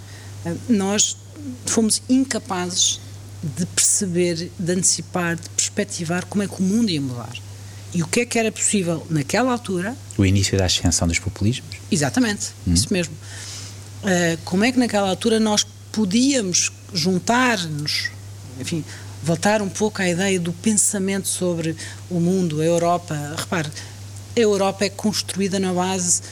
Eh, 0.44 0.54
nós 0.68 1.16
fomos 1.64 2.02
incapazes 2.10 3.00
de 3.42 3.66
perceber, 3.66 4.50
de 4.58 4.72
antecipar, 4.72 5.36
de 5.36 5.48
perspectivar 5.50 6.24
como 6.26 6.42
é 6.42 6.48
que 6.48 6.60
o 6.60 6.62
mundo 6.62 6.90
ia 6.90 7.00
mudar. 7.00 7.32
E 7.92 8.02
o 8.02 8.06
que 8.06 8.20
é 8.20 8.26
que 8.26 8.38
era 8.38 8.52
possível 8.52 9.04
naquela 9.10 9.50
altura? 9.52 9.96
O 10.16 10.24
início 10.24 10.56
da 10.56 10.66
ascensão 10.66 11.08
dos 11.08 11.18
populismos? 11.18 11.76
Exatamente, 11.90 12.48
hum. 12.66 12.72
isso 12.72 12.92
mesmo. 12.92 13.14
Uh, 14.02 14.38
como 14.44 14.64
é 14.64 14.70
que 14.70 14.78
naquela 14.78 15.08
altura 15.08 15.40
nós 15.40 15.66
podíamos 15.92 16.70
juntar-nos, 16.92 18.10
enfim, 18.60 18.84
voltar 19.22 19.60
um 19.60 19.68
pouco 19.68 20.00
à 20.00 20.08
ideia 20.08 20.38
do 20.38 20.52
pensamento 20.52 21.28
sobre 21.28 21.76
o 22.08 22.20
mundo, 22.20 22.60
a 22.60 22.64
Europa. 22.64 23.34
Repare, 23.36 23.68
a 24.36 24.40
Europa 24.40 24.84
é 24.84 24.88
construída 24.88 25.58
na 25.58 25.72
base 25.72 26.22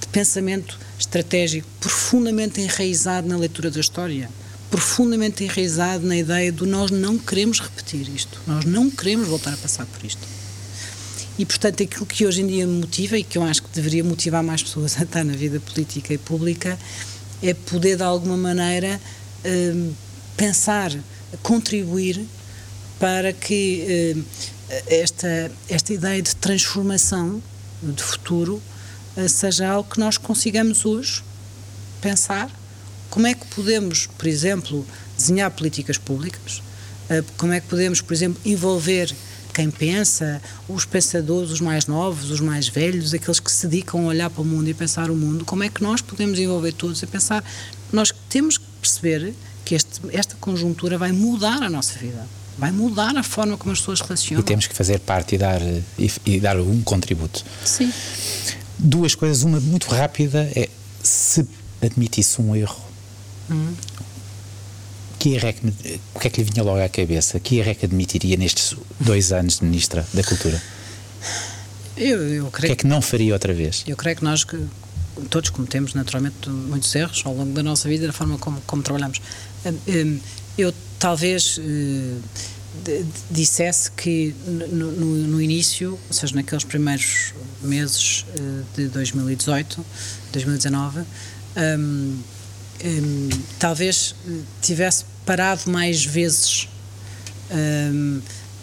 de 0.00 0.06
pensamento 0.08 0.78
estratégico 0.98 1.66
profundamente 1.80 2.60
enraizado 2.60 3.28
na 3.28 3.36
leitura 3.36 3.70
da 3.70 3.80
história, 3.80 4.28
profundamente 4.70 5.44
enraizado 5.44 6.06
na 6.06 6.16
ideia 6.16 6.50
do 6.50 6.66
nós 6.66 6.90
não 6.90 7.18
queremos 7.18 7.60
repetir 7.60 8.08
isto, 8.08 8.40
nós 8.46 8.64
não 8.64 8.90
queremos 8.90 9.28
voltar 9.28 9.54
a 9.54 9.56
passar 9.56 9.86
por 9.86 10.04
isto. 10.04 10.26
E, 11.38 11.44
portanto, 11.44 11.82
aquilo 11.82 12.06
que 12.06 12.26
hoje 12.26 12.40
em 12.40 12.46
dia 12.46 12.66
me 12.66 12.80
motiva 12.80 13.18
e 13.18 13.22
que 13.22 13.36
eu 13.36 13.42
acho 13.42 13.62
que 13.62 13.68
deveria 13.74 14.02
motivar 14.02 14.42
mais 14.42 14.62
pessoas 14.62 14.98
a 14.98 15.02
estar 15.02 15.22
na 15.22 15.34
vida 15.34 15.60
política 15.60 16.14
e 16.14 16.18
pública 16.18 16.78
é 17.42 17.52
poder, 17.52 17.96
de 17.96 18.02
alguma 18.02 18.36
maneira, 18.36 18.98
hum, 19.44 19.92
pensar 20.36 20.90
contribuir 21.42 22.24
para 22.98 23.32
que 23.32 23.84
eh, 24.68 24.82
esta, 24.86 25.50
esta 25.68 25.92
ideia 25.92 26.22
de 26.22 26.34
transformação 26.36 27.42
de 27.82 28.02
futuro 28.02 28.62
eh, 29.16 29.28
seja 29.28 29.68
algo 29.68 29.90
que 29.90 30.00
nós 30.00 30.16
consigamos 30.16 30.86
hoje 30.86 31.22
pensar 32.00 32.50
como 33.10 33.26
é 33.26 33.34
que 33.34 33.46
podemos, 33.46 34.06
por 34.06 34.26
exemplo, 34.26 34.86
desenhar 35.16 35.50
políticas 35.50 35.98
públicas, 35.98 36.62
eh, 37.08 37.22
como 37.36 37.52
é 37.52 37.60
que 37.60 37.66
podemos, 37.66 38.00
por 38.00 38.12
exemplo, 38.12 38.40
envolver 38.44 39.14
quem 39.54 39.70
pensa, 39.70 40.42
os 40.68 40.84
pensadores, 40.84 41.50
os 41.50 41.60
mais 41.62 41.86
novos, 41.86 42.30
os 42.30 42.40
mais 42.40 42.68
velhos, 42.68 43.14
aqueles 43.14 43.40
que 43.40 43.50
se 43.50 43.66
dedicam 43.66 44.02
a 44.02 44.08
olhar 44.08 44.28
para 44.28 44.42
o 44.42 44.44
mundo 44.44 44.68
e 44.68 44.74
pensar 44.74 45.10
o 45.10 45.16
mundo, 45.16 45.46
como 45.46 45.62
é 45.62 45.70
que 45.70 45.82
nós 45.82 46.02
podemos 46.02 46.38
envolver 46.38 46.72
todos 46.72 47.02
a 47.02 47.06
pensar? 47.06 47.42
Nós 47.90 48.12
temos 48.28 48.58
que 48.58 48.66
perceber 48.82 49.32
que 49.64 49.74
este, 49.74 50.00
esta 50.12 50.36
conjuntura 50.36 50.98
vai 50.98 51.10
mudar 51.10 51.62
a 51.62 51.70
nossa 51.70 51.98
vida. 51.98 52.26
Vai 52.58 52.70
mudar 52.70 53.16
a 53.16 53.22
forma 53.22 53.56
como 53.56 53.72
as 53.72 53.78
pessoas 53.80 54.00
relacionam. 54.00 54.40
E 54.40 54.44
temos 54.44 54.66
que 54.66 54.74
fazer 54.74 54.98
parte 55.00 55.34
e 55.34 55.38
dar, 55.38 55.60
e, 55.98 56.12
e 56.24 56.40
dar 56.40 56.58
um 56.58 56.82
contributo. 56.82 57.44
Sim. 57.64 57.90
Duas 58.78 59.14
coisas. 59.14 59.42
Uma 59.42 59.60
muito 59.60 59.88
rápida 59.88 60.50
é 60.54 60.68
se 61.02 61.46
admitisse 61.82 62.40
um 62.40 62.54
erro. 62.54 62.85
Hum. 63.50 63.74
O 65.16 65.18
que 65.18 65.36
é 65.36 66.30
que 66.30 66.42
lhe 66.42 66.50
vinha 66.50 66.62
logo 66.62 66.80
à 66.80 66.88
cabeça? 66.88 67.40
Que 67.40 67.58
erro 67.58 67.70
é 67.70 67.74
que 67.74 67.84
admitiria 67.84 68.36
nestes 68.36 68.76
dois 69.00 69.32
anos 69.32 69.58
de 69.58 69.64
Ministra 69.64 70.06
da 70.14 70.22
Cultura? 70.22 70.62
Eu, 71.96 72.22
eu 72.22 72.46
creio, 72.46 72.46
o 72.46 72.50
que 72.50 72.72
é 72.72 72.76
que 72.76 72.86
não 72.86 73.02
faria 73.02 73.32
outra 73.32 73.52
vez? 73.52 73.82
Eu 73.88 73.96
creio 73.96 74.16
que 74.16 74.22
nós 74.22 74.44
que 74.44 74.56
todos 75.30 75.50
cometemos 75.50 75.94
naturalmente 75.94 76.48
muitos 76.48 76.94
erros 76.94 77.22
ao 77.24 77.34
longo 77.34 77.52
da 77.52 77.62
nossa 77.62 77.88
vida, 77.88 78.06
da 78.06 78.12
forma 78.12 78.38
como, 78.38 78.60
como 78.66 78.82
trabalhamos. 78.82 79.20
Hum, 79.64 79.78
hum, 79.88 80.20
eu 80.58 80.72
talvez 80.98 81.58
eh, 81.58 83.04
dissesse 83.30 83.90
que 83.90 84.34
no, 84.46 84.92
no, 84.92 85.06
no, 85.28 85.42
início, 85.42 85.92
ou 85.92 86.12
seja, 86.12 86.34
naqueles 86.34 86.64
primeiros 86.64 87.32
meses 87.62 88.26
eh, 88.38 88.62
de 88.76 88.88
2018, 88.88 89.84
2019, 90.32 91.00
hum, 92.84 93.28
talvez 93.58 94.14
tivesse 94.60 95.04
parado 95.24 95.70
mais 95.70 96.04
vezes 96.04 96.68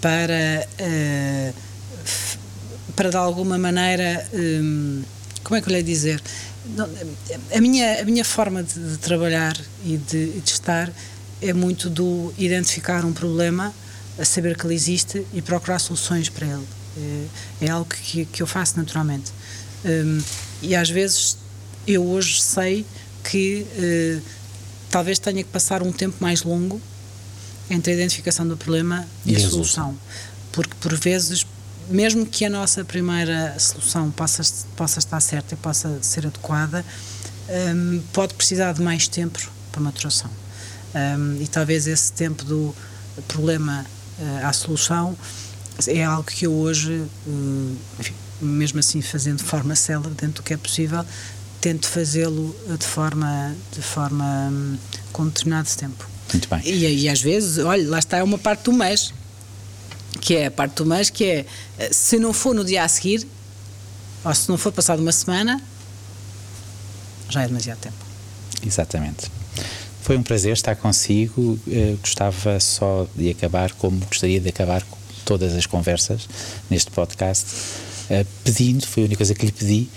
para, 0.01 0.68
uh, 0.80 1.53
para 2.95 3.09
de 3.09 3.16
alguma 3.18 3.57
maneira 3.57 4.28
como 5.43 5.57
é 5.57 5.61
que 5.61 5.68
eu 5.68 5.72
lhe 5.72 5.78
ia 5.78 5.84
dizer? 5.84 6.22
A 7.53 7.59
minha, 7.59 8.01
a 8.01 8.05
minha 8.05 8.24
forma 8.24 8.64
de, 8.64 8.74
de 8.74 8.97
trabalhar 8.97 9.59
e 9.86 9.97
de, 9.97 10.39
de 10.39 10.49
estar 10.49 10.91
é 11.41 11.51
muito 11.51 11.89
do 11.89 12.34
identificar 12.38 13.03
um 13.03 13.11
problema, 13.11 13.74
a 14.18 14.24
saber 14.24 14.57
que 14.57 14.66
ele 14.66 14.74
existe 14.74 15.26
e 15.34 15.41
procurar 15.41 15.80
soluções 15.80 16.30
para 16.30 16.47
ele. 16.47 16.68
É, 17.61 17.66
é 17.66 17.70
algo 17.70 17.89
que, 17.89 18.26
que 18.26 18.41
eu 18.41 18.47
faço 18.47 18.78
naturalmente. 18.78 19.32
Um, 19.84 20.22
e 20.61 20.76
às 20.76 20.89
vezes 20.89 21.38
eu 21.86 22.05
hoje 22.05 22.41
sei 22.41 22.86
que 23.24 23.65
uh, 23.78 24.21
talvez 24.89 25.17
tenha 25.19 25.43
que 25.43 25.49
passar 25.49 25.82
um 25.82 25.91
tempo 25.91 26.17
mais 26.19 26.43
longo 26.43 26.82
entre 27.69 27.91
a 27.91 27.95
identificação 27.95 28.47
do 28.47 28.57
problema 28.57 29.07
e, 29.26 29.34
e 29.34 29.36
a 29.36 29.49
solução. 29.49 29.97
Porque 30.51 30.74
por 30.80 30.93
vezes, 30.95 31.45
mesmo 31.89 32.26
que 32.26 32.45
a 32.45 32.49
nossa 32.49 32.84
primeira 32.84 33.57
solução 33.57 34.11
possa, 34.11 34.43
possa 34.76 34.99
estar 34.99 35.19
certa 35.19 35.55
e 35.55 35.57
possa 35.57 35.97
ser 36.01 36.28
adequada, 36.28 36.86
um, 37.49 38.01
pode 38.13 38.34
precisar 38.36 38.74
de 38.74 38.82
mais 38.82 39.07
tempo 39.07 39.39
para 39.71 39.82
maturação. 39.82 40.30
Um, 40.93 41.41
e 41.41 41.47
talvez 41.47 41.88
esse 41.88 42.13
tempo 42.13 42.43
do 42.45 42.76
problema 43.28 43.86
uh, 44.19 44.45
à 44.45 44.53
solução 44.53 45.17
é 45.88 46.03
algo 46.03 46.24
que 46.24 46.45
eu 46.45 46.53
hoje, 46.53 46.93
uh, 47.26 47.78
enfim, 47.99 48.13
mesmo 48.39 48.80
assim 48.80 49.01
fazendo 49.01 49.38
de 49.38 49.43
forma 49.43 49.76
célere, 49.76 50.13
dentro 50.13 50.36
do 50.36 50.43
que 50.43 50.53
é 50.53 50.57
possível, 50.57 51.03
tento 51.64 51.88
fazê-lo 51.88 52.53
de 52.78 52.86
forma, 52.86 53.55
de 53.72 53.82
forma 53.82 54.49
um, 54.51 54.78
com 55.14 55.26
determinado 55.28 55.70
tempo. 55.78 56.05
Muito 56.34 56.49
bem. 56.49 56.61
E, 56.66 57.03
e 57.03 57.09
às 57.09 57.22
vezes, 57.22 57.57
olha, 57.64 57.89
lá 57.89 57.99
está 57.99 58.22
uma 58.22 58.38
parte 58.38 58.66
do 58.66 58.74
mês, 58.74 59.14
que 60.20 60.36
é 60.36 60.47
a 60.47 60.51
parte 60.51 60.76
do 60.76 60.86
mês, 60.86 61.09
que 61.09 61.24
é 61.24 61.45
se 61.89 62.20
não 62.20 62.34
for 62.34 62.53
no 62.53 62.66
dia 62.66 62.84
a 62.84 62.88
seguir, 62.89 63.26
ou 64.26 64.36
se 64.36 64.49
não 64.49 64.57
for 64.57 64.74
passado 64.74 64.99
uma 64.99 65.14
semana, 65.14 65.61
já 67.30 67.43
é 67.43 67.47
demasiado 67.47 67.80
tempo. 67.80 67.95
Exatamente. 68.66 69.32
Foi 70.01 70.18
um 70.18 70.24
prazer 70.24 70.51
estar 70.51 70.76
consigo. 70.76 71.57
Eu 71.66 71.95
gostava 71.95 72.59
só 72.59 73.07
de 73.16 73.30
acabar 73.30 73.72
como 73.72 74.05
gostaria 74.05 74.41
de 74.41 74.49
acabar 74.49 74.84
todas 75.24 75.53
as 75.53 75.66
conversas 75.66 76.28
neste 76.70 76.91
podcast, 76.91 77.45
uh, 78.09 78.28
pedindo, 78.43 78.86
foi 78.86 79.03
a 79.03 79.05
única 79.05 79.20
coisa 79.20 79.34
que 79.34 79.45
lhe 79.45 79.51
pedi, 79.53 79.89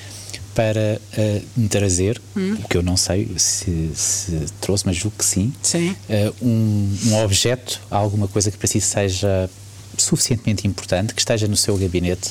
para 0.56 0.98
uh, 1.18 1.42
me 1.54 1.68
trazer, 1.68 2.20
hum. 2.34 2.54
o 2.54 2.66
que 2.66 2.78
eu 2.78 2.82
não 2.82 2.96
sei 2.96 3.30
se, 3.36 3.90
se, 3.94 4.46
trouxe, 4.58 4.86
mas 4.86 4.96
julgo 4.96 5.18
que 5.18 5.24
sim, 5.24 5.52
sim. 5.62 5.90
Uh, 5.90 6.34
um, 6.40 6.98
um, 7.08 7.22
objeto, 7.22 7.78
alguma 7.90 8.26
coisa 8.26 8.50
que 8.50 8.56
para 8.56 8.66
si 8.66 8.80
seja 8.80 9.50
suficientemente 9.98 10.66
importante, 10.66 11.12
que 11.12 11.20
esteja 11.20 11.46
no 11.46 11.58
seu 11.58 11.76
gabinete 11.76 12.30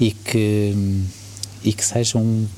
e 0.00 0.10
que, 0.10 0.74
e 1.62 1.72
que 1.72 1.84
seja 1.84 2.18
um, 2.18 2.48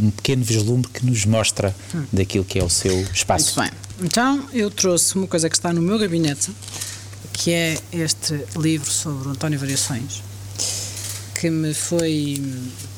um 0.00 0.10
pequeno 0.12 0.44
vislumbre 0.44 0.88
que 0.92 1.04
nos 1.04 1.24
mostra 1.24 1.74
hum. 1.92 2.04
daquilo 2.12 2.44
que 2.44 2.60
é 2.60 2.62
o 2.62 2.70
seu 2.70 2.96
espaço. 3.12 3.60
Muito 3.60 3.72
bem. 3.72 3.80
Então, 4.06 4.48
eu 4.52 4.70
trouxe 4.70 5.16
uma 5.16 5.26
coisa 5.26 5.50
que 5.50 5.56
está 5.56 5.72
no 5.72 5.82
meu 5.82 5.98
gabinete, 5.98 6.52
que 7.32 7.50
é 7.50 7.76
este 7.92 8.44
livro 8.56 8.88
sobre 8.88 9.28
António 9.28 9.58
Variações, 9.58 10.22
que 11.34 11.50
me 11.50 11.74
foi, 11.74 12.40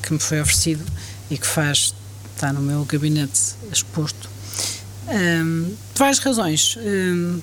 que 0.03 0.13
me 0.13 0.19
foi 0.19 0.41
oferecido 0.41 0.85
e 1.29 1.37
que 1.37 1.47
faz, 1.47 1.93
está 2.35 2.51
no 2.51 2.61
meu 2.61 2.83
gabinete 2.85 3.55
exposto, 3.71 4.29
um, 5.07 5.75
por 5.93 5.99
várias 5.99 6.19
razões. 6.19 6.77
Um, 6.77 7.41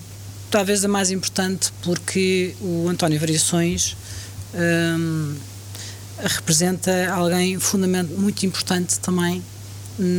talvez 0.51 0.84
a 0.84 0.89
mais 0.89 1.11
importante 1.11 1.72
porque 1.82 2.55
o 2.61 2.89
António 2.89 3.18
Variações 3.18 3.97
um, 4.55 5.34
representa 6.18 7.12
alguém 7.12 7.59
fundamental, 7.59 8.16
muito 8.16 8.47
importante 8.47 8.99
também 9.01 9.43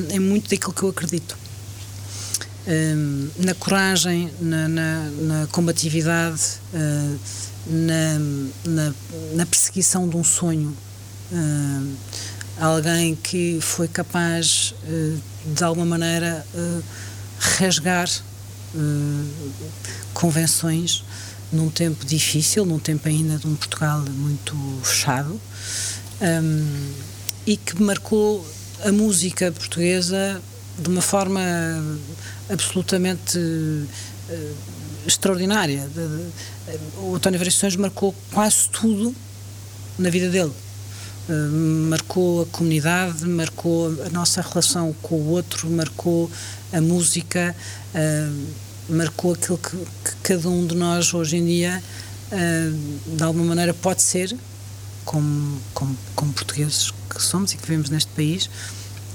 em 0.10 0.20
muito 0.20 0.50
daquilo 0.50 0.74
que 0.74 0.84
eu 0.84 0.90
acredito. 0.90 1.38
Na 3.38 3.54
coragem, 3.54 4.30
na, 4.42 4.68
na, 4.68 5.10
na 5.22 5.48
combatividade, 5.48 6.42
uh, 6.74 7.20
na, 7.66 8.20
na, 8.66 8.94
na, 9.36 9.46
perseguição 9.46 10.10
de 10.10 10.18
um 10.18 10.24
sonho. 10.24 10.76
Uh, 11.32 11.96
alguém 12.60 13.16
que 13.16 13.60
foi 13.62 13.88
capaz, 13.88 14.74
uh, 14.84 15.20
de 15.54 15.64
alguma 15.64 15.86
maneira, 15.86 16.46
rasgar 17.40 18.10
convenções 20.14 21.04
num 21.52 21.70
tempo 21.70 22.06
difícil, 22.06 22.66
num 22.66 22.78
tempo 22.78 23.08
ainda 23.08 23.38
de 23.38 23.48
um 23.48 23.56
Portugal 23.56 24.02
muito 24.02 24.54
fechado, 24.84 25.40
um, 26.22 26.94
e 27.46 27.56
que 27.56 27.82
marcou 27.82 28.46
a 28.84 28.92
música 28.92 29.52
portuguesa 29.52 30.42
de 30.78 30.90
uma 30.90 31.02
forma 31.02 31.42
absolutamente 32.50 33.40
extraordinária. 35.08 35.90
O 36.98 37.16
António 37.16 37.40
Variações 37.40 37.76
marcou 37.76 38.14
quase 38.32 38.70
tudo 38.70 39.16
na 39.98 40.10
vida 40.10 40.30
dele. 40.30 40.52
Uh, 41.28 41.90
marcou 41.90 42.44
a 42.44 42.46
comunidade, 42.46 43.26
marcou 43.26 43.88
a 44.06 44.10
nossa 44.10 44.42
relação 44.42 44.96
com 45.02 45.16
o 45.16 45.28
outro, 45.30 45.70
marcou 45.70 46.32
a 46.72 46.80
música, 46.80 47.56
uh, 47.94 48.48
marcou 48.90 49.34
aquilo 49.34 49.58
que, 49.58 49.76
que, 49.76 50.16
cada 50.24 50.48
um 50.48 50.66
de 50.66 50.76
nós 50.76 51.14
hoje 51.14 51.38
em 51.38 51.46
dia, 51.46 51.84
de 53.06 53.24
alguma 53.24 53.46
maneira, 53.46 53.74
pode 53.74 54.02
ser, 54.02 54.36
como, 55.04 55.60
como, 55.74 55.98
como 56.16 56.34
portugueses 56.34 56.92
que 57.10 57.22
somos 57.22 57.52
e 57.54 57.58
que 57.58 57.64
vivemos 57.64 57.90
neste 57.90 58.12
país, 58.12 58.50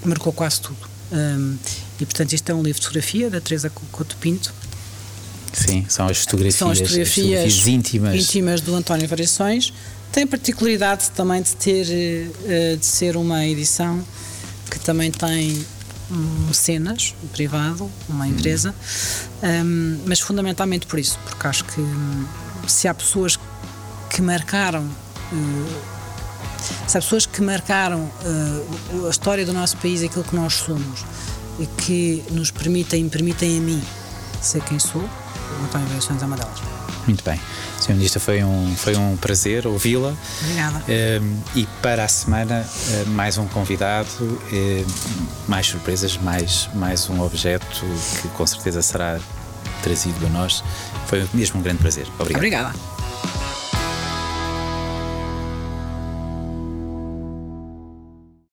marcou 0.05 0.33
quase 0.33 0.61
tudo. 0.61 0.93
Um, 1.13 1.57
e 2.01 2.07
portanto, 2.07 2.33
isto 2.33 2.51
é 2.51 2.55
um 2.55 2.63
livro 2.63 2.81
de 2.81 2.87
fotografia 2.87 3.31
da 3.31 3.41
Teresa 3.41 3.71
Couto 3.71 4.17
Pinto. 4.17 4.53
Sim, 5.53 5.85
são 5.89 6.09
as 6.09 6.19
fotografias, 6.19 6.55
são 6.55 6.71
as 6.71 6.79
fotografias, 6.79 7.45
as 7.45 7.55
fotografias 7.55 7.67
íntimas. 7.67 8.15
íntimas 8.15 8.61
do 8.63 8.75
António 8.75 9.07
Variações. 9.07 9.73
Tem 10.13 10.25
a 10.25 10.27
particularidade 10.27 11.11
também 11.13 11.43
de 11.43 11.57
ter 11.57 11.87
uh, 11.87 12.77
de 12.77 12.87
ser 12.87 13.17
uma 13.17 13.47
edição 13.47 14.05
que 14.71 14.79
também 14.79 15.11
tem 15.11 15.65
um, 16.11 16.53
cenas, 16.53 17.15
um 17.23 17.29
privado, 17.29 17.91
uma 18.09 18.29
empresa, 18.29 18.75
um, 19.43 20.01
mas 20.07 20.21
fundamentalmente 20.21 20.87
por 20.87 20.99
isso, 20.99 21.19
porque 21.25 21.47
acho 21.47 21.65
que 21.65 21.83
se 22.67 22.87
há 22.87 22.95
pessoas 22.95 23.39
que 24.11 24.21
marcaram 24.21 24.85
uh, 24.85 25.93
se 26.87 26.97
há 26.97 27.01
pessoas 27.01 27.27
que 27.27 27.43
marcaram 27.43 28.01
uh, 28.01 29.07
a 29.07 29.11
história 29.11 29.45
do 29.45 29.53
nosso 29.53 29.77
país, 29.79 30.03
aquilo 30.03 30.25
que 30.25 30.37
nós 30.37 30.55
somos, 30.55 31.05
e 31.59 31.67
que 31.67 32.25
nos 32.31 32.51
permitem, 32.51 33.09
permitem 33.09 33.59
a 33.59 33.61
mim 33.61 33.83
ser 34.41 34.63
quem 34.63 34.79
sou, 34.79 35.03
o 35.03 35.65
António 35.65 35.87
Variações 35.89 36.23
é 36.23 36.27
uma 36.27 36.37
delas. 36.37 36.61
Muito 37.07 37.25
bem. 37.25 37.41
Sr. 37.83 37.95
Ministra, 37.95 38.20
foi 38.20 38.45
um, 38.45 38.74
foi 38.76 38.97
um 38.97 39.16
prazer 39.16 39.66
ouvi-la. 39.66 40.14
Obrigada. 40.41 40.78
Uh, 40.78 41.37
e 41.57 41.66
para 41.83 42.05
a 42.05 42.09
semana, 42.09 42.64
uh, 42.64 43.09
mais 43.11 43.39
um 43.39 43.47
convidado, 43.47 44.09
uh, 44.20 44.87
mais 45.49 45.66
surpresas, 45.66 46.16
mais, 46.18 46.68
mais 46.74 47.09
um 47.11 47.20
objeto 47.20 47.66
que 48.20 48.28
com 48.28 48.47
certeza 48.47 48.80
será 48.83 49.18
trazido 49.83 50.26
a 50.26 50.28
nós. 50.30 50.62
Foi 51.07 51.26
mesmo 51.35 51.61
um 51.61 51.62
grande 51.62 51.78
prazer. 51.78 52.07
Obrigado. 52.18 52.37
Obrigada. 52.37 52.91